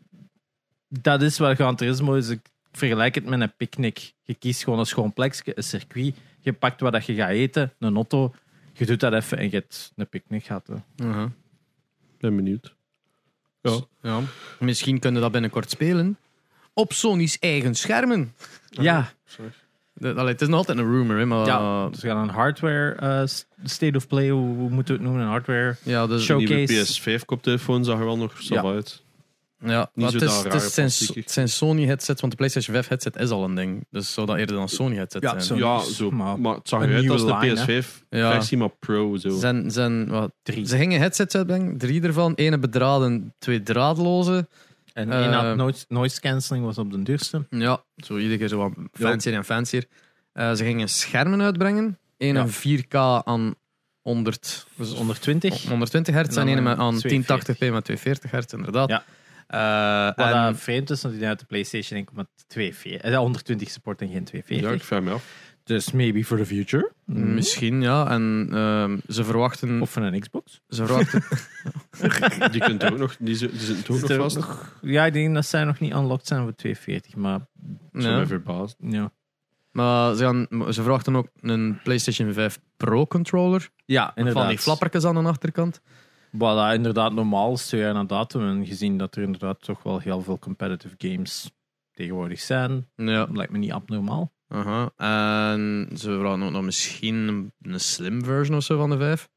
[0.89, 2.29] dat is wat Gran Turismo is.
[2.29, 2.41] Ik
[2.73, 4.13] vergelijk het met een picknick.
[4.23, 6.15] Je kiest gewoon een schoon plekje, een circuit.
[6.39, 8.35] Je pakt wat dat je gaat eten, een auto.
[8.73, 10.69] Je doet dat even en je hebt een picknick gehad.
[10.97, 11.31] Uh-huh.
[12.21, 12.75] Ben benieuwd.
[13.61, 13.81] Ja.
[14.03, 14.21] Ja.
[14.59, 16.17] Misschien kunnen we dat binnenkort spelen.
[16.73, 18.35] Op Sony's eigen schermen.
[18.71, 19.43] Ja, De-
[20.01, 21.47] allee, het is nog altijd een rumor, hè, maar...
[21.47, 21.89] ja.
[21.89, 23.23] Dus we gaan een hardware eh,
[23.65, 25.23] state of play, hoe, hoe moeten we het noemen?
[25.23, 25.77] Een hardware.
[25.83, 27.01] ja, dus, Showcase.
[27.21, 28.63] PS5 koptelefoon zag er wel nog zo Ja.
[28.63, 29.03] uit.
[29.65, 31.21] Ja, Niet maar zo het, is, dat het, is zijn, plastieke.
[31.21, 33.87] het zijn Sony headsets, want de PlayStation 5 headset is al een ding.
[33.91, 35.59] Dus zou dat eerder dan een Sony headset Ja, zijn.
[35.59, 36.11] ja, zo.
[36.11, 37.81] maar Maar, het zag eruit als nieuwe de line, hè.
[37.83, 38.65] PS5-versie, Ja.
[38.65, 39.17] maar Pro.
[39.17, 39.39] Zo.
[39.39, 40.67] Zijn, zijn, wat, Drie.
[40.67, 42.35] ze gingen headsets uitbrengen, drie ervan.
[42.35, 44.49] Ene bedraden, twee draadloze.
[44.93, 47.47] En één had noise, noise cancelling was op de duurste.
[47.51, 49.87] Ja, zo iedere keer zo wat fancier en fancier.
[50.33, 51.99] Eh, ze gingen schermen uitbrengen.
[52.19, 52.41] Eén Ja.
[52.41, 53.55] een 4K aan
[54.01, 55.69] 100, Dus 120.
[55.69, 57.57] 120 hertz En en dan een met- aan 240.
[57.57, 58.89] 1080p met 240 hertz, inderdaad.
[58.89, 59.05] Ja.
[59.47, 63.01] Eh, Wat en- dat vreemd is, want die uit de PlayStation 1,24.
[63.03, 64.69] Eh, 120 support en geen 240.
[64.71, 65.25] Ja, ik vraag me af.
[65.65, 66.93] Dus maybe for the future.
[67.05, 68.11] Misschien, ja.
[68.11, 69.81] En ehm, ze verwachten...
[69.81, 70.61] Of van een Xbox.
[70.69, 71.23] Ze verwachten
[72.53, 74.37] Die, kunt ook nog, die, zi- die zitten ook nog er vast.
[74.37, 77.17] nog- ja, ik denk dat zij nog niet unlocked zijn voor 240.
[77.17, 77.39] Maar
[77.93, 79.13] Dat zou ja.
[79.71, 83.71] Maar ze, gaan, ze verwachten ook een PlayStation 5 Pro controller.
[83.85, 84.43] Ja, inderdaad.
[84.43, 85.81] Van die flappertjes aan de achterkant.
[86.31, 88.49] Wat dat inderdaad normaal is, twee jaar na datum.
[88.49, 91.51] En gezien dat er inderdaad toch wel heel veel competitive games
[91.93, 93.27] tegenwoordig zijn, Ja.
[93.33, 94.33] lijkt me niet abnormaal.
[94.53, 94.91] Aha.
[94.97, 99.29] En ze verwachten ook nog misschien een, slim version of zo van de 5.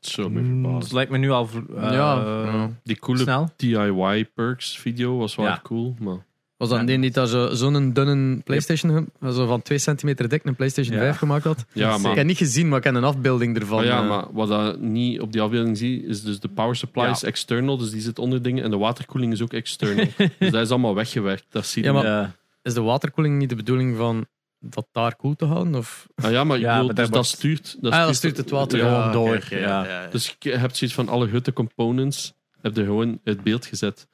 [0.00, 0.74] Het zou me Mm.
[0.74, 2.70] Het lijkt me nu al eh, ja.
[2.82, 3.50] Die coole snel.
[3.56, 5.52] DIY perks video was wel Ja.
[5.52, 5.96] echt cool.
[6.00, 6.24] Maar
[6.56, 6.86] Was dat Ja.
[6.86, 11.00] die die daar zo- zo'n dunne PlayStation, zo van 2 centimeter dik, een PlayStation Ja.
[11.02, 11.64] 5 gemaakt had?
[11.72, 13.76] ja, Ik maar, heb niet gezien, maar ik heb een afbeelding ervan.
[13.76, 14.08] maar, ja, eh.
[14.08, 17.10] maar wat dat niet op die afbeelding zie, is dus de power supply Ja.
[17.10, 18.64] is external, dus die zit onder dingen.
[18.64, 20.06] En de waterkoeling is ook external.
[20.38, 21.44] dus dat is allemaal weggewerkt.
[21.50, 22.02] Dat zie je Ja, niet.
[22.04, 22.34] maar- Ja.
[22.62, 24.26] Is de waterkoeling niet de bedoeling van
[24.62, 25.74] dat daar koel te houden?
[25.74, 26.06] Of?
[26.14, 28.36] Ah, ja, maar, ik Ja, bedoel, maar dus dat dat stuurt, dat ah, dat stuurt
[28.36, 30.06] het water ja, gewoon door, ja.
[30.06, 34.08] Dus je hebt zoiets van alle hutte components heb je gewoon uit beeld gezet.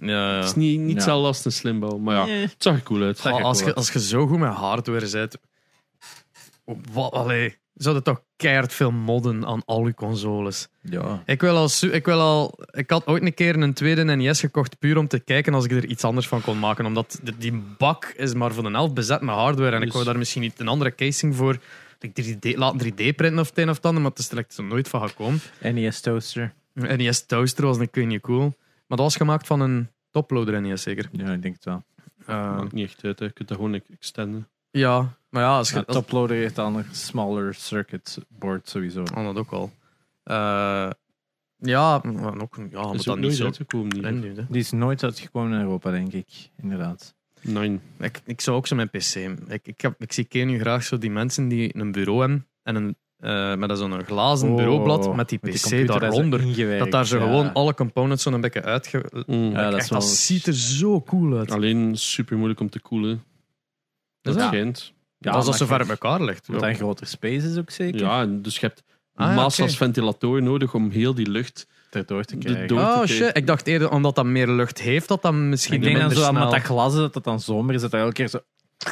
[0.00, 3.24] ja, Het is niet, niet als een slimbouw, maar ja, het zag er cool uit.
[3.24, 5.38] Er als, cool je, als je zo goed met hardware zit,
[6.92, 10.68] wat, allee, zouden toch keihard veel modden aan al je consoles.
[10.80, 11.22] Ja.
[11.26, 12.58] Ik wil, al, ik wil al.
[12.70, 15.70] Ik had ooit een keer een tweede NES gekocht, puur om te kijken als ik
[15.70, 16.86] er iets anders van kon maken.
[16.86, 19.70] Omdat die bak is maar voor een helft bezet met hardware.
[19.76, 21.58] En ik Dus- wou daar misschien niet een andere casing voor.
[22.00, 24.38] Ik 3D, laten 3D printen of het een of het ander, maar het is er
[24.38, 25.40] echt zo nooit van gekomen.
[25.62, 26.52] NES toaster.
[26.74, 28.40] NES Toaster was een kun je cool.
[28.86, 31.08] Maar dat was gemaakt van een toploader NES zeker.
[31.12, 31.82] Ja, ik denk het wel.
[32.20, 33.24] Uh, Maakt niet echt uit, hè.
[33.24, 34.48] je kunt dat gewoon extenden.
[34.70, 35.74] Ja, maar ja, als je.
[35.76, 39.02] Ja, als- toploader heeft dan een smaller circuit board sowieso.
[39.14, 39.70] Oh, dat ook al.
[40.22, 40.90] Eh,
[41.56, 43.44] ja, maar ook, ja, Dat maar is dan ook niet nooit zo.
[43.44, 44.14] uitgekomen.
[44.14, 44.36] Niet.
[44.36, 44.44] Nu.
[44.48, 46.26] Die is nooit uitgekomen in Europa, denk ik.
[46.62, 47.14] Inderdaad.
[47.40, 47.78] Nine.
[47.98, 49.14] Ik, ik zou ook zo mijn PC.
[49.48, 52.46] Ik, ik, heb, ik zie Ken nu graag zo die mensen die een bureau hebben
[52.62, 56.78] en een, eh met zo'n glazen bureaublad met die PC Oh, daaronder.
[56.78, 57.22] Dat daar zo ja.
[57.24, 59.24] gewoon alle components zo'n beetje uitge...
[59.26, 59.50] Mm.
[59.50, 60.00] Ja, dat is wel...
[60.00, 61.50] dat ziet er zo cool uit.
[61.50, 63.22] Alleen super moeilijk om te koelen.
[64.22, 64.46] Dat dat?
[64.46, 64.92] schijnt.
[65.18, 66.46] Ja, als dat zo ver uit elkaar ligt.
[66.46, 68.00] Want een groter space is ook zeker.
[68.00, 68.82] Ja, dus je hebt
[69.14, 72.66] Ah, ja, massa's ventilatoren nodig om heel die lucht Erdoor te krijgen.
[72.68, 73.08] door te Oh krijgen.
[73.16, 76.06] shit, ik dacht eerder omdat dat meer lucht heeft, dat dat misschien ik denk dan
[76.06, 76.42] minder zo snel...
[76.42, 78.40] met dat glas dat het dan zomer is, dat dat elke keer zo...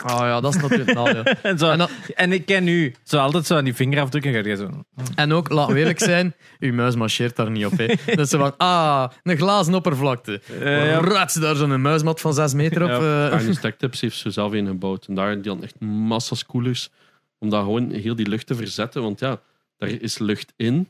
[0.06, 0.92] Oh ja, dat is natuurlijk...
[0.94, 1.22] nou, ja.
[1.42, 4.38] En, zo, En, dan- en ik ken nu, zo altijd zo aan die vingerafdrukken, ga
[4.48, 4.70] je zo...
[5.14, 7.72] en ook, we eerlijk zijn, uw muis marcheert daar niet op.
[7.78, 7.86] Hè.
[8.14, 10.40] Dat zo van, ah, een glazen oppervlakte.
[10.60, 11.00] Eh, ja.
[11.00, 12.88] Raad ze daar zo'n muismat van 6 meter op.
[12.88, 13.30] Ja.
[13.30, 13.52] eh.
[13.52, 15.06] Stack Tips heeft zo zelf een gebouwd.
[15.06, 16.90] En daar die dan echt massa's koelers.
[17.38, 19.02] Om daar gewoon heel die lucht te verzetten.
[19.02, 19.40] Want ja,
[19.76, 20.88] daar is lucht in.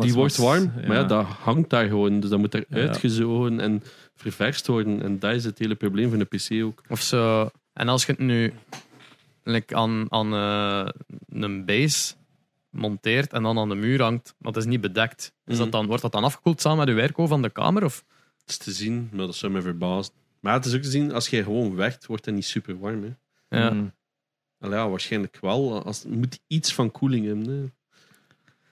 [0.00, 0.72] Die wordt warm.
[0.80, 0.86] ja.
[0.86, 2.20] Maar ja, dat hangt daar gewoon.
[2.20, 2.76] Dus dat moet er Ja.
[2.76, 3.82] uitgezogen en
[4.16, 5.02] ververst worden.
[5.02, 6.82] En dat is het hele probleem van de PC ook.
[6.88, 7.50] Of zo.
[7.72, 8.52] En als je het nu
[9.42, 10.88] like, aan, aan eh,
[11.28, 12.14] een base
[12.70, 15.76] monteert en dan aan de muur hangt, maar het is niet bedekt, is dat Mhm.
[15.76, 17.84] dan, wordt dat dan afgekoeld samen met de werko van de kamer?
[17.84, 18.04] Of?
[18.40, 20.12] Het is te zien, maar dat zou me verbazen.
[20.40, 23.02] Maar het is ook te zien, als je gewoon werkt, wordt het niet super warm.
[23.48, 23.58] Hè.
[23.58, 23.70] Ja.
[23.70, 23.92] Mm.
[24.60, 25.84] Allee, ja, waarschijnlijk wel.
[25.84, 27.46] Als, het moet iets van koeling hebben.
[27.48, 27.70] Hè.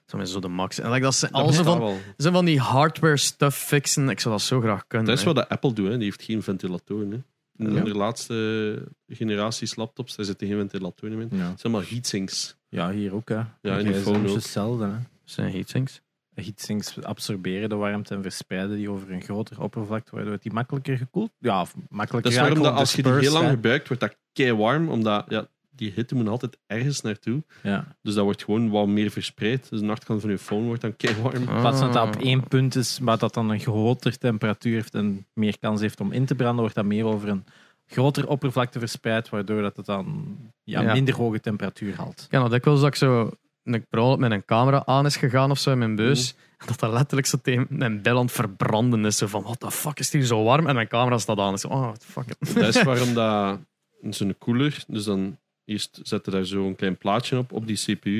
[0.05, 0.79] Dat is zo de max.
[0.79, 4.09] En like, dat ze Dat al zo van, zo van die hardware stuff fixen.
[4.09, 5.07] Ik zou dat zo graag kunnen.
[5.07, 5.33] Dat is hè.
[5.33, 5.87] wat de Apple doet.
[5.87, 5.95] Hè.
[5.95, 7.25] Die heeft geen ventilatoren.
[7.57, 7.65] Hè.
[7.67, 7.83] In Ja.
[7.83, 11.37] de laatste generaties laptops daar zitten geen ventilatoren in.
[11.37, 11.49] Ja.
[11.49, 12.55] Het zijn maar heatsinks.
[12.69, 13.35] ja, hier ook, hè.
[13.35, 14.35] Ja, in Jij die is phone soms ook.
[14.35, 14.91] hetzelfde, hè.
[15.23, 16.01] zijn heatsinks.
[16.33, 20.97] Heatsinks absorberen de warmte en verspreiden die over een groter oppervlakte, waardoor het die makkelijker
[20.97, 21.31] gekoeld...
[21.37, 22.21] Ja, of makkelijker...
[22.21, 24.89] Dat is waarom dat eigenlijk als je die heel lang gebruikt, wordt dat kei warm.
[24.89, 25.47] Omdat ja,
[25.81, 27.43] die hitte moet altijd ergens naartoe.
[27.63, 27.95] Ja.
[28.01, 29.69] Dus dat wordt gewoon wat meer verspreid.
[29.69, 31.43] Dus de nachtkant van je phone wordt dan kei warm.
[31.45, 32.07] Van dat dat Ah.
[32.07, 35.99] op één punt is, maar dat dan een groter temperatuur heeft en meer kans heeft
[35.99, 37.45] om in te branden, wordt dat meer over een
[37.85, 40.93] groter oppervlakte verspreid, waardoor dat het dan ja, Ja.
[40.93, 42.21] minder hoge temperatuur haalt.
[42.21, 43.31] Ik ken dat dikwijls dat ik zo
[43.63, 46.35] een met een camera aan is gegaan of zo in mijn beus.
[46.57, 49.17] En dat dat letterlijk zo tegen mijn bel aan het verbranden is.
[49.17, 50.67] Zo van, what the fuck, is het hier zo warm?
[50.67, 51.53] En mijn camera staat aan.
[51.53, 52.55] Is zo, oh, fuck it.
[52.55, 53.59] Dat is waarom dat
[54.09, 55.37] zo'n koeler, dus dan
[55.71, 58.19] eerst zetten daar zo een klein plaatje op, op die CPU.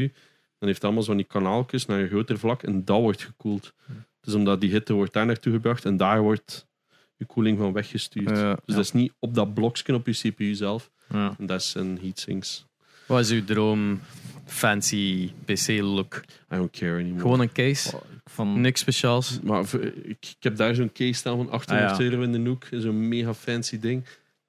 [0.60, 3.74] Dan heeft het allemaal zo'n kanaaltjes naar een groter vlak en dat wordt gekoeld.
[4.22, 6.68] Dus omdat die hitte wordt daar naartoe gebracht en daar wordt
[7.16, 8.38] je koeling van weggestuurd.
[8.38, 8.58] Ja.
[8.66, 10.92] Dus dat is niet op dat blokje op je CPU zelf.
[11.10, 11.36] Ja.
[11.38, 12.66] En dat is een heatsinks.
[13.06, 14.00] Wat is uw droom
[14.46, 16.22] fancy PC-look?
[16.54, 17.22] I don't care anymore.
[17.22, 18.00] Gewoon een case?
[18.26, 19.40] Van, Niks speciaals?
[19.44, 22.04] Maar ik, ik heb daar zo'n case staan van 800 Ah, ja.
[22.04, 22.68] euro in de hoek.
[22.72, 24.04] Zo'n mega fancy ding.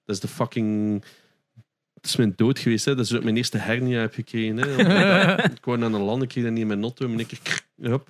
[0.05, 1.03] Dat is de fucking...
[2.03, 2.85] Dat is mijn dood geweest.
[2.85, 2.95] Hè.
[2.95, 4.57] Dat is ik mijn eerste hernia heb gekregen.
[4.57, 5.33] Hè.
[5.53, 7.07] Ik kwam aan een land, ik kreeg dat niet in mijn notto.
[7.07, 8.09] En ik hup.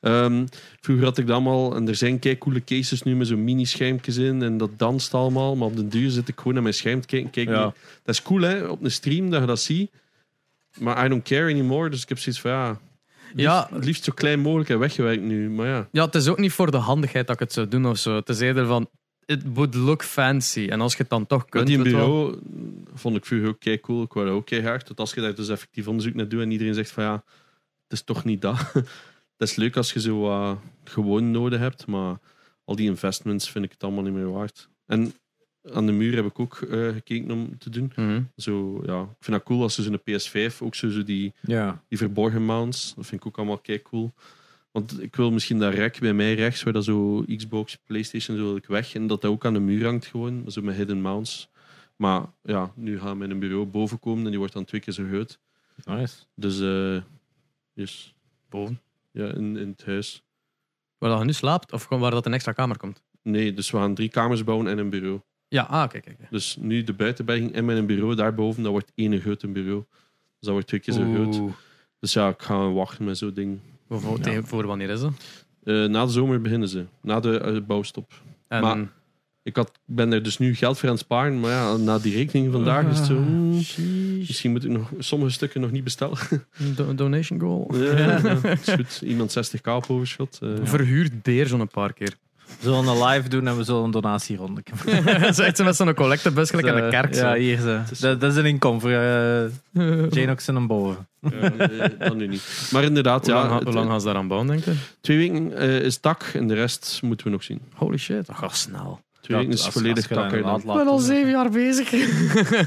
[0.00, 0.46] Ehm,
[0.80, 1.76] vroeger had ik dat allemaal...
[1.76, 4.42] En er zijn kei coole cases nu met zo'n mini-schermpjes in.
[4.42, 5.56] En dat danst allemaal.
[5.56, 7.30] Maar op de duur zit ik gewoon naar mijn scherm te kijken.
[7.30, 7.62] Kijk, Ja.
[8.02, 9.90] dat is cool hè, op een stream dat je dat ziet.
[10.78, 11.90] Maar I don't care anymore.
[11.90, 12.80] Dus ik heb zoiets van ja...
[13.34, 15.50] Ja, Het liefst zo klein mogelijk en weggewerkt nu.
[15.50, 15.88] Maar ja...
[15.92, 18.14] ja, het is ook niet voor de handigheid dat ik het zou doen of zo.
[18.16, 18.88] Het is eerder van,
[19.26, 20.66] it would look fancy.
[20.70, 21.66] En als je het dan toch kunt...
[21.66, 22.06] die weet wel.
[22.06, 22.42] bureau
[22.94, 24.02] vond ik vroeger ook kei cool.
[24.02, 24.86] Ik wou dat ook keihard.
[24.86, 27.24] Tot als je daar dus effectief onderzoek naar doet en iedereen zegt van ja,
[27.82, 28.72] het is toch niet dat.
[29.36, 32.18] dat is leuk als je zo wat gewoon nodig hebt, maar
[32.64, 34.68] al die investments vind ik het allemaal niet meer waard.
[34.86, 35.14] En
[35.72, 37.92] aan de muur heb ik ook eh, gekeken om te doen.
[37.96, 38.22] Mhm.
[38.36, 41.82] Zo, ja, ik vind dat cool als ze zo'n PS5 ook zo, zo die, ja.
[41.88, 42.94] die verborgen mounts.
[42.94, 44.12] Dat vind ik ook allemaal kei cool.
[44.72, 48.42] Want ik wil misschien dat rek bij mij rechts, waar dat zo Xbox, PlayStation, zo
[48.42, 48.94] wil ik weg.
[48.94, 51.50] En dat dat ook aan de muur hangt gewoon, zo met hidden mounts.
[51.96, 55.04] Maar ja, nu gaat mijn bureau boven komen en die wordt dan twee keer zo
[55.04, 55.38] groot.
[55.84, 56.16] Nice.
[56.34, 57.02] Dus, eh
[57.72, 58.14] yes.
[58.48, 58.80] Boven.
[59.10, 60.22] Ja, in, in het huis.
[60.98, 63.02] Waar dat je nu slaapt, of gewoon waar dat een extra kamer komt?
[63.22, 65.20] Nee, dus we gaan drie kamers bouwen en een bureau.
[65.48, 66.18] Ja, ah, kijk, kijk.
[66.30, 69.84] Dus nu de buitenberging en mijn bureau daarboven, dat wordt één grote bureau.
[69.88, 71.36] Dus dat wordt twee keer zo groot.
[71.36, 71.52] Oeh.
[71.98, 73.60] Dus ja, ik ga wachten met zo'n ding.
[73.92, 74.22] Voor, voor- Ja.
[74.22, 75.12] tegen- voor wanneer is dat?
[75.64, 76.84] Eh, na de zomer beginnen ze.
[77.02, 78.12] Na de eh, bouwstop.
[78.48, 78.86] En, Maar-
[79.44, 82.14] Ik had, ben er dus nu geld voor aan het sparen, maar ja, na die
[82.14, 83.14] rekening vandaag is het zo...
[83.14, 83.62] hmm,
[84.18, 86.18] misschien moet ik nog sommige stukken nog niet bestellen.
[86.76, 87.70] do- donation goal.
[87.74, 88.36] ja, ja,
[88.66, 89.00] is goed.
[89.04, 90.38] Iemand 60k op overschot.
[90.42, 90.48] eh.
[90.62, 92.14] Verhuurd beer zo'n paar keer.
[92.46, 94.62] We zullen een live doen en we zullen een donatieronde.
[95.32, 97.14] Zo echt zo met zo'n collectebus gelijk aan de kerk.
[97.14, 97.38] Ja, zo.
[97.38, 97.80] hier ze.
[97.90, 98.90] is- Dat, dat is een inkom voor
[100.10, 101.06] Janox en een boven.
[101.30, 102.68] Ja, nee, dat nu niet.
[102.72, 104.72] Maar inderdaad, Hoe ja, lang, het- hoe lang gaan ze daaraan bouwen, denk je?
[105.00, 107.60] twee weken eh, is dak en de rest moeten we nog zien.
[107.74, 109.00] Holy shit, dat gaat snel.
[109.20, 110.58] Twee weken is volledig Ik gedaan.
[110.58, 111.90] Ik ben al zeven jaar bezig.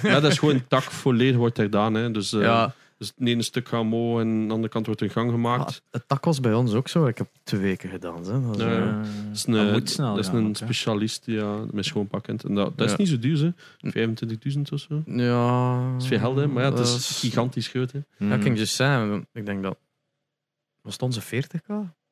[0.02, 1.94] Ja, dat is gewoon tak volledig wordt gedaan.
[1.94, 2.12] Hè.
[2.12, 5.02] Dus, eh, ja, dus het ene stuk gaat mo en aan de andere kant wordt
[5.02, 5.68] in gang gemaakt.
[5.68, 7.06] ah, het dak was bij ons ook zo.
[7.06, 8.26] Ik heb twee weken gedaan.
[8.26, 8.42] Hè.
[8.42, 8.98] Dat is, Ja, eh, ja.
[9.02, 11.66] Dat is een, dat moet snel dat is een specialist die ja,
[12.22, 12.44] kent.
[12.44, 12.98] En dat, dat is Ja.
[12.98, 13.92] niet zo duur, hè.
[13.92, 15.04] 25.000 of zo.
[15.06, 16.48] ja, Dat is veel geld, hè.
[16.48, 18.00] Maar ja, het dat is gigantisch groot, hè.
[18.18, 18.30] Mm.
[18.30, 19.78] Ja, ik ging just zeggen, ik denk dat.
[20.82, 21.66] Was het onze 40k?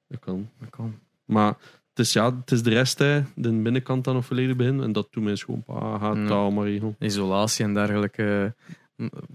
[0.08, 0.50] Dat kan.
[0.60, 1.00] Dat kan.
[1.26, 1.48] Maar
[1.90, 3.22] het is, ja, het is de rest, hè.
[3.36, 4.84] De binnenkant dan nog volledig beginnen.
[4.86, 5.98] En dat doet mijn schoonpa.
[5.98, 6.22] Gaat Ja.
[6.22, 6.96] dat allemaal regelen.
[7.00, 8.56] Isolatie en dergelijke.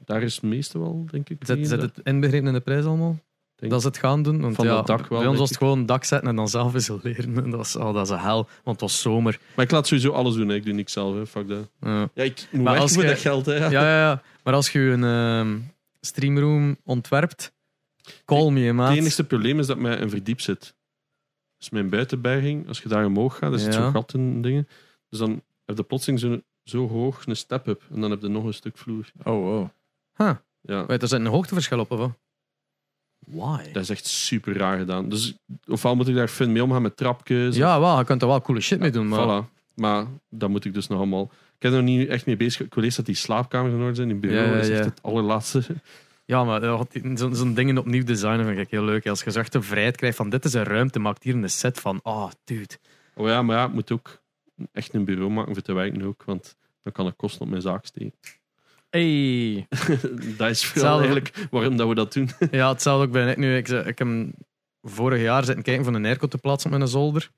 [0.04, 1.36] Daar is het meeste wel, denk ik.
[1.46, 3.18] Zet, het inbegrepen in de prijs allemaal?
[3.54, 4.40] Denk- Dat is het gaan doen?
[4.40, 6.74] Want Van ja, dak wel, Bij ons was het gewoon dak zetten en dan zelf
[6.74, 7.34] isoleren.
[7.50, 9.40] Dat was, oh, dat is een hel, want het was zomer.
[9.56, 10.54] Maar ik laat sowieso alles doen, hè.
[10.54, 11.26] Ik doe niks zelf, hè.
[11.26, 11.70] Fuck dat.
[11.80, 12.08] Ja.
[12.14, 13.54] Ja, ik moet Maar als je- dat geld, hè.
[13.54, 14.22] Ja, ja, ja.
[14.44, 15.58] Maar als je een ehm,
[16.00, 17.52] streamroom ontwerpt,
[18.24, 18.96] call me, hè, Het maat.
[18.96, 20.74] enige probleem is dat mij een verdiep zit.
[21.58, 23.80] Dus mijn buitenberging, als je daar omhoog gaat, er zit Ja.
[23.82, 24.68] zo'n gat in dingen.
[25.08, 27.82] Dus dan heb je plotseling zo, zo hoog een step-up.
[27.94, 29.10] En dan heb je nog een stuk vloer.
[29.22, 29.68] Oh, oh.
[30.16, 30.34] Huh.
[30.60, 32.10] Ja, Weet, er zit een hoogteverschil op, of wat?
[33.18, 33.72] Why?
[33.72, 35.08] dat is echt super raar gedaan.
[35.08, 35.34] Dus
[35.66, 37.56] ofwel moet ik daar fun mee omgaan met trapjes.
[37.56, 39.44] Ja, wel, je kunt er wel coole shit mee doen, maar...
[39.44, 39.56] Voilà.
[39.74, 41.22] Maar dat moet ik dus nog allemaal...
[41.22, 42.66] Ik ben er nog niet echt mee bezig.
[42.66, 44.08] Ik wil eerst dat die slaapkamers in orde zijn.
[44.08, 45.62] Die bureau Ja, ja, is echt het allerlaatste.
[46.24, 46.80] Ja, maar eh,
[47.14, 49.08] zo'n zo'n dingen opnieuw designen vind ik heel leuk.
[49.08, 51.80] Als je zegt de vrijheid krijgt van dit is een ruimte, maakt hier een set
[51.80, 52.78] van, oh, dude.
[53.14, 54.20] Oh ja, maar ja, ik moet ook
[54.72, 56.22] echt een bureau maken voor te werken ook.
[56.24, 58.18] Want dan kan ik kosten op mijn zaak steken.
[58.90, 59.66] Hey.
[60.38, 60.86] dat is Hetzelfde.
[61.06, 62.30] eigenlijk waarom dat we dat doen.
[62.50, 63.56] Ja, hetzelfde ook bij net nu.
[63.56, 64.08] Ik, ik heb
[64.82, 67.30] vorig jaar zitten kijken van een airco te plaatsen op mijn zolder.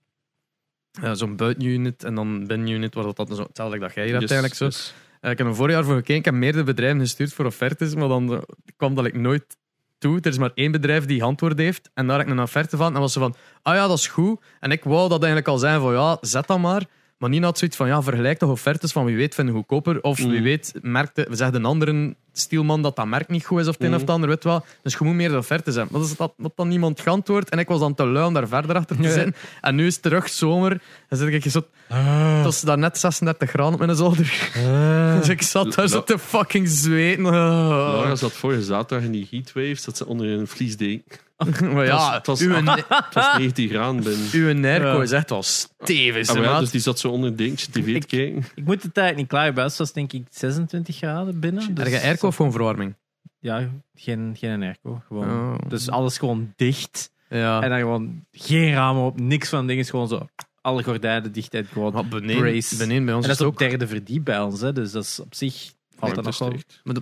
[0.90, 4.30] Ja, Zo'n buitenunit en dan binnenunit, waar dat, dat zo, hetzelfde dat jij hier Yes,
[4.30, 4.64] eigenlijk zo.
[4.64, 4.94] yes.
[5.20, 6.16] Eh, ik heb er vorig jaar voor gekeken.
[6.16, 8.38] Ik heb meerdere bedrijven gestuurd voor offertes, maar dan eh,
[8.76, 9.56] kwam dat ik nooit
[9.98, 10.20] toe.
[10.20, 11.90] Er is maar één bedrijf die antwoord heeft.
[11.94, 12.94] En daar heb ik een offerte van.
[12.94, 14.40] En was ze van, ah ja, dat is goed.
[14.60, 16.86] En ik wou dat eigenlijk al zijn van, ja, zet dat maar.
[17.20, 20.02] Maar niet had zoiets van, ja, vergelijk toch offertes van wie weet vinden goedkoper.
[20.02, 20.42] Of wie Mm.
[20.42, 23.82] weet, merkte, we zeggen een andere stielman dat dat merk niet goed is of het
[23.82, 23.94] een Mm.
[23.94, 24.64] of het ander, weet wel.
[24.82, 25.92] Dus je moet meer de offertes hebben.
[25.92, 27.48] Maar dat is dat, dat dan niemand geantwoord.
[27.48, 29.10] En ik was dan te lui om daar verder achter te Ja.
[29.12, 29.34] zitten.
[29.60, 30.80] En nu is het terug zomer.
[31.08, 31.62] En zit ik zo...
[31.92, 34.50] Het was daar net 36 graden op mijn zolder.
[35.18, 37.22] Dus ik zat daar zo te fucking zweten.
[37.22, 41.18] Laura zat vorige zaterdag in die heatwave, zat ze onder een vliesdeken.
[41.74, 42.84] maar ja, het was- uw, Het
[43.14, 44.28] was 19 graden binnen.
[44.32, 45.02] uw airco Ja.
[45.02, 47.90] is echt wel stevig, Ah, ja, dus die zat zo onder een dekentje tv te
[47.90, 48.44] Ik- kijken.
[48.54, 49.52] Ik moet de tijd niet klaar.
[49.52, 51.74] Bij was denk ik 26 graden binnen.
[51.74, 52.94] Dus Heb je airco of gewoon verwarming?
[53.38, 55.02] Ja, geen, geen airco.
[55.06, 55.30] Gewoon.
[55.30, 55.54] Oh.
[55.68, 57.12] Dus alles gewoon dicht.
[57.28, 57.62] Ja.
[57.62, 59.84] En dan gewoon geen ramen op, niks van dingen.
[59.84, 60.26] Gewoon zo
[60.60, 62.76] alle gordijnen dicht en gewoon Maar beneden, brace.
[62.76, 63.58] beneden bij ons En dat is ook...
[63.58, 66.34] derde verdiep bij ons, hè, dus dat is op zich dat nog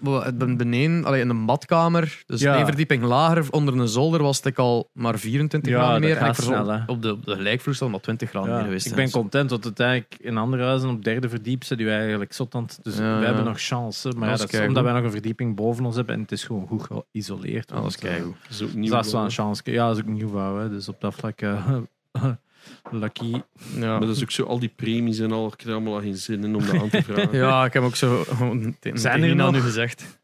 [0.02, 0.22] wel.
[0.22, 2.56] Het ben- beneden, allee, in de badkamer, dus Ja.
[2.56, 6.16] één verdieping lager, onder een zolder was het al maar 24 Ja, graden meer.
[6.16, 8.86] En ik snel, op de, op de gelijkvloer maar 20 graden Ja, meer geweest.
[8.86, 12.54] ik ben content, want uiteindelijk in andere huizen op derde verdiep zit u eigenlijk zot
[12.54, 14.08] aan het- Dus Ja, we hebben nog chance.
[14.16, 16.66] Maar Dat is omdat wij nog een verdieping boven ons hebben en het is gewoon
[16.66, 17.70] goed geïsoleerd.
[17.70, 18.34] Ja, dat is eh, keigoed.
[18.42, 18.90] Dat is ook Dus nieuw.
[18.90, 19.62] dat is wel een chance.
[19.64, 20.58] Ja, dat is ook.
[20.58, 20.68] Hè.
[20.68, 21.76] Dus op dat vlak, eh,
[22.90, 23.30] lucky.
[23.74, 23.98] Ja.
[23.98, 26.00] Maar dat is ook zo, al die premies en al, ik heb er allemaal al
[26.00, 27.32] geen zin in om dat aan te vragen.
[27.38, 27.46] ja.
[27.48, 28.24] ja, ik heb ook zo
[28.94, 29.52] Zijn er nog?
[29.52, 30.20] nu gezegd.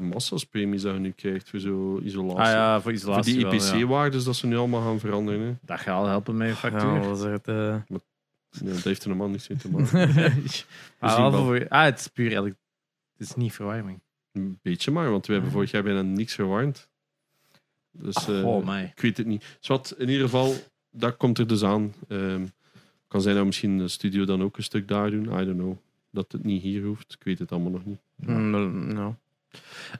[0.00, 2.40] massa's premies dat je nu krijgt voor zo isolatie.
[2.40, 3.74] Ah ja, voor voor isolatie die wel, ja.
[3.74, 5.40] IPC-waardes dat ze nu allemaal gaan veranderen.
[5.40, 5.52] Hè.
[5.62, 6.92] Dat gaat al helpen met je factuur.
[6.94, 7.76] Ja, wat is het, eh,
[8.60, 10.32] Nee, dat heeft er normaal niks mee te maken.
[10.98, 12.56] ah, voor- ah, het is puur eigenlijk...
[13.18, 14.00] Het is niet verwarming.
[14.32, 16.88] Een beetje maar, want we hebben vorig jaar bijna niks verwarmd.
[17.92, 18.92] Dus eh, oh, mij.
[18.96, 19.56] ik weet het niet.
[19.60, 20.54] Zwat, in ieder geval,
[20.96, 21.94] dat komt er dus aan.
[22.08, 22.44] Ehm,
[23.08, 25.24] kan zijn dat misschien de studio dan ook een stuk daar doen.
[25.24, 25.76] I don't know.
[26.10, 27.12] Dat het niet hier hoeft.
[27.18, 28.00] Ik weet het allemaal nog niet.
[28.16, 29.14] mm, nou.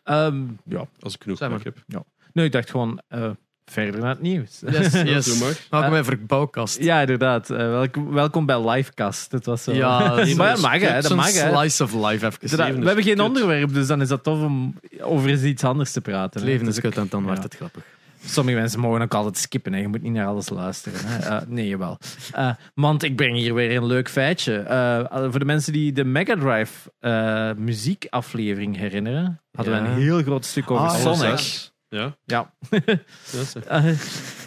[0.04, 0.86] Ehm, ja.
[1.00, 1.60] Als ik genoeg Zeg maar.
[1.62, 2.04] heb.
[2.32, 3.30] Nee, ik dacht gewoon eh,
[3.64, 4.62] verder naar het nieuws.
[4.66, 5.38] Yes, Doe yes.
[5.70, 6.82] Welkom bij Verbouwkast.
[6.82, 7.50] Ja, inderdaad.
[7.50, 9.32] Eh, welkom, welkom bij Livecast.
[9.32, 9.72] Het was zo.
[9.72, 9.98] Ja,
[10.36, 11.00] maar dat mag, hè.
[11.00, 11.56] Dat mag, hè.
[11.56, 12.58] slice of life even.
[12.58, 13.26] We hebben geen kut.
[13.26, 16.40] onderwerp, dus dan is dat tof om over eens iets anders te praten.
[16.40, 17.26] Het leven is Dus kut en dan ja.
[17.26, 17.84] wordt het grappig.
[18.26, 19.72] Sommige mensen mogen ook altijd skippen.
[19.72, 19.78] Hè.
[19.80, 20.98] Je moet niet naar alles luisteren.
[21.06, 21.18] Hè.
[21.36, 21.98] Eh, nee, jawel.
[22.32, 24.56] Eh, want ik breng hier weer een leuk feitje.
[24.58, 30.22] Eh, voor de mensen die de Mega Drive eh, muziekaflevering herinneren, hadden we een heel
[30.22, 31.72] groot stuk over Ah, Sonic.
[31.88, 32.52] Ja, Ja.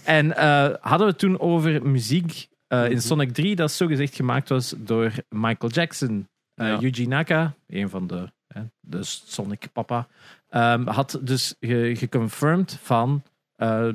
[0.03, 2.99] en eh, hadden we het toen over muziek eh, in Mhm.
[2.99, 6.27] Sonic 3, dat zogezegd gemaakt was door Michael Jackson.
[6.55, 6.77] Eh Ja.
[6.79, 10.07] Yuji Naka, een van de, hè, de Sonic papa,
[10.49, 13.23] ehm, had dus ge- geconfirmed van.
[13.57, 13.89] Eh,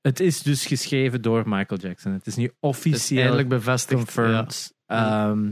[0.00, 2.12] het is dus geschreven door Michael Jackson.
[2.12, 3.94] Het is nu is officieel eindelijk bevestigd.
[3.94, 4.74] confirmed.
[4.86, 5.30] Ja.
[5.30, 5.50] Ehm,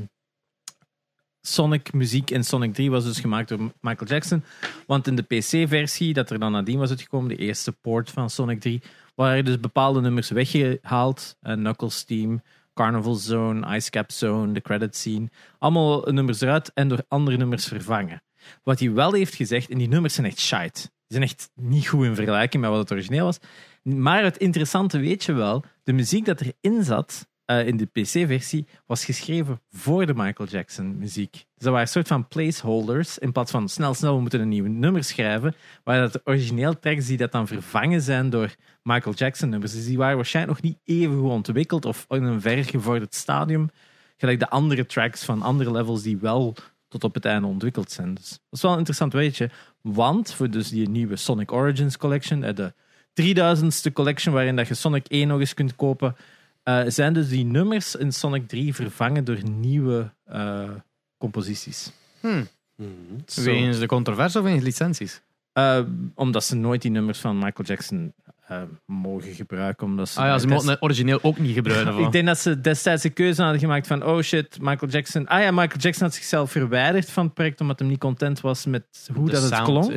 [1.41, 4.45] Sonic muziek in Sonic 3 was dus gemaakt door Michael Jackson.
[4.87, 8.61] Want in de PC-versie, dat er dan nadien was uitgekomen, de eerste port van Sonic
[8.61, 8.83] 3,
[9.15, 11.37] waren dus bepaalde nummers weggehaald.
[11.43, 12.43] Uh, Knuckles Team,
[12.75, 15.29] Carnival Zone, Ice Cap Zone, de credit scene.
[15.59, 18.23] Allemaal nummers eruit en door andere nummers vervangen.
[18.63, 20.91] Wat hij wel heeft gezegd, en die nummers zijn echt shite.
[21.11, 23.39] Zijn echt niet goed in vergelijking met wat het origineel was.
[23.83, 28.67] Maar het interessante weet je wel, de muziek dat erin zat, eh, in de PC-versie,
[28.87, 31.33] was geschreven voor de Michael Jackson muziek.
[31.33, 33.19] Dus dat waren een soort van placeholders.
[33.19, 35.55] In plaats van snel, snel, we moeten een nieuw nummer schrijven.
[35.85, 39.73] Waar dat de origineel tracks die dat dan vervangen zijn door Michael Jackson nummers.
[39.73, 43.71] Dus die waren waarschijnlijk nog niet even goed ontwikkeld of in een vergevorderd stadium.
[44.17, 46.57] Gelijk de andere tracks van andere levels die wel
[46.89, 48.15] tot op het einde ontwikkeld zijn.
[48.15, 49.51] Dus dat is wel een interessant weetje.
[49.83, 52.73] Want voor dus die nieuwe Sonic Origins Collection, eh, de
[53.13, 56.17] 3000ste collection waarin dat je Sonic 1 nog eens kunt kopen,
[56.63, 60.71] eh, zijn dus die nummers in Sonic 3 vervangen door nieuwe eh,
[61.19, 61.93] composities.
[62.21, 62.45] Hm.
[62.77, 62.89] Mhm.
[63.27, 63.43] Zo.
[63.43, 65.23] Wegens de controverse of wegens licenties?
[65.53, 65.81] Eh,
[66.15, 68.13] omdat ze nooit die nummers van Michael Jackson
[68.51, 69.87] eh, mogen gebruiken.
[69.87, 71.99] Omdat ze Ah ja, ze mochten het origineel ook niet gebruiken.
[72.05, 75.27] Ik denk dat ze destijds de keuze hadden gemaakt van oh shit, Michael Jackson.
[75.27, 78.67] Ah ja, Michael Jackson had zichzelf verwijderd van het project omdat hij niet content was
[78.67, 79.93] met hoe dat het klonk.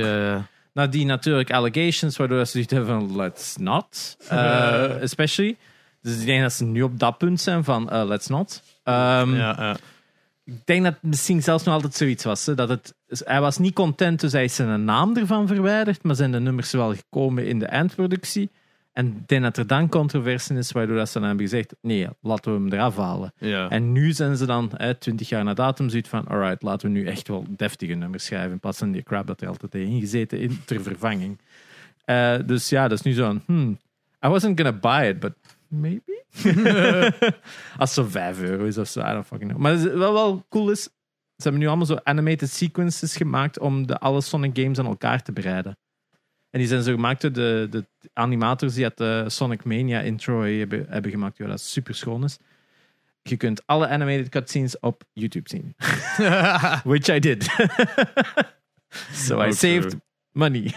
[0.73, 4.17] Nou, die natuurlijk allegations, waardoor ze hebben van let's not.
[4.29, 5.57] eh, especially.
[6.01, 8.63] Dus ik denk dat ze nu op dat punt zijn van eh, let's not.
[8.83, 9.75] Ehm, ja, ja.
[10.45, 12.45] Ik denk dat het misschien zelfs nog altijd zoiets was.
[12.45, 16.15] Hè, dat het, hij was niet content, dus hij is zijn naam ervan verwijderd, maar
[16.15, 18.51] zijn de nummers wel gekomen in de eindproductie.
[18.93, 22.07] En ik denk dat er dan controversie is, waardoor dat ze dan hebben gezegd, nee,
[22.21, 23.33] laten we hem eraf halen.
[23.37, 23.69] ja.
[23.69, 26.97] En nu zijn ze dan, hè, 20 jaar na datum, zoiets van: alright, laten we
[26.97, 28.51] nu echt wel deftige nummers schrijven.
[28.51, 31.39] In plaats van die crap dat er altijd in gezeten in ter vervanging.
[32.05, 33.77] Eh, dus ja, dat is nu zo'n: hmm,
[34.25, 35.33] I wasn't gonna buy it, but
[35.73, 36.23] maybe.
[37.77, 39.61] Als het zo 5 euro is of zo, I don't fucking know.
[39.61, 43.99] Maar wat wel cool is, ze hebben nu allemaal zo animated sequences gemaakt om de
[43.99, 45.77] alle Sonic games aan elkaar te bereiden.
[46.49, 50.41] En die zijn zo gemaakt door de, de animators die het de Sonic Mania intro
[50.41, 51.37] hebben, hebben gemaakt.
[51.37, 52.37] Ja, dat super schoon is.
[53.21, 55.75] Je kunt alle animated cutscenes op YouTube zien.
[56.91, 57.43] Which I did.
[59.25, 59.95] so I saved
[60.33, 60.73] eh, money.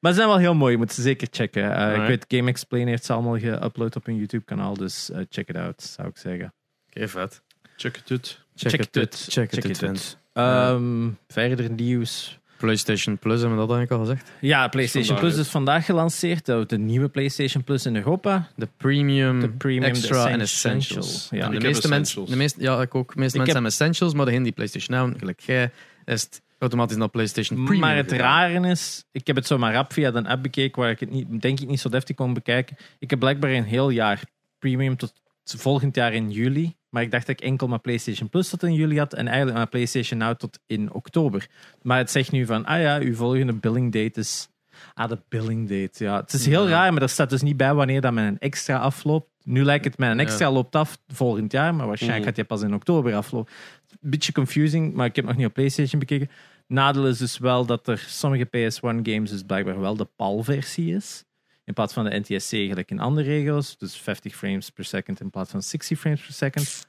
[0.00, 0.72] maar ze zijn wel heel mooi.
[0.72, 1.62] Je moet ze zeker checken.
[1.64, 4.74] Uh, ik weet, Game Explain heeft ze allemaal geüpload op hun YouTube kanaal.
[4.74, 6.54] Dus eh, check it out, zou ik zeggen.
[6.90, 7.42] Oké, vet.
[7.76, 8.44] Check het uit.
[8.54, 9.26] Check, Check it it uit.
[9.30, 10.18] Check, it it uit.
[10.32, 12.38] Ehm, verder nieuws.
[12.56, 14.32] PlayStation Plus, hebben we dat eigenlijk al gezegd?
[14.40, 15.44] Ja, PlayStation Vandaag Plus uit.
[15.46, 16.46] is vandaag gelanceerd.
[16.46, 18.48] De, de nieuwe PlayStation Plus in Europa.
[18.56, 20.86] De Premium, De Premium, Extra en Essentials.
[20.86, 21.28] Essentials.
[21.30, 21.44] Ja.
[21.44, 22.30] En de meeste mensen, Essentials.
[22.30, 23.12] de meeste, ja, ik ook.
[23.14, 25.70] De meeste Ik mensen heb- hebben Essentials, maar degene die PlayStation hebben, gelijk jij,
[26.04, 27.80] is het automatisch naar PlayStation Premium.
[27.80, 30.90] maar het rare is, ik heb het zo maar rap via de app bekeken, waar
[30.90, 32.76] ik het niet, denk ik niet zo deftig kon bekijken.
[32.98, 34.22] Ik heb blijkbaar een heel jaar
[34.58, 35.12] premium tot
[35.44, 36.76] volgend jaar in juli.
[36.88, 39.14] Maar ik dacht dat ik enkel mijn PlayStation Plus tot in juli had.
[39.14, 41.46] En eigenlijk mijn PlayStation Now tot in oktober.
[41.82, 44.48] Maar het zegt nu van, ah ja, uw volgende billing date is...
[44.94, 46.20] Ah, de billing date, ja.
[46.20, 46.70] Het is heel Ja.
[46.70, 49.28] raar, maar er staat dus niet bij wanneer dat mijn extra afloopt.
[49.44, 51.74] Nu lijkt het, mijn extra loopt af volgend jaar.
[51.74, 53.52] Maar waarschijnlijk gaat die pas in oktober aflopen.
[54.00, 56.30] Beetje confusing, maar ik heb nog niet op PlayStation bekeken.
[56.66, 61.24] Nadeel is dus wel dat er sommige PS1 games dus blijkbaar wel de PAL-versie is.
[61.64, 63.78] In plaats van de NTSC gelijk in andere regels.
[63.78, 66.86] Dus 50 frames per second in plaats van 60 frames per second.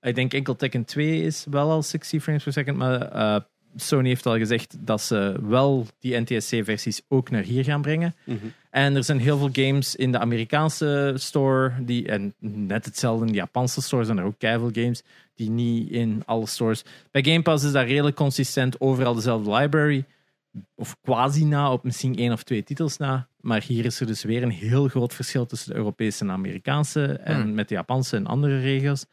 [0.00, 2.76] Ik denk enkel Tekken 2 is wel al 60 frames per second.
[2.76, 3.40] Maar eh,
[3.76, 8.14] Sony heeft al gezegd dat ze wel die NTSC-versies ook naar hier gaan brengen.
[8.24, 8.36] Mhm.
[8.70, 13.32] En er zijn heel veel games in de Amerikaanse store, die, en net hetzelfde in
[13.32, 15.02] de Japanse store zijn er ook keiveel games,
[15.34, 16.84] die niet in alle stores.
[17.10, 20.04] Bij Game Pass is dat redelijk consistent, overal dezelfde library,
[20.74, 23.28] of quasi na, op misschien één of twee titels na.
[23.40, 27.04] Maar hier is er dus weer een heel groot verschil tussen de Europese en Amerikaanse,
[27.04, 27.54] en Hmm.
[27.54, 29.06] met de Japanse en andere regels.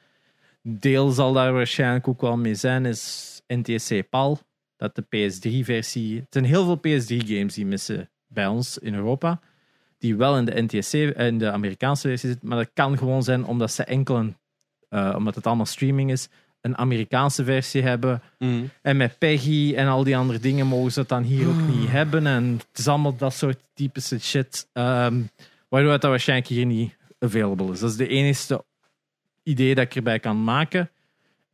[0.62, 4.40] Deel zal daar waarschijnlijk ook wel mee zijn, is NTSC PAL,
[4.76, 6.16] dat de PS3-versie...
[6.16, 9.40] Het zijn heel veel PS3-games die missen bij ons in Europa
[10.00, 13.46] die wel in de NTSC, in de Amerikaanse versie zit, maar dat kan gewoon zijn
[13.46, 14.36] omdat ze enkel een,
[14.90, 16.28] eh, omdat het allemaal streaming is,
[16.62, 18.22] een Amerikaanse versie hebben.
[18.40, 18.64] Mhm.
[18.82, 21.90] En met Peggy en al die andere dingen mogen ze het dan hier ook niet
[21.90, 22.28] hebben.
[22.28, 25.22] En het is allemaal dat soort typische shit, ehm,
[25.70, 27.80] waardoor het dan waarschijnlijk hier niet available is.
[27.80, 28.64] Dat is de enige
[29.44, 30.90] idee dat ik erbij kan maken.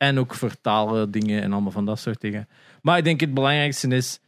[0.03, 2.47] En ook vertalen dingen en allemaal van dat soort dingen.
[2.81, 4.19] Maar ik denk het belangrijkste is,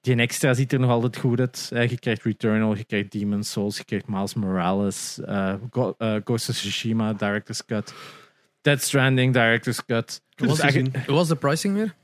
[0.00, 1.68] die extra ziet er nog altijd goed uit.
[1.90, 6.48] Je krijgt Returnal, je krijgt Demon's Souls, je krijgt Miles Morales, eh, Go- eh, Ghost
[6.48, 7.94] of Tsushima, Director's Cut,
[8.60, 10.22] Dead Stranding, Director's Cut.
[10.34, 10.60] Dus
[11.06, 11.94] Hoe was de pricing weer?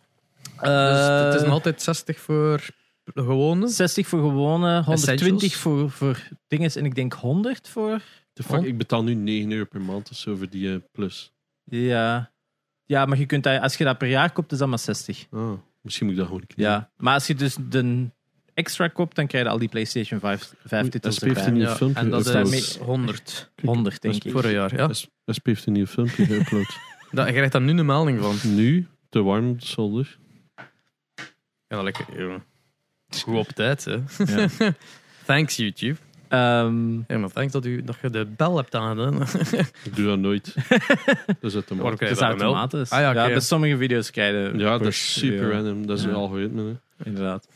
[0.61, 2.67] eh, dus het is nog altijd 60 voor
[3.05, 3.69] de gewone.
[3.69, 5.55] 60 voor gewone, 120 Essentials?
[5.55, 8.01] voor, voor dingen en ik denk 100 voor.
[8.33, 11.33] De fuck, ik betaal nu 9 euro per maand of zo voor die plus.
[11.65, 12.31] Ja.
[12.89, 15.27] Ja, maar je kunt dat, als je dat per jaar koopt, is dat maar 60.
[15.31, 16.91] Ah, misschien moet ik dat gewoon een keer Ja.
[16.97, 18.11] Maar als je dus de
[18.55, 21.53] extra koopt, dan krijg je al die PlayStation 5, 5 Oei, titels SP heeft een
[21.53, 24.33] nieuw Ja, filmpje en dat is 100 100, denk ik.
[24.33, 24.77] voor een jaar.
[24.77, 24.93] Ja.
[25.37, 26.73] SP heeft een nieuw filmpje geüpload.
[27.11, 28.55] Dat, je krijgt daar nu een melding van.
[28.55, 30.19] nu, te warm zolder.
[31.69, 32.05] Ja, lekker.
[33.25, 33.97] Goed op tijd, hè.
[34.25, 34.49] Ja.
[35.27, 35.97] Thanks, YouTube.
[36.29, 39.23] Ehm, Ja, maar thanks dat, u, dat je de bel hebt aangedaan.
[39.85, 40.55] Ik doe dat nooit.
[41.27, 42.91] dat is uit de Waarom krijg dat je is dat automatisch.
[42.91, 43.29] Ah, ja, oké.
[43.33, 45.87] bij sommige video's krijg je Ja, dat is super ja, random.
[45.87, 46.09] Dat is Ja.
[46.11, 46.63] een algoritme.
[46.97, 47.05] Hè.
[47.05, 47.49] Inderdaad.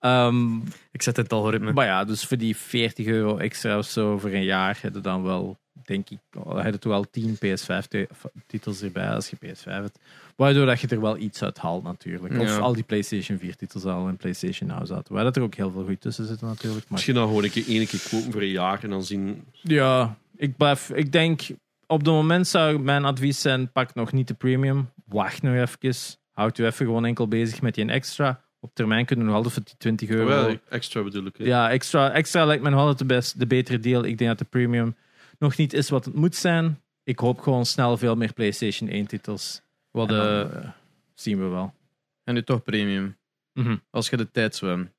[0.00, 0.56] Ehm,
[0.92, 1.72] Ik zet het algoritme.
[1.72, 5.00] maar ja, dus voor die 40 euro extra of zo voor een jaar heb je
[5.00, 6.18] dan wel, denk ik,
[6.54, 9.98] heb je toch wel 10 PS5-titels erbij als je PS5 hebt.
[10.36, 12.38] Waardoor dat je er wel iets uit haalt natuurlijk.
[12.38, 12.58] Of Ja.
[12.58, 15.14] al die PlayStation 4-titels al in PlayStation Now zaten.
[15.14, 16.82] Waar dat er ook heel veel goed tussen zitten natuurlijk.
[16.82, 19.44] Maar Misschien dan gewoon een keer, één keer kopen voor een jaar en dan zien.
[19.62, 21.40] Ja, ik, blijf, ik denk
[21.86, 24.90] op het moment zou mijn advies zijn: pak nog niet de premium.
[25.04, 25.94] Wacht nog even.
[26.32, 28.40] Houd u even gewoon enkel bezig met die extra.
[28.60, 30.26] Op termijn kunnen we nog altijd voor die 20 euro.
[30.26, 31.36] Wel, extra bedoel ik.
[31.36, 31.44] hè.
[31.44, 34.04] ja, extra, extra lijkt me nog altijd de, best, de betere deal.
[34.04, 34.94] Ik denk dat de premium
[35.38, 36.80] nog niet is wat het moet zijn.
[37.04, 39.60] Ik hoop gewoon snel veel meer PlayStation 1-titels.
[39.96, 40.68] Wat, eh, dan, eh,
[41.14, 41.74] zien we wel.
[42.24, 43.16] en nu toch premium.
[43.52, 43.76] Mhm.
[43.90, 44.90] Als je de tijd zwemt.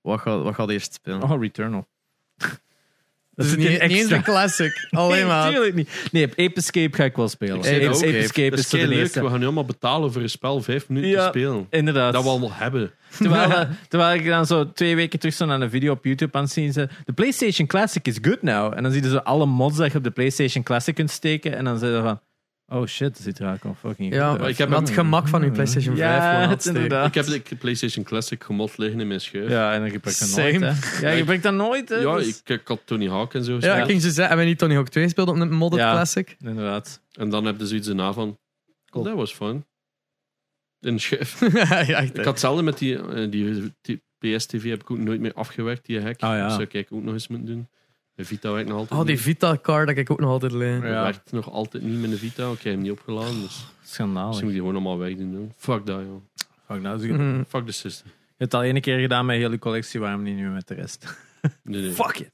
[0.00, 1.22] Wat gaat, wat gaat eerst spelen?
[1.22, 1.88] Oh, Returnal.
[3.34, 4.16] dat is niet, niet eens extra.
[4.16, 4.86] een classic.
[4.90, 5.74] Alleen nee, maar.
[5.74, 6.08] niet.
[6.12, 7.58] Nee, Ape Escape ga ik wel spelen.
[7.58, 8.16] Ape, Ape.
[8.16, 9.12] Escape is is voor de heel leuk.
[9.12, 11.30] We gaan nu allemaal betalen voor een spel vijf minuten Ja.
[11.30, 11.66] te spelen.
[11.70, 12.12] Inderdaad.
[12.12, 12.92] Dat we allemaal hebben.
[13.18, 16.42] Terwijl, terwijl ik dan zo twee weken terug zo naar een video op YouTube aan
[16.44, 18.72] het zien zei, de PlayStation Classic is good now.
[18.76, 21.56] En dan zie je zo alle mods dat je op de PlayStation Classic kunt steken.
[21.56, 22.20] En dan zeg je van,
[22.70, 24.52] oh shit, dat ziet er eigenlijk al fucking Ja, goed maar uit.
[24.52, 27.06] ik heb het gemak van uw PlayStation 5 Ja, gewoon inderdaad.
[27.06, 29.48] Ik heb de PlayStation Classic gemod liggen in mijn schuif.
[29.48, 30.60] Ja, Ja, en dan gebruik je dat nooit.
[30.60, 31.06] Hè.
[31.06, 31.88] Ja, je gebruikt dat nooit.
[31.88, 32.00] Hè.
[32.16, 33.56] Dus- ik, ik had Tony Hawk en zo.
[33.60, 35.80] Ja, ik ging ze zeggen, hebben we niet Tony Hawk 2 gespeeld op een modded
[35.80, 35.92] Ja.
[35.92, 36.36] classic?
[36.40, 37.02] Inderdaad.
[37.12, 38.38] En dan heb je zoiets erna van.
[38.90, 39.04] Cool.
[39.04, 39.64] Dat was fun.
[40.80, 41.40] In de schuif.
[41.88, 41.98] ja.
[41.98, 45.86] Ik had hetzelfde met die, eh, die, die PS-TV heb ik ook nooit meer afgewerkt,
[45.86, 46.20] die hack.
[46.20, 46.42] Ah, ja.
[46.42, 47.68] Dat zou ik ook nog eens moeten doen.
[48.20, 49.20] De Vita werkt nog altijd Oh, die.
[49.20, 50.74] Vita-card dat ik ook nog altijd leen.
[50.82, 50.94] Ja.
[50.94, 52.50] Dat werkt nog altijd niet met de Vita.
[52.50, 54.26] Ik heb hem niet opgeladen, dus Schandalig.
[54.26, 55.32] misschien moet je gewoon allemaal wegdoen.
[55.32, 55.52] doen.
[55.56, 56.22] Fuck dat, joh.
[56.66, 57.42] Fuck, je Mhm.
[57.48, 58.06] Fuck de system.
[58.36, 60.74] hebt het al ene keer gedaan met heel je collectie, waarom niet nu met de
[60.74, 61.16] rest?
[61.62, 61.92] Nee, nee.
[61.92, 62.30] Fuck it.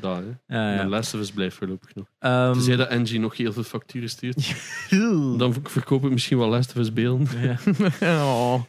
[0.00, 0.56] Dat, hè.
[0.76, 0.88] Ja, De.
[0.88, 2.06] Last of Us blijft voorlopig nog.
[2.18, 4.54] Ehm, Tenzij dat Angie nog heel veel facturen stuurt.
[5.38, 7.28] Dan verkoop ik misschien wel Last of Us beelden.
[7.40, 7.56] ja.
[8.24, 8.62] Oh.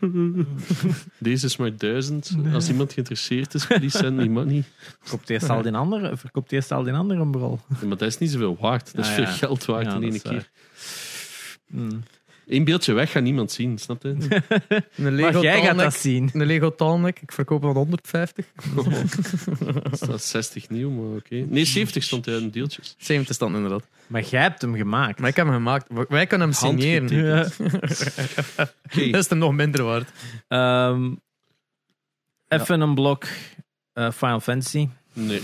[1.18, 2.36] Deze is maar duizend.
[2.52, 4.64] Als iemand geïnteresseerd is, please send me money.
[5.00, 7.60] Verkoopt eerst al die andere, verkoopt eerst al die andere brol.
[7.80, 8.94] Ja, maar dat is niet zoveel waard.
[8.94, 9.30] Dat is Ah, veel ja.
[9.30, 10.50] geld waard Ja, in één keer.
[11.66, 11.90] waar.
[12.46, 14.08] Eén beeldje weg gaat niemand zien, snap je?
[14.96, 16.30] Een Lego Maar jij gaat dat zien.
[16.32, 18.46] Een Lego Tallneck, ik verkoop hem aan 150.
[20.06, 21.34] Dat is 60 nieuw, maar oké.
[21.34, 22.94] Nee, 70 stond er in deeltjes.
[22.98, 23.88] 70 stand inderdaad.
[24.06, 25.18] Maar jij hebt hem gemaakt.
[25.18, 25.86] Maar ik heb hem gemaakt.
[26.08, 27.50] Wij kunnen hem signeren.
[27.58, 29.10] Oké.
[29.10, 30.08] Dat is er nog minder waard.
[30.48, 31.10] Ehm,
[32.48, 33.24] even een blok
[33.92, 34.88] eh, Final Fantasy.
[35.12, 35.42] Nee.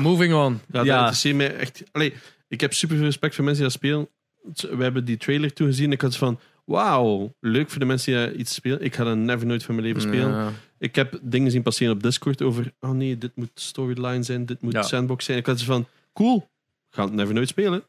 [0.00, 0.52] Moving on.
[0.52, 0.98] Ja, dat Ja.
[0.98, 1.82] interesseert mij echt.
[1.92, 2.14] Allee,
[2.48, 4.08] ik heb super veel respect voor mensen die dat spelen.
[4.52, 5.92] We hebben die trailer toegezien.
[5.92, 8.80] Ik had van, wauw, leuk voor de mensen die iets spelen.
[8.82, 10.30] Ik ga dat never nooit van mijn leven spelen.
[10.30, 10.50] Ja.
[10.78, 14.60] Ik heb dingen zien passeren op Discord over, oh nee, dit moet storyline zijn, dit
[14.60, 14.82] moet Ja.
[14.82, 15.38] sandbox zijn.
[15.38, 16.48] Ik had van, cool,
[16.90, 17.82] ga het never nooit spelen.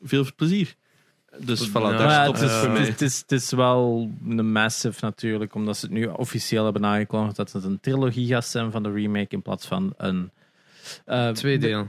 [0.00, 0.74] Veel plezier.
[1.38, 2.88] Dus voilà, Ja, daar stopt het, is, voor het, is, mij.
[2.90, 7.36] het, is, het is wel een massive natuurlijk, omdat ze het nu officieel hebben aangekondigd
[7.36, 10.30] dat het een trilogie gaat zijn van de remake in plaats van een...
[11.04, 11.86] eh, Twee de-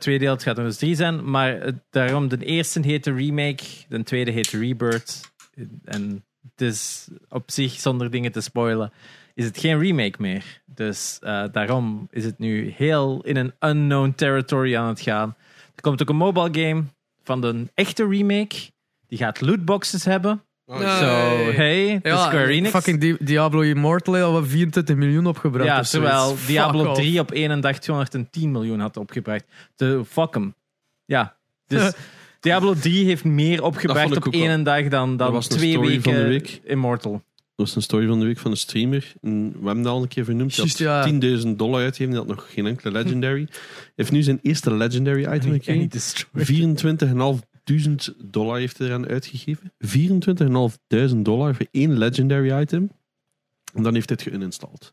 [0.00, 1.30] deel, het gaat dus drie zijn.
[1.30, 5.32] Maar eh, daarom, de eerste heet de remake, de tweede heet Rebirth.
[5.84, 8.92] En het is op zich, zonder dingen te spoilen,
[9.34, 10.62] is het geen remake meer.
[10.66, 15.36] Dus eh, daarom is het nu heel in een unknown territory aan het gaan.
[15.74, 16.84] Er komt ook een mobile game
[17.22, 18.56] van de echte remake.
[19.06, 20.45] Die gaat lootboxes hebben.
[20.68, 20.78] Oh.
[20.98, 22.00] Zo, Hey.
[22.48, 22.70] Enix.
[22.70, 25.64] fucking Di- Diablo Immortal heeft al 24 miljoen opgebracht.
[25.66, 26.10] ja, of zoiets.
[26.10, 26.98] terwijl Fuck Diablo off.
[26.98, 29.44] 3 op één dag 210 miljoen had opgebracht.
[29.76, 30.54] De fuck hem.
[31.04, 31.36] Ja,
[31.66, 31.92] dus
[32.40, 36.12] Diablo 3 heeft meer opgebracht op één dag dan, dan was een twee story van
[36.12, 36.60] de weken week.
[36.64, 37.12] Immortal.
[37.12, 39.12] Dat was een story van de week van een streamer.
[39.22, 40.54] En we hebben dat al een keer vernoemd.
[40.78, 40.98] Ja.
[41.00, 42.12] had 10.000 dollar uitgegeven.
[42.12, 43.46] Die had nog geen enkele legendary.
[43.50, 43.58] Hij
[43.96, 45.88] heeft nu zijn eerste legendary item gekregen.
[47.72, 49.72] 24.500 dollar heeft hij eraan uitgegeven.
[49.86, 52.90] 24.500 dollar voor één legendary item.
[53.74, 54.92] En dan heeft hij het geuninstalled.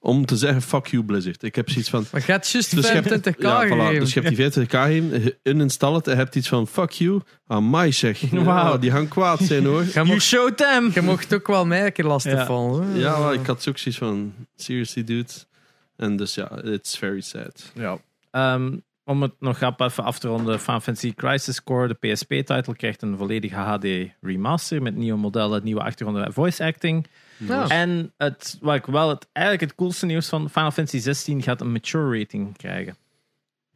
[0.00, 1.42] Om te zeggen, fuck you Blizzard.
[1.42, 2.04] Ik heb zoiets van...
[2.12, 3.98] Maar hebt juist Dus je hebt- 25k Ja, voilà.
[3.98, 6.90] Dus je hebt die 25k gegeven, je uninstall het en je hebt iets van, fuck
[6.90, 7.20] you.
[7.46, 8.30] Amai zeg.
[8.30, 8.78] Ja, Wauw.
[8.78, 9.82] die gaan kwaad zijn hoor.
[9.84, 10.90] Je You mocht, showed them!
[10.94, 12.46] je mocht ook wel mij een keer lastig Ja.
[12.46, 12.98] vallen.
[12.98, 15.30] Ja, maar ik had ook zoiets van, seriously dude.
[15.96, 17.72] En dus ja, it's very sad.
[17.74, 17.98] Ja.
[18.30, 22.76] Ehm, om het nog rap even af te ronden, Final Fantasy Crisis Core, de PSP-title,
[22.76, 23.86] krijgt een volledige HD
[24.20, 27.06] remaster met nieuwe modellen, nieuwe achtergronden en voice acting.
[27.36, 27.68] Ja.
[27.68, 31.60] En het, wat ik wel het, eigenlijk het coolste nieuws van Final Fantasy 16 gaat
[31.60, 32.96] een mature rating krijgen.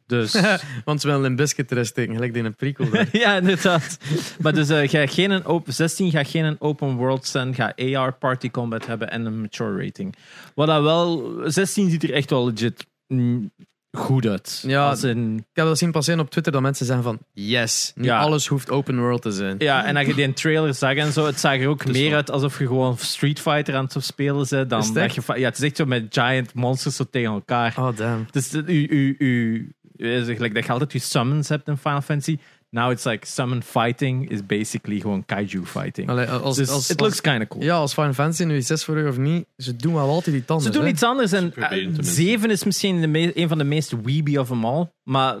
[0.05, 0.41] Dus
[0.85, 3.05] Want ze willen een biscuit erin steken, gelijk die in een prequel.
[3.11, 3.97] ja, inderdaad.
[4.39, 7.81] Maar dus eh, ga geen een open, 16 gaat geen een open world zijn, gaat
[7.81, 10.15] AR party combat hebben en een mature rating.
[10.55, 13.51] Wat dat wel, 16 ziet er echt wel legit mm,
[13.91, 14.63] goed uit.
[14.67, 14.89] Ja.
[14.89, 18.05] Als in, Ik heb dat zien passeren op Twitter dat mensen zeggen van yes, niet
[18.05, 18.19] Ja.
[18.19, 19.55] alles hoeft open world te zijn.
[19.59, 22.15] ja, en als je die trailer zag en zo, het zag er ook meer wel-
[22.15, 24.69] uit alsof je gewoon Street Fighter aan het spelen bent.
[24.69, 25.15] Dan Is het dat echt?
[25.15, 27.73] je, va- ja, het is echt zo met giant monsters zo tegen elkaar.
[27.77, 28.25] Oh damn.
[28.31, 32.37] Dus u, u, u, u- gelijk dat je altijd je summons hebt in Final Fantasy.
[32.69, 36.09] Now it's like summon fighting is basically gewoon kaiju fighting.
[36.09, 37.63] Allee, als, Dus als, it als- looks kind of cool.
[37.63, 40.35] ja, als Final Fantasy nu iets is voor u of niet, ze doen wel altijd
[40.35, 40.65] iets anders.
[40.67, 40.89] Ze doen hè.
[40.93, 42.13] iets anders en Proberen eh, tenminste.
[42.13, 44.89] 7 is misschien de me- een van de meest weeby of them all.
[45.03, 45.35] Maar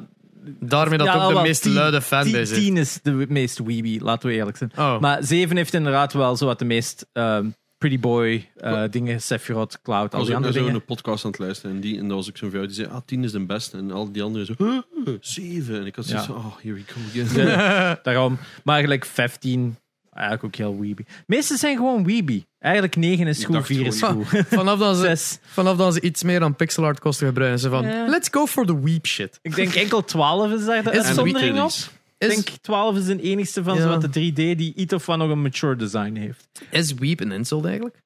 [0.59, 2.49] Daarmee dat Ja, ook de meest tien- luide 10 fanbase is.
[2.49, 4.71] 10 is de meest weeby, laten we eerlijk zijn.
[4.77, 4.99] Oh.
[4.99, 7.45] Maar 7 heeft inderdaad wel zo wat de meest ehm,
[7.77, 10.85] pretty boy eh, dingen, Sephiroth, Cloud, al die ik naar andere zo'n dingen.
[10.85, 13.01] podcast aan het luisteren en, die, en dat was ook zo'n vrouw die zei, ah,
[13.05, 13.77] 10 is de beste.
[13.77, 15.79] En al die anderen zo, "Huh, zeven.
[15.79, 16.33] En ik had zoiets Ja.
[16.33, 17.33] van, oh, here we go again.
[17.45, 18.37] De- daarom.
[18.63, 19.77] Maar eigenlijk 15,
[20.11, 21.03] eigenlijk ook heel weeby.
[21.27, 22.43] Meeste zijn gewoon weeby.
[22.59, 24.27] Eigenlijk 9 is Ik goed, 4 is goed.
[24.47, 25.39] vanaf, dan ze, 6.
[25.43, 28.65] vanaf dan ze iets meer aan pixel art kosten gebruiken, ze van let's go for
[28.65, 29.39] the weep shit.
[29.41, 31.71] Ik denk enkel 12 is daar de uitzondering op.
[32.17, 33.81] Ik denk 12 is de enigste van Ja.
[33.81, 36.47] zowat de 3D die iets of wat nog een mature design heeft.
[36.71, 38.01] is weep een insult eigenlijk?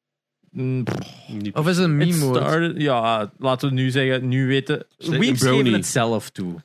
[0.51, 0.83] Mm,
[1.53, 2.35] Of is het een meme woord?
[2.37, 4.85] started- ja, laten we nu zeggen, nu weten.
[4.97, 5.35] Brownie.
[5.35, 6.55] geven het zelf toe.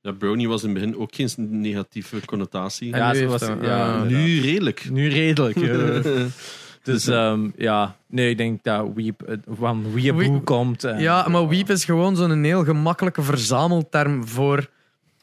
[0.00, 1.28] Ja, brownie was in het begin ook geen
[1.60, 2.88] negatieve connotatie.
[2.96, 4.90] Ja, nu was ja, nu redelijk.
[4.90, 5.56] Nu redelijk.
[6.82, 10.84] dus ehm, ja, nee, ik denk dat Weep van Weeaboo Weep- komt.
[10.84, 14.68] en- Ja, maar weep is gewoon zo'n heel gemakkelijke verzamelterm voor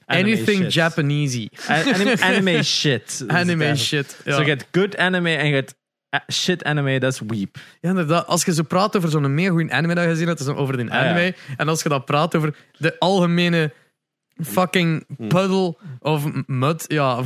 [0.05, 0.67] anything.
[0.73, 1.49] Japanese.
[1.67, 3.23] Anime, anime shit.
[3.27, 4.17] Anime shit.
[4.25, 4.39] Zo, Ja.
[4.39, 5.75] je hebt good anime en je hebt
[6.09, 7.57] eh, shit anime, dat is Weep.
[7.81, 8.27] ja, inderdaad.
[8.27, 10.55] Als je zo praat over zo'n mega goede anime dat je gezien hebt, is dan
[10.55, 11.09] over die Ah, ja.
[11.09, 11.35] anime.
[11.57, 13.71] En als je dat praat over de algemene
[14.43, 15.27] fucking Hm.
[15.27, 17.21] puddle of mud, ja,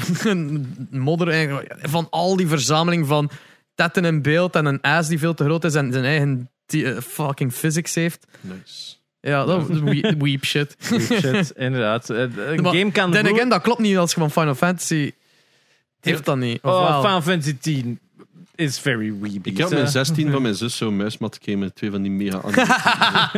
[0.90, 3.30] modder eigenlijk, van al die verzameling van
[3.76, 6.98] tetten in beeld en een ass die veel te groot is en zijn eigen eh,
[6.98, 8.28] fucking physics heeft.
[8.42, 8.96] Nice.
[9.22, 10.76] Ja, dat is weep, weep shit.
[10.90, 12.10] Weep shit, inderdaad.
[12.10, 13.12] Eh, Een Maar game kan...
[13.12, 15.12] Then roe- again, dat klopt niet als je van Final Fantasy
[16.02, 16.60] heeft dat niet.
[16.62, 17.02] Of Oh, wel?
[17.02, 18.00] Final Fantasy 10.
[18.56, 19.50] is very weeby.
[19.50, 22.42] Ik heb mijn 16 van mijn zus zo'n muismat gekregen met twee van die mega.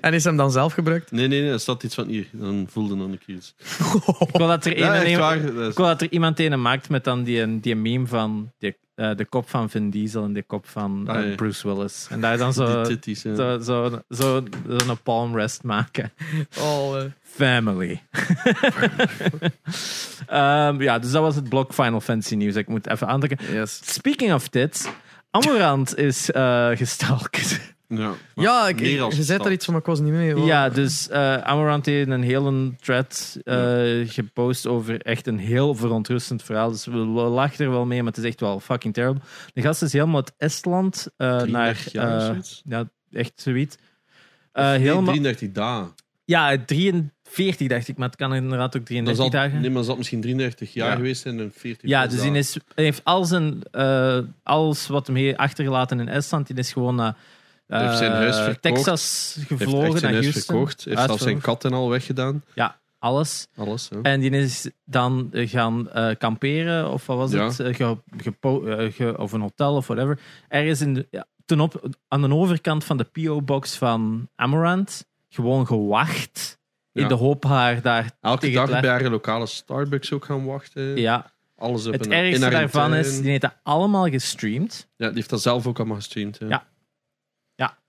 [0.00, 1.10] En is hem dan zelf gebruikt?
[1.10, 2.26] Nee, nee, nee, er staat iets van hier.
[2.32, 3.54] Dan voelde dan ik iets.
[4.20, 5.40] Ik wil dat er, Ja, een, waar.
[5.54, 8.76] dat ik wil dat er iemand een maakt met dan die, die meme van die,
[8.94, 11.34] eh, de kop van Vin Diesel en de kop van eh, Ah, ja.
[11.34, 12.06] Bruce Willis.
[12.10, 13.22] En daar dan zo, titties.
[13.22, 13.34] ja.
[13.34, 16.12] zo, zo, zo, zo'n palm rest maken.
[16.58, 17.04] Oh, eh.
[17.22, 18.02] Family.
[20.26, 22.54] Ehm, ja, dus dat was het blok Final Fantasy nieuws.
[22.54, 23.52] Ik moet even aantrekken.
[23.54, 23.80] yes.
[23.84, 24.90] Speaking of dit,
[25.30, 27.60] Amorant is eh gestalkt.
[27.96, 30.12] Ja, Ja, ik, meer ik- als je zei er iets van, maar ik was niet
[30.12, 30.36] mee.
[30.44, 36.42] Ja, dus eh Amorant heeft een hele thread eh, gepost over echt een heel verontrustend
[36.42, 36.70] verhaal.
[36.70, 39.22] Dus we, lachen er wel mee, maar het is echt wel fucking terrible.
[39.54, 41.74] De gast is helemaal uit Estland eh, naar...
[41.74, 43.76] 33 jaar eh, ja, echt zoiets.
[44.52, 45.94] Eh, Nee, helemaal, 33 dagen.
[46.24, 49.52] ja, 43 dacht ik, maar het kan inderdaad ook Dan 33 zal, dagen.
[49.60, 50.94] nee, maar dat zal misschien 33 jaar Ja.
[50.96, 52.36] geweest zijn en 40 Ja, dus hij, dagen.
[52.36, 56.46] is, hij heeft al zijn, eh, alles wat hem heeft achtergelaten in Estland.
[56.46, 57.16] Die is gewoon naar
[57.72, 58.62] Hij heeft zijn eh, huis verkocht.
[58.62, 60.54] Texas Hij heeft gevlogen, zijn naar huis Houston.
[60.56, 60.84] verkocht.
[60.84, 61.62] Hij heeft zelfs zijn Uitverkocht.
[61.62, 62.44] kat en al weggedaan.
[62.54, 63.46] Ja, alles.
[63.56, 63.88] Alles.
[64.02, 67.44] En die is dan eh, gaan eh, kamperen, of wat was Ja.
[67.46, 67.60] het?
[67.60, 70.18] Eh, ge- eh, ge- of een hotel of whatever.
[70.48, 75.06] Ergens in de, ja, ten op, aan de overkant van de P.O.-box van Amaranth.
[75.28, 76.60] Gewoon gewacht.
[76.92, 80.96] In de hoop haar daar Elke dag bij haar lokale Starbucks ook gaan wachten.
[80.96, 84.88] Ja, Alles op het een, ergste daarvan is, die heeft dat allemaal gestreamd.
[84.96, 86.38] Ja, die heeft dat zelf ook allemaal gestreamd.
[86.48, 86.66] Ja.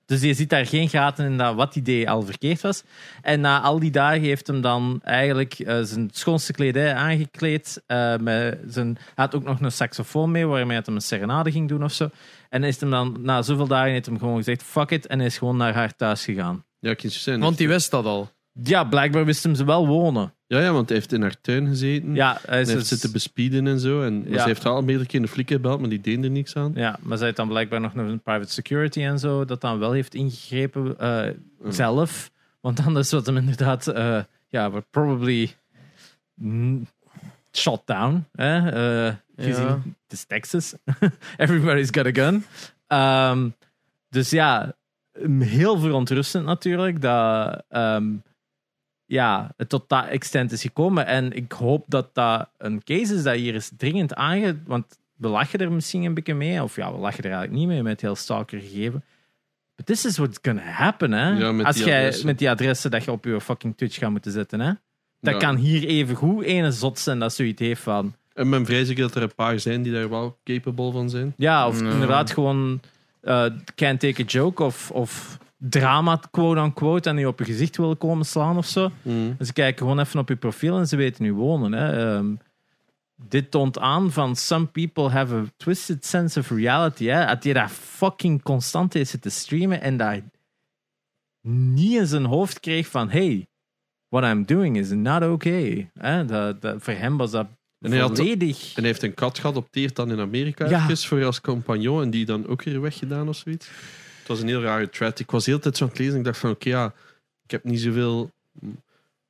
[0.05, 2.83] Dus je ziet daar geen gaten in dat wat idee al verkeerd was.
[3.21, 7.81] En na al die dagen heeft hem dan eigenlijk eh, zijn schoonste kledij aangekleed.
[7.87, 11.51] eh, met zijn, hij had ook nog een saxofoon mee, waarmee hij hem een serenade
[11.51, 12.09] ging doen of zo.
[12.49, 15.37] En is hem dan, na zoveel dagen, heeft hem gewoon gezegd, fuck it, en is
[15.37, 16.65] gewoon naar haar thuis gegaan.
[16.79, 17.39] Ja, kindje zijn.
[17.39, 18.29] Want die wist dat al.
[18.63, 20.33] Ja, blijkbaar wist hem ze wel wonen.
[20.53, 22.15] Ja, ja, want hij heeft in haar tuin gezeten.
[22.15, 24.01] Ja, hij Hij is heeft dus- zitten bespieden en zo.
[24.01, 24.39] En, maar Ja.
[24.39, 26.71] Ze heeft wel meerdere keer een flik gebeld, maar die deden er niks aan.
[26.75, 29.91] Ja, maar zij heeft dan blijkbaar nog een private security en zo, dat dan wel
[29.91, 31.29] heeft ingegrepen eh,
[31.67, 32.31] zelf.
[32.61, 35.51] Want anders was hem inderdaad, eh, ja, we're probably
[37.53, 38.25] shot down.
[38.31, 38.69] Hè?
[39.07, 39.79] eh, gezien, Ja.
[40.03, 40.75] het is Texas.
[41.37, 42.45] Everybody's got a gun.
[42.87, 43.49] Ehm,
[44.09, 44.75] dus ja,
[45.39, 48.05] heel verontrustend natuurlijk dat ehm,
[49.13, 51.05] ja, het tot dat extent is gekomen.
[51.05, 54.57] En ik hoop dat dat een case is dat hier is dringend aange...
[54.65, 54.85] Want
[55.15, 56.63] we lachen er misschien een beetje mee.
[56.63, 59.03] Of ja, we lachen er eigenlijk niet mee met heel stalker gegeven.
[59.75, 61.29] But this is what's gonna happen, hè.
[61.29, 62.25] Ja, met Als jij adressen.
[62.25, 64.71] met die adressen dat je op je fucking Twitch gaat moeten zetten, hè.
[65.21, 65.39] Dat Ja.
[65.39, 68.15] kan hier even goed ene zot zijn dat zoiets heeft van...
[68.33, 71.33] En men vrees ik dat er een paar zijn die daar wel capable van zijn.
[71.37, 71.89] Ja, of Ja.
[71.91, 72.79] inderdaad gewoon
[73.21, 73.45] eh
[73.75, 75.37] can't take a joke of, of
[75.69, 78.91] drama, quote-unquote, en die op je gezicht willen komen slaan of zo.
[79.01, 79.35] Mm.
[79.39, 81.71] Ze kijken gewoon even op je profiel en ze weten nu wonen.
[81.71, 82.15] Hè.
[82.15, 82.35] Ehm,
[83.29, 87.05] dit toont aan van some people have a twisted sense of reality.
[87.05, 87.25] Hè.
[87.25, 90.21] Dat je daar fucking constant is zitten streamen en daar
[91.47, 93.47] niet in zijn hoofd kreeg van hey,
[94.09, 95.89] what I'm doing is not okay.
[95.99, 96.25] Hè.
[96.25, 97.47] Dat, dat, voor hem was dat
[97.79, 98.19] En hij had-.
[98.75, 100.95] En hij heeft een kat geadopteerd dan in Amerika Ja.
[100.95, 103.69] voor als compagnon en die dan ook weer weggedaan of zoiets.
[104.23, 105.19] Het was een heel rare thread.
[105.19, 106.93] Ik was de hele tijd zo aan het lezen en ik dacht van oké, ja,
[107.43, 108.31] ik heb niet zoveel...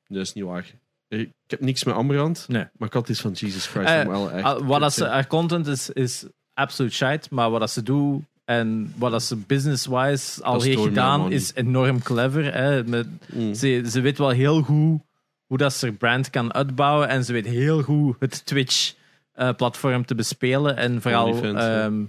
[0.07, 0.73] Dat is niet waar.
[1.07, 2.65] Ik heb niks met Amrand, Nee.
[2.77, 3.89] maar ik had iets van Jesus Christ.
[3.89, 7.71] Eh, wel echt Ah, wat ze, kut haar content is, is absoluut shit, maar wat
[7.71, 12.53] ze doen en wat dat ze business-wise al heeft gedaan, is enorm clever.
[12.53, 12.83] Hè.
[12.83, 13.07] Met.
[13.33, 13.53] Mm.
[13.53, 15.01] ze, ze weet wel heel goed
[15.45, 20.15] hoe dat ze haar brand kan uitbouwen en ze weet heel goed het Twitch-platform te
[20.15, 22.03] bespelen en vooral ehm,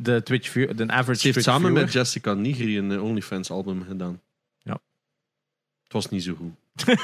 [0.00, 1.82] de Twitch, view- de average Ze heeft Twitch samen viewer.
[1.84, 4.20] met Jessica Nigri een eh, OnlyFans album gedaan.
[4.58, 4.72] Ja.
[5.82, 6.52] Het was niet zo goed.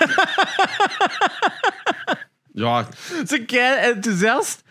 [2.52, 2.88] ja,
[3.26, 4.62] Ze kei enthousiast.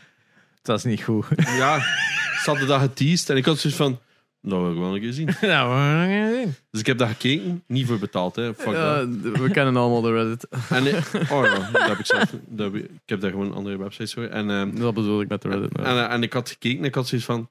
[0.58, 1.26] Het was niet goed.
[1.62, 4.00] ja, ze hadden dat geteased en ik had zoiets van,
[4.42, 5.26] dat wil ik wel een keer zien.
[5.42, 6.56] nou, we gaan het zien.
[6.72, 8.54] Dus ik heb dat gekeken, niet voor betaald, hè.
[8.54, 9.38] Fuck Ja, dat.
[9.38, 10.48] we kennen allemaal de Reddit.
[10.70, 12.34] En, eh, oh ja, dat heb ik zelf.
[12.48, 14.24] Dat heb ik, ik heb daar gewoon andere websites voor.
[14.24, 15.78] En, ehm, Dat bedoel ik met de Reddit.
[15.78, 17.50] en, eh, en ik had gekeken en ik had zoiets van,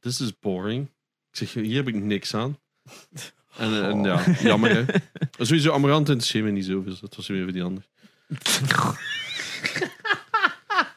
[0.00, 0.86] this is boring.
[1.30, 2.58] Ik zeg, hier heb ik niks aan.
[3.56, 4.84] En, eh, en ja, jammer hè.
[5.44, 7.86] Sowieso Amarant interesseert me niet zo, dus dat was weer even die ander.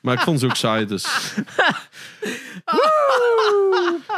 [0.02, 1.34] Maar ik vond ze ook saai, dus...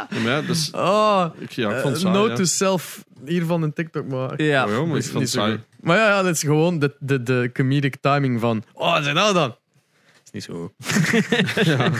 [0.08, 2.36] Ja, maar ja, dus Oh, ik, ja, ik vond eh, het saai, note ja.
[2.36, 4.44] to self hiervan een TikTok maken.
[4.44, 4.64] Ja.
[4.64, 5.60] Oh, ja, maar ik vond het niet zo saai.
[5.80, 8.64] Maar ja, ja, dat is gewoon de, de, de comedic timing van.
[8.72, 9.56] Oh, wat zijn dat dan?
[10.32, 10.72] Niet zo.
[11.62, 11.90] Ja,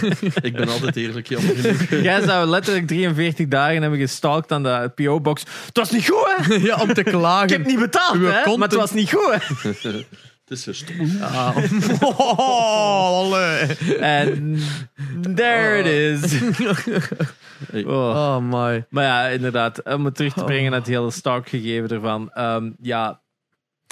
[0.43, 2.03] ik ben altijd eerlijk, jammer genoeg.
[2.03, 5.45] Jij zou letterlijk 43 dagen hebben gestalkt aan de PO-box.
[5.67, 6.55] Het was niet goed, hè?
[6.69, 7.63] ja, om te Ik heb klagen.
[7.67, 8.21] niet betaald, hè?
[8.21, 9.71] content- Maar het was niet goed, hè?
[10.45, 10.85] Het is.
[11.21, 11.57] Ah.
[12.01, 13.77] Oh, allee.
[14.01, 14.59] En
[15.35, 15.87] there it
[16.23, 16.33] is.
[17.71, 17.85] Hey.
[17.85, 17.95] Oh.
[17.95, 18.85] Oh my.
[18.89, 22.31] Maar ja, inderdaad, om het terug te brengen naar het hele Stark gegeven ervan.
[22.33, 23.21] Ehm, ja,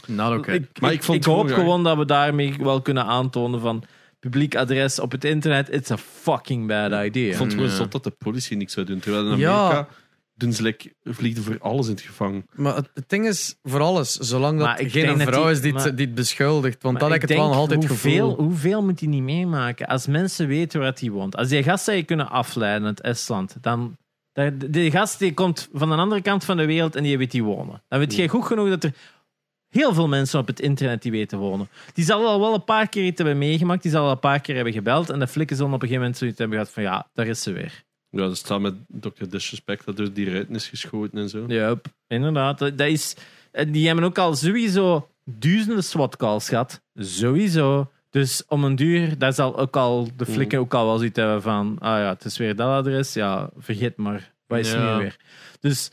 [0.07, 0.53] Not oké.
[0.53, 3.61] ik, Maar ik, ik vond ik het hoop gewoon dat we daarmee wel kunnen aantonen
[3.61, 3.83] van
[4.21, 7.29] publiek adres op het internet, it's a fucking bad idea.
[7.31, 7.77] Ik vond het gewoon Ja.
[7.83, 8.99] zot dat de politie niks zou doen.
[8.99, 9.53] Terwijl in Ja.
[9.59, 9.89] Amerika
[10.35, 12.47] doen ze like, vliegen voor alles in het gevangen.
[12.55, 15.43] Maar het, het ding is, voor alles, zolang dat Maar ik geen denk dat vrouw
[15.43, 16.83] die- is die, het- maar- die het beschuldigt.
[16.83, 18.47] Want dat heb ik het wel denk, altijd hoeveel, gevoel.
[18.47, 19.87] hoeveel moet hij niet meemaken?
[19.87, 21.37] Als mensen weten waar hij woont.
[21.37, 23.97] Als die gast zou je kunnen afleiden uit Estland, dan...
[24.71, 27.45] Die gast die komt van een andere kant van de wereld en die weet die
[27.45, 27.83] wonen.
[27.89, 28.95] Dan weet jij goed genoeg dat er
[29.71, 31.69] heel veel mensen op het internet die weten wonen.
[31.95, 33.83] Die zal al wel een paar keer iets hebben meegemaakt.
[33.83, 35.11] Die zal al een paar keer hebben gebeld.
[35.11, 37.43] En de flikken zullen op een gegeven moment zoiets hebben gehad van ja, daar is
[37.43, 37.83] ze weer.
[38.11, 39.25] Ja, dat staat met Dr.
[39.29, 41.45] Disrespect dat er die ruiten is geschoten en zo.
[41.49, 42.59] Yup, inderdaad.
[42.59, 43.17] Dat, is,
[43.69, 46.81] die hebben ook al sowieso duizenden SWAT-calls gehad.
[46.95, 47.91] Sowieso.
[48.11, 51.43] Dus om een duur, daar zal ook al de flikken ook al wel zoiets hebben
[51.43, 53.13] van ah ja, het is weer dat adres.
[53.15, 54.33] Ja, vergeet maar.
[54.47, 54.93] Wat is Ja.
[54.97, 55.17] nu weer?
[55.61, 55.91] Dus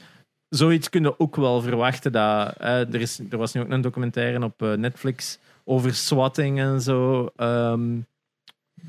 [0.49, 2.11] zoiets kun je ook wel verwachten.
[2.11, 6.59] Dat, eh, er, is, er was nu ook een documentaire op eh, Netflix over swatting
[6.59, 7.29] en zo.
[7.35, 7.97] Ehm,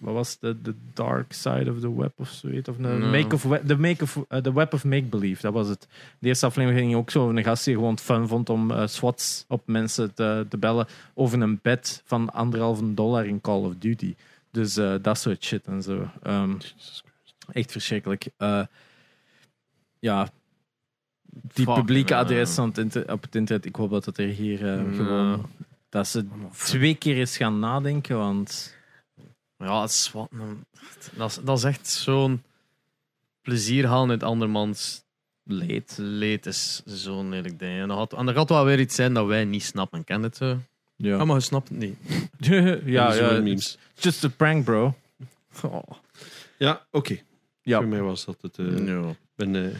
[0.01, 0.41] wat was het?
[0.41, 2.69] de The Dark Side of the Web of zoiets?
[2.69, 2.97] Of de Ja.
[3.11, 5.87] make of the make of eh, the Web of Make Believe, dat was het.
[6.19, 8.71] De eerste aflevering ging ook zo over een gast die gewoon het fun vond om
[8.71, 13.63] eh, swats op mensen te, te bellen over een bed van anderhalve dollar in Call
[13.65, 14.15] of Duty.
[14.51, 16.09] Dus eh, dat soort shit en zo.
[16.23, 16.53] Ehm,
[17.53, 18.27] echt verschrikkelijk.
[18.37, 18.63] Eh,
[19.99, 20.29] ja,
[21.43, 22.21] die Fuck, publieke ja.
[22.21, 22.77] adres op
[23.23, 25.51] het internet, ik hoop dat het er hier eh, gewoon...
[25.89, 26.25] Dat ze
[26.65, 28.77] twee keer eens gaan nadenken, want...
[29.59, 30.29] Ja, het is wat.
[30.33, 30.65] een-
[31.17, 32.43] Dat is, dat is echt zo'n
[33.43, 35.05] plezier halen uit andermans
[35.45, 35.95] Leed.
[36.01, 36.47] leed.
[36.47, 37.81] is zo'n lelijk ding.
[37.81, 40.05] En, dat had, en er gaat wel weer iets zijn dat wij niet snappen.
[40.05, 40.47] Ken je het zo?
[40.97, 41.97] Ja, Ja, maar je snapt het niet.
[42.85, 43.79] ja, Zo ja, memes.
[43.95, 44.95] it's just a prank, bro.
[45.63, 45.83] Oh.
[46.59, 47.19] Ja, oké.
[47.63, 47.79] Ja.
[47.79, 48.59] Voor mij was dat het.
[48.59, 49.03] eh, Ja,
[49.35, 49.77] ben eh,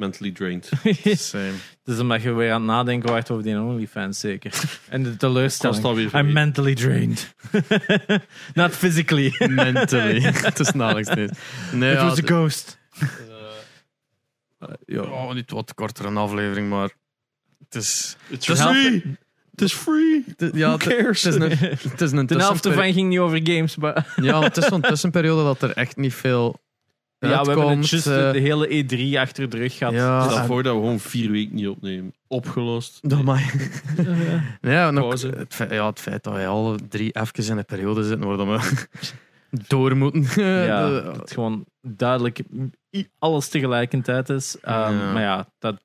[0.00, 0.70] mentally drained.
[1.18, 1.52] same.
[1.84, 4.52] Dus omdat je weer aan het nadenken waart over die OnlyFans, zeker.
[4.88, 6.12] En de teleurstelling.
[6.12, 7.34] I'm mentally drained.
[8.54, 9.34] Not physically.
[9.38, 10.20] Mentally.
[10.20, 11.38] het is nauwelijks dit.
[11.72, 12.78] Nee, It ja, was a ghost.
[14.86, 15.00] ja.
[15.00, 16.90] Oh, niet wat korter een aflevering, maar
[17.64, 18.16] het is...
[18.28, 19.16] It's Het is free!
[19.50, 20.24] Het is free!
[20.52, 21.22] ja, cares?
[21.22, 21.58] het is een,
[21.90, 24.12] het is een De helft ervan ging niet over games, maar...
[24.16, 26.60] Ja, het is zo'n tussenperiode dat er echt niet veel
[27.28, 28.68] Ja, we hebben het just eh, de hele
[29.14, 29.92] E3 achter de rug gehad.
[29.94, 30.22] Ja.
[30.22, 32.14] Stel en- voor dat we gewoon vier weken niet opnemen.
[32.28, 32.98] Opgelost.
[33.02, 33.40] Dat mag.
[34.60, 35.28] Ja, ook Pauze.
[35.28, 38.46] het, feit, ja, het feit dat wij alle drie even in een periode zitten waar
[38.46, 38.86] we
[39.68, 40.42] door moeten.
[40.44, 42.40] Ja, dat het gewoon duidelijk
[43.18, 44.54] alles tegelijkertijd is.
[44.54, 45.12] Um, Ja.
[45.12, 45.76] Maar ja, dat...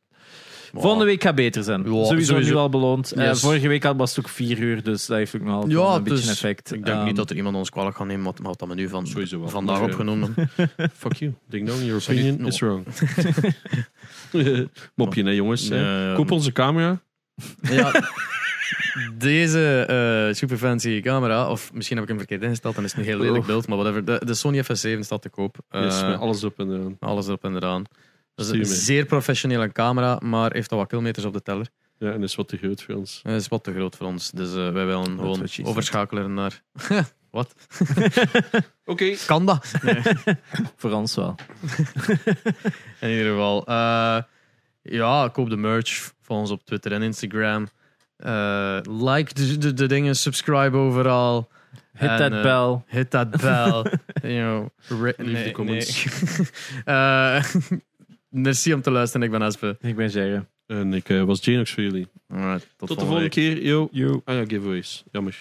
[0.81, 1.79] Volgende week gaat beter zijn.
[1.79, 2.51] Ja, sowieso, sowieso.
[2.53, 3.11] nu al beloond.
[3.11, 5.71] Eh, vorige week had- was het ook vier uur, dus dat heeft ook nog altijd
[5.71, 6.73] Ja, wel een beetje dus effect.
[6.73, 8.75] Ik denk Um, niet dat er iemand ons kwalijk gaat nemen, wat, wat dat we
[8.75, 9.49] nu van Sowieso wel.
[9.49, 10.33] vandaag Maar, opgenomen
[10.97, 11.33] Fuck you.
[11.49, 12.47] Ding dong, your opinion no.
[12.47, 12.85] is wrong.
[14.95, 15.69] Mopje, nee jongens.
[15.69, 17.01] Eh, Ja, Koop onze camera.
[17.61, 17.91] ja.
[19.17, 22.99] Deze eh super fancy camera, of misschien heb ik hem verkeerd ingesteld, dan is het
[22.99, 23.47] een heel lelijk Oh.
[23.47, 24.05] beeld, maar whatever.
[24.05, 25.57] De, de Sony FS7 staat te koop.
[25.69, 26.97] Yes, Eh, met alles op en eraan.
[26.99, 27.83] alles erop en eraan.
[28.35, 31.67] Dat is een zeer professionele camera, maar heeft al wat kilometers op de teller.
[31.97, 33.19] Ja, en is wat te groot voor ons.
[33.23, 36.61] Dat is wat te groot voor ons, dus eh, wij willen gewoon overschakelen naar...
[37.31, 37.55] wat?
[38.85, 39.15] Oké.
[39.25, 39.71] Kan dat?
[39.81, 40.01] Nee.
[40.77, 41.35] Voor ons wel.
[42.99, 43.65] In ieder geval.
[43.65, 44.17] eh,
[44.81, 46.13] ja, koop de merch.
[46.21, 47.67] Volg ons op Twitter en Instagram.
[48.17, 51.49] Eh, like de, de, de dingen, subscribe overal.
[51.97, 52.83] Hit En, that eh, bell.
[52.99, 53.99] Hit that bell.
[54.21, 56.05] you know, Leave the comments.
[56.85, 57.83] nee.
[58.35, 59.25] Merci om te luisteren.
[59.25, 59.77] Ik ben Espe.
[59.81, 60.45] Ik ben Jerry.
[60.65, 62.07] En ik eh, was Janox voor jullie.
[62.27, 63.63] Alright, tot, Tot de volgende keer.
[63.63, 63.87] Yo.
[63.91, 64.21] You.
[64.25, 65.03] Ah ja, giveaways.
[65.11, 65.39] Jammer.